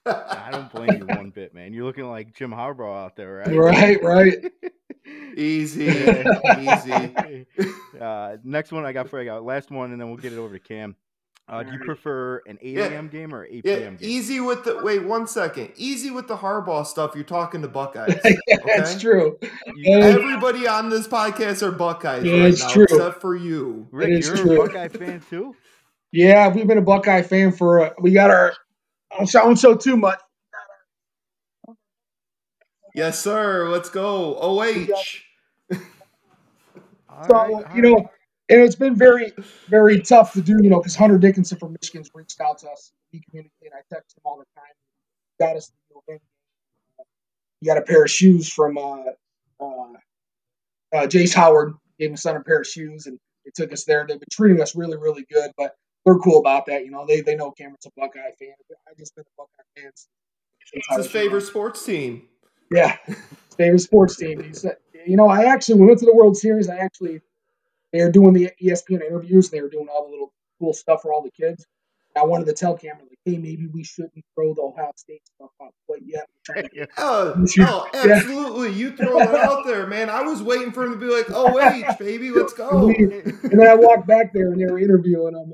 I 0.05 0.49
don't 0.51 0.71
blame 0.71 0.99
you 0.99 1.05
one 1.05 1.31
bit, 1.31 1.53
man. 1.53 1.73
You're 1.73 1.85
looking 1.85 2.09
like 2.09 2.33
Jim 2.33 2.51
Harbaugh 2.51 3.05
out 3.05 3.17
there, 3.17 3.43
right? 3.45 3.55
Right, 3.55 4.03
right. 4.03 4.51
Easy, 5.35 5.87
easy. 5.87 7.45
uh, 7.99 8.37
next 8.43 8.71
one 8.71 8.85
I 8.85 8.93
got 8.93 9.09
for 9.09 9.19
you. 9.19 9.29
Got 9.29 9.43
last 9.43 9.69
one, 9.69 9.91
and 9.91 9.99
then 9.99 10.07
we'll 10.07 10.17
get 10.17 10.31
it 10.31 10.37
over 10.37 10.57
to 10.57 10.63
Cam. 10.63 10.95
Uh, 11.49 11.61
do 11.61 11.73
you 11.73 11.79
prefer 11.79 12.41
an 12.47 12.57
8 12.61 12.75
Yeah. 12.77 12.85
a.m. 12.85 13.09
game 13.09 13.35
or 13.35 13.43
8 13.45 13.61
Yeah, 13.65 13.75
p.m. 13.79 13.95
game? 13.97 14.09
easy 14.09 14.39
with 14.39 14.63
the 14.63 14.81
wait 14.81 15.03
one 15.03 15.27
second. 15.27 15.73
Easy 15.75 16.09
with 16.09 16.27
the 16.29 16.37
Harbaugh 16.37 16.85
stuff. 16.85 17.15
You're 17.15 17.25
talking 17.25 17.61
to 17.63 17.67
Buckeyes. 17.67 18.17
That's 18.65 18.91
okay? 18.93 18.99
true. 18.99 19.37
You- 19.41 19.49
Yeah. 19.75 20.05
Everybody 20.05 20.67
on 20.67 20.89
this 20.89 21.05
podcast 21.07 21.61
are 21.61 21.71
Buckeyes 21.71 22.23
Yeah, 22.23 22.33
right 22.33 22.41
it's 22.45 22.61
now, 22.61 22.69
true. 22.69 22.83
except 22.83 23.19
for 23.19 23.35
you. 23.35 23.87
Rick, 23.91 24.11
is 24.11 24.27
you're 24.27 24.37
true. 24.37 24.61
a 24.61 24.65
Buckeye 24.67 24.87
fan 24.87 25.21
too? 25.29 25.53
Yeah, 26.13 26.47
we've 26.47 26.65
been 26.67 26.77
a 26.77 26.81
Buckeye 26.81 27.23
fan 27.23 27.51
for. 27.51 27.81
Uh, 27.81 27.89
we 27.99 28.11
got 28.13 28.29
our. 28.29 28.53
I 29.11 29.17
don't 29.17 29.27
show, 29.27 29.71
I 29.71 29.73
too 29.75 29.97
much. 29.97 30.19
Yes, 32.95 33.19
sir. 33.19 33.67
Let's 33.69 33.89
go. 33.89 34.37
OH. 34.39 34.87
All 37.09 37.23
So 37.27 37.33
right, 37.33 37.49
you 37.49 37.55
all 37.55 37.81
know, 37.81 37.95
right. 37.95 38.07
And 38.53 38.61
it's 38.61 38.75
been 38.75 38.95
very, 38.95 39.33
very 39.67 39.99
tough 39.99 40.33
to 40.33 40.41
do. 40.41 40.59
You 40.61 40.69
know, 40.69 40.79
because 40.79 40.95
Hunter 40.95 41.17
Dickinson 41.17 41.57
from 41.57 41.75
Michigan's 41.81 42.11
reached 42.13 42.39
out 42.39 42.59
to 42.59 42.69
us. 42.69 42.91
We 43.11 43.21
communicate. 43.21 43.71
I 43.73 43.81
text 43.91 44.15
him 44.15 44.21
all 44.25 44.37
the 44.37 44.45
time. 44.55 44.71
Got 45.39 45.57
us. 45.57 45.71
The 45.89 45.99
event. 46.07 46.21
He 47.59 47.67
got 47.67 47.77
a 47.77 47.81
pair 47.81 48.03
of 48.03 48.11
shoes 48.11 48.51
from 48.51 48.77
uh, 48.77 49.03
uh, 49.59 49.93
uh, 50.93 51.07
Jace 51.07 51.33
Howard. 51.33 51.73
Gave 51.99 52.11
his 52.11 52.21
son 52.21 52.35
a 52.35 52.41
pair 52.41 52.59
of 52.59 52.67
shoes, 52.67 53.07
and 53.07 53.17
they 53.43 53.51
took 53.55 53.73
us 53.73 53.85
there. 53.85 54.05
They've 54.07 54.19
been 54.19 54.27
treating 54.31 54.61
us 54.61 54.75
really, 54.75 54.97
really 54.97 55.25
good. 55.31 55.51
But 55.57 55.75
they're 56.05 56.19
cool 56.19 56.39
about 56.39 56.67
that. 56.67 56.85
You 56.85 56.91
know, 56.91 57.05
they 57.07 57.21
they 57.21 57.35
know 57.35 57.51
Cameron's 57.51 57.87
a 57.87 57.91
Buckeye 57.97 58.19
fan. 58.39 58.53
I 58.87 58.93
just 58.99 59.15
been 59.15 59.25
a 59.25 59.35
Buckeye 59.35 59.81
fan 59.81 59.91
It's 60.73 60.95
his 60.95 61.07
favorite 61.07 61.41
sports 61.41 61.83
team. 61.83 62.27
Yeah, 62.71 62.97
favorite 63.57 63.79
sports 63.79 64.15
team. 64.15 64.43
He 64.43 64.53
said, 64.53 64.77
you 65.07 65.17
know, 65.17 65.27
I 65.27 65.45
actually 65.45 65.79
we 65.79 65.87
went 65.87 65.99
to 65.99 66.05
the 66.05 66.15
World 66.15 66.37
Series. 66.37 66.69
I 66.69 66.77
actually 66.77 67.21
they 67.93 68.01
were 68.01 68.11
doing 68.11 68.33
the 68.33 68.51
ESPN 68.61 69.01
interviews. 69.05 69.51
And 69.51 69.57
they 69.57 69.61
were 69.61 69.69
doing 69.69 69.87
all 69.87 70.05
the 70.05 70.11
little 70.11 70.33
cool 70.59 70.73
stuff 70.73 71.01
for 71.03 71.13
all 71.13 71.23
the 71.23 71.31
kids. 71.31 71.65
I 72.15 72.25
wanted 72.25 72.45
to 72.45 72.53
tell 72.53 72.77
Cameron 72.77 73.07
like, 73.09 73.17
hey, 73.25 73.37
maybe 73.37 73.67
we 73.67 73.83
shouldn't 73.83 74.13
throw 74.35 74.53
the 74.53 74.61
Ohio 74.61 74.91
State 74.95 75.21
stuff 75.35 75.49
up 75.61 75.73
quite 75.87 76.03
yet. 76.05 76.25
We're 76.47 76.53
trying 76.53 76.69
to 76.69 76.75
get 76.75 76.89
Oh, 76.97 77.33
oh, 77.35 77.45
yeah. 77.57 77.65
Oh, 77.67 77.89
absolutely. 77.93 78.73
You 78.73 78.95
throw 78.95 79.19
it 79.19 79.29
out 79.29 79.65
there, 79.65 79.87
man. 79.87 80.09
I 80.11 80.21
was 80.21 80.43
waiting 80.43 80.71
for 80.71 80.83
him 80.83 80.91
to 80.93 80.97
be 80.99 81.07
like, 81.07 81.31
OH, 81.31 81.53
wait, 81.53 81.85
baby, 81.99 82.29
let's 82.29 82.53
go. 82.53 82.89
And 82.89 83.39
then 83.41 83.67
I 83.67 83.75
walked 83.75 84.05
back 84.07 84.31
there 84.33 84.51
and 84.51 84.61
they 84.61 84.65
were 84.65 84.79
interviewing 84.79 85.33
him. 85.33 85.53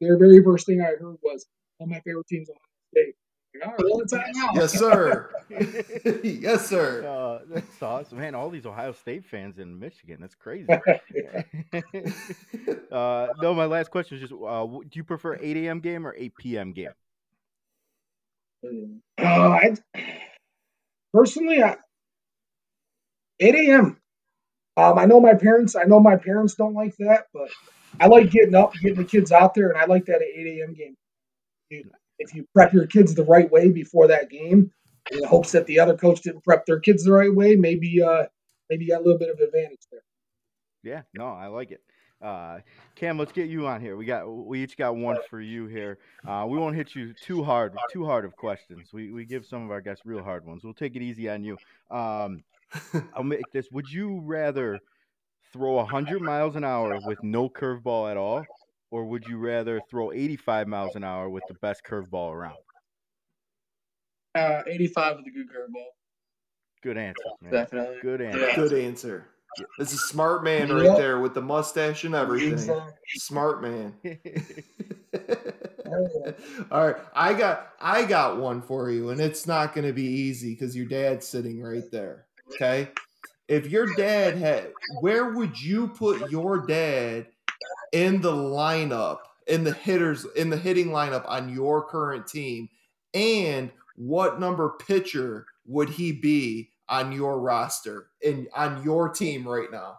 their 0.00 0.18
very 0.18 0.42
first 0.44 0.66
thing 0.66 0.80
I 0.80 0.90
heard 1.00 1.16
was, 1.22 1.46
"One 1.78 1.88
of 1.88 1.90
my 1.90 2.00
favorite 2.00 2.26
teams, 2.26 2.48
Ohio 2.48 2.60
State." 2.92 3.14
Like, 3.60 3.68
all 3.68 3.74
right, 3.74 3.84
well, 3.90 4.00
it's 4.00 4.12
out 4.12 4.24
now. 4.32 4.48
Yes, 4.54 4.78
sir. 4.78 5.30
yes, 6.24 6.68
sir. 6.68 7.06
Uh, 7.06 7.44
that's 7.48 7.82
awesome, 7.82 8.18
man. 8.18 8.34
All 8.34 8.50
these 8.50 8.66
Ohio 8.66 8.92
State 8.92 9.24
fans 9.24 9.58
in 9.58 9.78
Michigan. 9.78 10.18
That's 10.20 10.34
crazy. 10.34 10.68
uh, 12.92 13.28
no, 13.40 13.54
my 13.54 13.66
last 13.66 13.90
question 13.90 14.16
is 14.16 14.28
just: 14.28 14.32
uh, 14.32 14.66
Do 14.66 14.82
you 14.92 15.04
prefer 15.04 15.38
8 15.40 15.56
a.m. 15.58 15.80
game 15.80 16.06
or 16.06 16.14
8 16.16 16.34
p.m. 16.36 16.72
game? 16.72 16.90
Uh, 18.64 18.68
I, 19.22 19.74
personally, 21.12 21.62
I, 21.62 21.76
8 23.38 23.54
a.m. 23.54 23.96
Um, 24.76 24.98
I 24.98 25.06
know 25.06 25.20
my 25.20 25.34
parents. 25.34 25.76
I 25.76 25.84
know 25.84 26.00
my 26.00 26.16
parents 26.16 26.54
don't 26.54 26.74
like 26.74 26.96
that, 26.98 27.26
but 27.34 27.48
I 28.00 28.06
like 28.06 28.30
getting 28.30 28.54
up, 28.54 28.72
getting 28.74 28.98
the 28.98 29.04
kids 29.04 29.32
out 29.32 29.54
there, 29.54 29.70
and 29.70 29.78
I 29.78 29.86
like 29.86 30.06
that 30.06 30.16
at 30.16 30.22
8 30.22 30.60
a.m. 30.60 30.74
game. 30.74 30.96
You- 31.70 31.90
If 32.20 32.34
you 32.34 32.46
prep 32.54 32.72
your 32.72 32.86
kids 32.86 33.14
the 33.14 33.24
right 33.24 33.50
way 33.50 33.70
before 33.70 34.06
that 34.06 34.30
game, 34.30 34.70
in 35.10 35.24
hopes 35.24 35.52
that 35.52 35.66
the 35.66 35.78
other 35.78 35.96
coach 35.96 36.20
didn't 36.20 36.44
prep 36.44 36.66
their 36.66 36.78
kids 36.78 37.04
the 37.04 37.12
right 37.12 37.34
way, 37.34 37.56
maybe 37.56 38.02
uh, 38.02 38.26
maybe 38.68 38.84
you 38.84 38.92
got 38.92 39.00
a 39.00 39.04
little 39.04 39.18
bit 39.18 39.30
of 39.30 39.40
advantage 39.40 39.80
there. 39.90 40.02
Yeah, 40.82 41.02
no, 41.14 41.26
I 41.26 41.46
like 41.48 41.72
it. 41.72 41.80
Uh, 42.22 42.58
Cam, 42.96 43.18
let's 43.18 43.32
get 43.32 43.48
you 43.48 43.66
on 43.66 43.80
here. 43.80 43.96
We 43.96 44.04
got 44.04 44.28
we 44.28 44.62
each 44.62 44.76
got 44.76 44.94
one 44.94 45.16
for 45.28 45.40
you 45.40 45.66
here. 45.66 45.98
Uh, 46.26 46.46
we 46.48 46.58
won't 46.58 46.76
hit 46.76 46.94
you 46.94 47.14
too 47.14 47.42
hard, 47.42 47.74
too 47.90 48.04
hard 48.04 48.24
of 48.24 48.36
questions. 48.36 48.92
We 48.92 49.10
we 49.10 49.24
give 49.24 49.46
some 49.46 49.64
of 49.64 49.70
our 49.70 49.80
guests 49.80 50.04
real 50.04 50.22
hard 50.22 50.44
ones. 50.44 50.62
We'll 50.62 50.74
take 50.74 50.96
it 50.96 51.02
easy 51.02 51.28
on 51.30 51.42
you. 51.42 51.56
Um, 51.90 52.44
I'll 53.14 53.24
make 53.24 53.50
this. 53.52 53.68
Would 53.72 53.90
you 53.90 54.20
rather 54.22 54.78
throw 55.52 55.72
100 55.74 56.20
miles 56.20 56.56
an 56.56 56.64
hour 56.64 56.98
with 57.04 57.22
no 57.22 57.48
curveball 57.48 58.10
at 58.10 58.16
all, 58.16 58.44
or 58.90 59.04
would 59.04 59.26
you 59.26 59.38
rather 59.38 59.80
throw 59.90 60.12
85 60.12 60.68
miles 60.68 60.96
an 60.96 61.04
hour 61.04 61.28
with 61.28 61.44
the 61.48 61.54
best 61.54 61.82
curveball 61.84 62.32
around? 62.32 62.56
Uh, 64.34 64.62
85 64.66 65.16
with 65.16 65.26
a 65.26 65.30
good 65.30 65.48
curveball. 65.48 65.86
Good 66.82 66.96
answer, 66.96 67.22
man. 67.42 67.52
Definitely. 67.52 67.98
Good 68.02 68.20
answer. 68.20 68.40
Yeah. 68.40 68.56
Good 68.56 68.72
answer. 68.72 69.26
It's 69.78 69.92
a 69.92 69.98
smart 69.98 70.44
man 70.44 70.72
right 70.72 70.96
there 70.96 71.20
with 71.20 71.34
the 71.34 71.42
mustache 71.42 72.04
and 72.04 72.14
everything. 72.14 72.52
Exactly. 72.52 72.92
Smart 73.16 73.62
man. 73.62 73.94
All 76.70 76.86
right, 76.86 76.96
I 77.14 77.34
got 77.34 77.72
I 77.80 78.04
got 78.04 78.38
one 78.38 78.62
for 78.62 78.90
you, 78.90 79.10
and 79.10 79.20
it's 79.20 79.46
not 79.46 79.74
going 79.74 79.86
to 79.86 79.92
be 79.92 80.04
easy 80.04 80.54
because 80.54 80.76
your 80.76 80.86
dad's 80.86 81.26
sitting 81.26 81.60
right 81.60 81.90
there. 81.90 82.26
Okay, 82.52 82.90
if 83.48 83.68
your 83.68 83.92
dad 83.96 84.36
had, 84.36 84.72
where 85.00 85.32
would 85.32 85.60
you 85.60 85.88
put 85.88 86.30
your 86.30 86.64
dad 86.64 87.26
in 87.92 88.20
the 88.20 88.32
lineup, 88.32 89.18
in 89.46 89.64
the 89.64 89.72
hitters, 89.72 90.24
in 90.36 90.50
the 90.50 90.56
hitting 90.56 90.88
lineup 90.88 91.24
on 91.28 91.48
your 91.52 91.84
current 91.86 92.26
team, 92.26 92.68
and 93.14 93.70
what 93.96 94.38
number 94.40 94.76
pitcher 94.86 95.46
would 95.66 95.88
he 95.90 96.12
be 96.12 96.70
on 96.88 97.12
your 97.12 97.40
roster 97.40 98.06
and 98.24 98.48
on 98.54 98.82
your 98.82 99.08
team 99.08 99.46
right 99.46 99.70
now? 99.70 99.98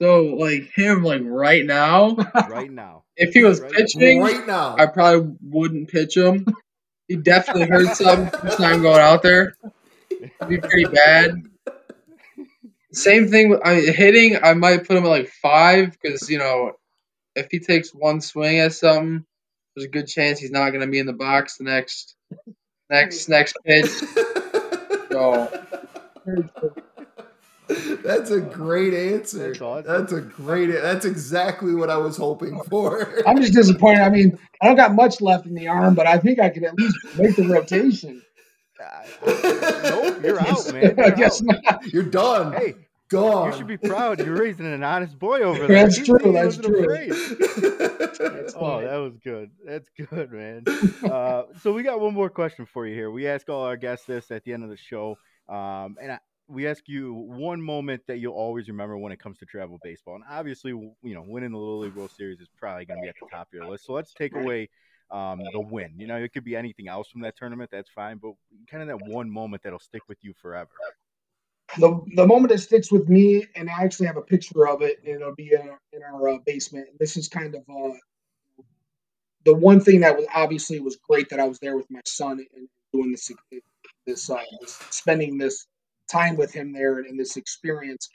So, 0.00 0.24
like, 0.24 0.70
him, 0.74 1.04
like, 1.04 1.22
right 1.24 1.64
now, 1.64 2.16
right 2.48 2.70
now. 2.70 3.04
if 3.16 3.32
he 3.32 3.44
was 3.44 3.60
Right- 3.60 3.72
pitching, 3.72 4.20
Right 4.20 4.44
now, 4.46 4.74
I 4.76 4.86
probably 4.86 5.36
wouldn't 5.40 5.88
pitch 5.88 6.16
him. 6.16 6.46
He 7.06 7.16
definitely 7.16 7.68
hurt 7.68 7.94
something 7.96 8.40
first 8.40 8.58
time 8.58 8.82
going 8.82 8.98
out 9.00 9.22
there. 9.22 9.56
It'd 10.10 10.48
be 10.48 10.58
pretty 10.58 10.86
bad. 10.86 11.42
Same 12.92 13.28
thing 13.28 13.50
with 13.50 13.60
I 13.64 13.76
mean, 13.76 13.92
hitting. 13.92 14.38
I 14.42 14.54
might 14.54 14.86
put 14.86 14.96
him 14.96 15.04
at 15.04 15.08
like 15.08 15.28
five 15.28 15.96
because 16.00 16.30
you 16.30 16.38
know, 16.38 16.72
if 17.36 17.48
he 17.50 17.58
takes 17.60 17.90
one 17.90 18.20
swing 18.20 18.58
at 18.60 18.72
something, 18.72 19.24
there's 19.74 19.86
a 19.86 19.90
good 19.90 20.06
chance 20.06 20.38
he's 20.38 20.50
not 20.50 20.70
going 20.70 20.80
to 20.82 20.90
be 20.90 20.98
in 20.98 21.06
the 21.06 21.12
box 21.12 21.56
the 21.58 21.64
next 21.64 22.14
next 22.90 23.28
next 23.28 23.56
pitch. 23.64 23.90
So 25.10 25.48
That's 28.02 28.30
a 28.30 28.40
great 28.40 28.92
answer. 28.94 29.48
That's 29.48 29.60
awesome. 29.60 29.86
That's 29.86 30.12
a 30.12 30.20
great. 30.20 30.66
That's 30.66 31.04
exactly 31.04 31.74
what 31.74 31.88
I 31.88 31.96
was 31.96 32.16
hoping 32.16 32.60
for. 32.64 33.22
I'm 33.26 33.40
just 33.40 33.54
disappointed. 33.54 34.00
I 34.02 34.10
mean, 34.10 34.38
I 34.60 34.66
don't 34.66 34.76
got 34.76 34.94
much 34.94 35.20
left 35.20 35.46
in 35.46 35.54
the 35.54 35.68
arm, 35.68 35.94
but 35.94 36.06
I 36.06 36.18
think 36.18 36.40
I 36.40 36.50
could 36.50 36.64
at 36.64 36.74
least 36.74 36.96
make 37.16 37.36
the 37.36 37.46
rotation. 37.46 38.22
Uh, 38.82 39.02
nope, 39.24 40.18
you're 40.22 40.40
out, 40.40 40.72
man. 40.72 40.98
I 40.98 41.06
You're 41.06 41.10
guess 41.16 41.42
out. 41.42 41.62
not. 41.64 41.86
You're 41.86 42.02
done. 42.02 42.52
Hey, 42.52 42.74
gone. 43.14 43.50
you 43.50 43.56
should 43.56 43.66
be 43.66 43.76
proud. 43.76 44.18
You're 44.18 44.36
raising 44.36 44.66
an 44.66 44.82
honest 44.82 45.18
boy 45.18 45.40
over 45.42 45.66
there. 45.66 45.84
That's 45.84 46.04
true, 46.04 46.32
that's 46.32 46.56
true. 46.56 46.86
That's 46.86 48.54
Oh, 48.56 48.80
that 48.80 48.96
was 48.96 49.16
good. 49.22 49.50
That's 49.64 49.88
good, 49.96 50.32
man. 50.32 50.64
Uh, 51.04 51.44
so 51.60 51.72
we 51.72 51.82
got 51.82 52.00
one 52.00 52.14
more 52.14 52.30
question 52.30 52.66
for 52.66 52.86
you 52.86 52.94
here. 52.94 53.10
We 53.10 53.26
ask 53.26 53.48
all 53.48 53.64
our 53.64 53.76
guests 53.76 54.06
this 54.06 54.30
at 54.30 54.42
the 54.44 54.52
end 54.52 54.64
of 54.64 54.70
the 54.70 54.76
show, 54.76 55.16
um, 55.48 55.96
and 56.00 56.12
I, 56.12 56.18
we 56.48 56.66
ask 56.66 56.88
you 56.88 57.12
one 57.12 57.60
moment 57.60 58.02
that 58.06 58.18
you'll 58.18 58.34
always 58.34 58.68
remember 58.68 58.96
when 58.96 59.12
it 59.12 59.18
comes 59.18 59.38
to 59.38 59.46
travel 59.46 59.78
baseball. 59.82 60.14
And 60.16 60.24
obviously, 60.28 60.70
you 60.70 61.14
know, 61.14 61.24
winning 61.26 61.52
the 61.52 61.58
Little 61.58 61.80
League 61.80 61.94
World 61.94 62.10
Series 62.16 62.40
is 62.40 62.48
probably 62.58 62.84
going 62.84 62.98
to 62.98 63.02
be 63.02 63.08
at 63.08 63.14
the 63.20 63.28
top 63.30 63.48
of 63.48 63.54
your 63.54 63.68
list. 63.68 63.86
So 63.86 63.92
let's 63.92 64.12
take 64.12 64.34
away 64.34 64.68
um, 65.10 65.40
the 65.52 65.60
win. 65.60 65.94
You 65.96 66.06
know, 66.06 66.16
it 66.16 66.32
could 66.32 66.44
be 66.44 66.56
anything 66.56 66.88
else 66.88 67.08
from 67.08 67.20
that 67.22 67.36
tournament. 67.36 67.70
That's 67.70 67.90
fine, 67.90 68.18
but 68.18 68.32
kind 68.68 68.82
of 68.82 68.88
that 68.88 69.06
one 69.08 69.30
moment 69.30 69.62
that'll 69.62 69.78
stick 69.78 70.02
with 70.08 70.18
you 70.22 70.34
forever. 70.40 70.70
The 71.78 72.00
the 72.14 72.26
moment 72.26 72.50
that 72.50 72.58
sticks 72.58 72.92
with 72.92 73.08
me, 73.08 73.46
and 73.56 73.68
I 73.68 73.82
actually 73.82 74.06
have 74.06 74.16
a 74.16 74.22
picture 74.22 74.68
of 74.68 74.82
it, 74.82 74.98
and 75.04 75.16
it'll 75.16 75.34
be 75.34 75.52
in 75.52 75.68
our, 75.68 75.80
in 75.92 76.02
our 76.02 76.28
uh, 76.28 76.38
basement. 76.46 76.88
This 76.98 77.16
is 77.16 77.28
kind 77.28 77.54
of 77.54 77.62
uh, 77.68 77.94
the 79.44 79.54
one 79.54 79.80
thing 79.80 80.00
that 80.00 80.16
was 80.16 80.26
obviously 80.34 80.80
was 80.80 80.96
great 80.96 81.28
that 81.30 81.40
I 81.40 81.44
was 81.46 81.58
there 81.58 81.76
with 81.76 81.90
my 81.90 82.00
son 82.06 82.44
and 82.54 82.68
doing 82.92 83.10
this 83.10 83.30
this, 84.06 84.30
uh, 84.30 84.40
spending 84.90 85.38
this 85.38 85.66
time 86.10 86.36
with 86.36 86.52
him 86.52 86.72
there 86.72 86.98
and, 86.98 87.18
this 87.18 87.36
experience. 87.36 88.08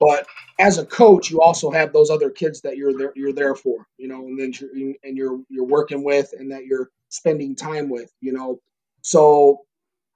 But 0.00 0.26
as 0.60 0.78
a 0.78 0.86
coach, 0.86 1.30
you 1.30 1.40
also 1.40 1.70
have 1.70 1.92
those 1.92 2.10
other 2.10 2.30
kids 2.30 2.60
that 2.60 2.76
you're 2.76 2.96
there 2.96 3.12
you're 3.16 3.32
there 3.32 3.54
for, 3.54 3.86
you 3.96 4.08
know, 4.08 4.26
and 4.26 4.38
then 4.38 4.52
you're, 4.58 4.94
and 5.02 5.16
you're 5.16 5.40
you're 5.48 5.64
working 5.64 6.04
with, 6.04 6.32
and 6.38 6.50
that 6.52 6.66
you're 6.66 6.90
spending 7.08 7.56
time 7.56 7.88
with, 7.88 8.12
you 8.20 8.32
know. 8.32 8.60
So 9.02 9.62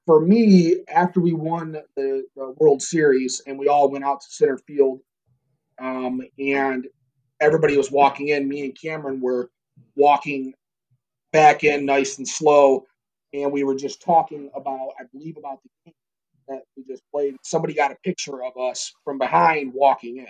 for 0.07 0.21
me, 0.21 0.77
after 0.89 1.21
we 1.21 1.33
won 1.33 1.73
the, 1.97 2.27
the 2.37 2.55
World 2.59 2.83
Series 2.83 3.43
and 3.47 3.59
we 3.59 3.69
all 3.69 3.91
went 3.91 4.05
out 4.05 4.21
to 4.23 4.27
center 4.31 4.59
field, 4.59 5.01
um, 5.81 6.23
and 6.39 6.87
everybody 7.41 7.77
was 7.77 7.91
walking 7.91 8.29
in, 8.29 8.49
me 8.49 8.65
and 8.65 8.79
Cameron 8.81 9.21
were 9.21 9.51
walking 9.97 10.55
back 11.33 11.65
in 11.65 11.87
nice 11.87 12.19
and 12.19 12.29
slow. 12.29 12.87
and 13.33 13.53
we 13.53 13.65
were 13.65 13.75
just 13.77 14.03
talking 14.03 14.51
about, 14.55 14.91
I 15.01 15.05
believe, 15.13 15.37
about 15.39 15.61
the 15.63 15.71
game 15.87 15.95
that 16.49 16.63
we 16.77 16.85
just 16.85 17.03
played. 17.13 17.37
Somebody 17.43 17.75
got 17.75 17.93
a 17.93 17.97
picture 18.05 18.43
of 18.45 18.57
us 18.59 18.93
from 19.05 19.19
behind 19.19 19.73
walking 19.75 20.19
in, 20.19 20.27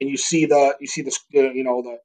and 0.00 0.10
you 0.10 0.16
see 0.16 0.46
the 0.46 0.76
you 0.80 0.86
see 0.86 1.02
the 1.02 1.16
you 1.32 1.64
know 1.64 1.82
the 1.82 1.98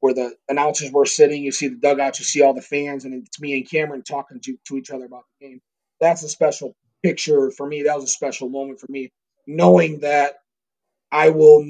where 0.00 0.14
the 0.14 0.34
announcers 0.48 0.92
were 0.92 1.06
sitting. 1.06 1.42
You 1.42 1.52
see 1.52 1.68
the 1.68 1.76
dugouts. 1.76 2.20
You 2.20 2.24
see 2.26 2.42
all 2.42 2.54
the 2.54 2.62
fans, 2.62 3.04
and 3.04 3.14
it's 3.14 3.40
me 3.40 3.54
and 3.58 3.68
Cameron 3.70 4.02
talking 4.02 4.40
to 4.40 4.56
to 4.68 4.76
each 4.76 4.90
other 4.90 5.06
about 5.06 5.24
the 5.40 5.48
game. 5.48 5.60
That's 6.00 6.22
a 6.22 6.28
special 6.28 6.74
picture 7.02 7.50
for 7.50 7.66
me. 7.66 7.82
That 7.84 7.94
was 7.96 8.04
a 8.04 8.08
special 8.08 8.48
moment 8.48 8.80
for 8.80 8.86
me, 8.90 9.10
knowing 9.46 10.00
that 10.00 10.36
I 11.12 11.30
will, 11.30 11.60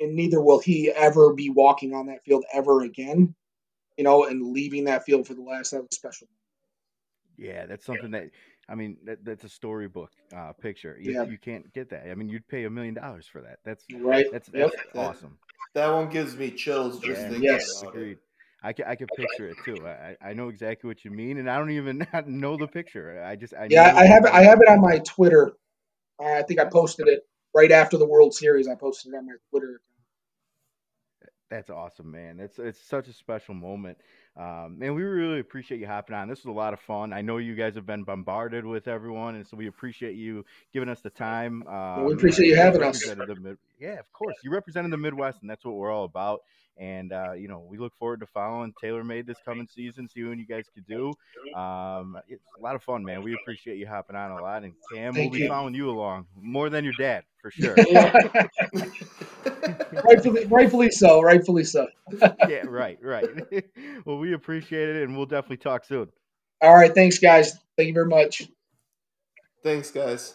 and 0.00 0.14
neither 0.14 0.40
will 0.40 0.58
he 0.60 0.90
ever 0.90 1.32
be 1.32 1.50
walking 1.50 1.94
on 1.94 2.06
that 2.06 2.24
field 2.24 2.44
ever 2.52 2.82
again. 2.82 3.34
You 3.96 4.04
know, 4.04 4.24
and 4.26 4.52
leaving 4.52 4.84
that 4.84 5.04
field 5.04 5.26
for 5.26 5.34
the 5.34 5.42
last. 5.42 5.70
That 5.70 5.80
was 5.80 5.88
special. 5.92 6.28
Yeah, 7.38 7.66
that's 7.66 7.84
something 7.86 8.10
that 8.10 8.30
I 8.68 8.74
mean 8.74 8.96
that, 9.04 9.24
that's 9.24 9.44
a 9.44 9.48
storybook 9.48 10.10
uh, 10.34 10.52
picture. 10.52 10.96
You, 11.00 11.12
Yeah. 11.12 11.24
you 11.24 11.38
can't 11.38 11.72
get 11.72 11.90
that. 11.90 12.10
I 12.10 12.14
mean, 12.14 12.28
you'd 12.28 12.46
pay 12.48 12.64
a 12.64 12.70
million 12.70 12.94
dollars 12.94 13.26
for 13.26 13.40
that. 13.42 13.58
That's 13.64 13.84
Right. 13.94 14.26
that's 14.32 14.48
that's 14.48 14.74
That- 14.92 14.96
awesome. 14.98 15.38
That 15.74 15.88
one 15.92 16.08
gives 16.08 16.34
me 16.36 16.50
chills 16.50 17.00
just 17.00 17.20
Yeah, 17.20 17.28
thinking 17.28 17.42
Yes. 17.42 17.82
about 17.82 17.94
it. 17.94 17.98
Agreed. 17.98 18.18
I 18.62 18.72
can 18.72 18.86
I 18.86 18.94
can 18.94 19.06
picture 19.08 19.48
it 19.48 19.56
too. 19.64 19.86
I 19.86 20.16
I 20.22 20.32
know 20.32 20.48
exactly 20.48 20.88
what 20.88 21.04
you 21.04 21.10
mean, 21.10 21.38
and 21.38 21.48
I 21.48 21.58
don't 21.58 21.70
even 21.70 22.06
know 22.26 22.56
the 22.56 22.66
picture. 22.66 23.22
I 23.22 23.36
just 23.36 23.54
I 23.54 23.68
Yeah, 23.70 23.92
I 23.94 24.06
have 24.06 24.24
it. 24.24 24.32
I 24.32 24.42
have 24.42 24.60
it 24.60 24.68
on 24.68 24.80
my 24.80 24.98
Twitter. 24.98 25.52
Uh, 26.18 26.32
I 26.32 26.42
think 26.42 26.60
I 26.60 26.64
posted 26.64 27.08
it 27.08 27.22
right 27.54 27.70
after 27.70 27.98
the 27.98 28.06
World 28.06 28.34
Series. 28.34 28.68
I 28.68 28.74
posted 28.74 29.12
it 29.12 29.16
on 29.16 29.26
my 29.26 29.34
Twitter. 29.50 29.80
That's 31.48 31.70
awesome, 31.70 32.10
man. 32.10 32.40
It's 32.40 32.58
it's 32.58 32.80
such 32.80 33.06
a 33.06 33.12
special 33.12 33.54
moment, 33.54 33.98
um, 34.36 34.78
and 34.82 34.96
we 34.96 35.04
really 35.04 35.38
appreciate 35.38 35.78
you 35.80 35.86
hopping 35.86 36.16
on. 36.16 36.28
This 36.28 36.44
was 36.44 36.50
a 36.50 36.56
lot 36.56 36.72
of 36.72 36.80
fun. 36.80 37.12
I 37.12 37.22
know 37.22 37.36
you 37.36 37.54
guys 37.54 37.76
have 37.76 37.86
been 37.86 38.02
bombarded 38.02 38.66
with 38.66 38.88
everyone, 38.88 39.36
and 39.36 39.46
so 39.46 39.56
we 39.56 39.68
appreciate 39.68 40.16
you 40.16 40.44
giving 40.72 40.88
us 40.88 41.02
the 41.02 41.10
time. 41.10 41.64
Um, 41.68 42.06
we 42.06 42.14
appreciate 42.14 42.48
you 42.48 42.56
having 42.56 42.82
us. 42.82 43.06
yeah, 43.78 44.00
of 44.00 44.12
course. 44.12 44.34
You 44.42 44.50
represented 44.50 44.90
the 44.90 44.96
Midwest, 44.96 45.38
and 45.42 45.48
that's 45.48 45.64
what 45.64 45.76
we're 45.76 45.92
all 45.92 46.04
about. 46.04 46.40
And 46.78 47.12
uh, 47.12 47.32
you 47.32 47.48
know, 47.48 47.64
we 47.68 47.78
look 47.78 47.94
forward 47.96 48.20
to 48.20 48.26
following 48.26 48.74
Taylor 48.80 49.02
Made 49.02 49.26
this 49.26 49.38
coming 49.44 49.66
season, 49.74 50.08
see 50.08 50.24
what 50.24 50.36
you 50.36 50.46
guys 50.46 50.66
could 50.74 50.86
do. 50.86 51.12
Um, 51.58 52.18
it's 52.28 52.44
a 52.58 52.62
lot 52.62 52.74
of 52.74 52.82
fun, 52.82 53.02
man. 53.02 53.22
We 53.22 53.34
appreciate 53.34 53.78
you 53.78 53.86
hopping 53.86 54.16
on 54.16 54.30
a 54.30 54.42
lot, 54.42 54.62
and 54.62 54.74
Cam, 54.92 55.14
Thank 55.14 55.32
we'll 55.32 55.40
be 55.40 55.48
following 55.48 55.74
you 55.74 55.90
along 55.90 56.26
more 56.38 56.68
than 56.68 56.84
your 56.84 56.92
dad 56.98 57.24
for 57.40 57.50
sure. 57.50 57.76
rightfully, 60.04 60.44
rightfully 60.46 60.90
so. 60.90 61.22
Rightfully 61.22 61.64
so. 61.64 61.86
yeah, 62.48 62.64
right, 62.66 62.98
right. 63.02 63.24
well, 64.04 64.18
we 64.18 64.34
appreciate 64.34 64.88
it, 64.88 65.02
and 65.04 65.16
we'll 65.16 65.26
definitely 65.26 65.58
talk 65.58 65.84
soon. 65.84 66.08
All 66.60 66.74
right. 66.74 66.94
Thanks, 66.94 67.18
guys. 67.18 67.58
Thank 67.76 67.88
you 67.88 67.94
very 67.94 68.06
much. 68.06 68.48
Thanks, 69.62 69.90
guys. 69.90 70.34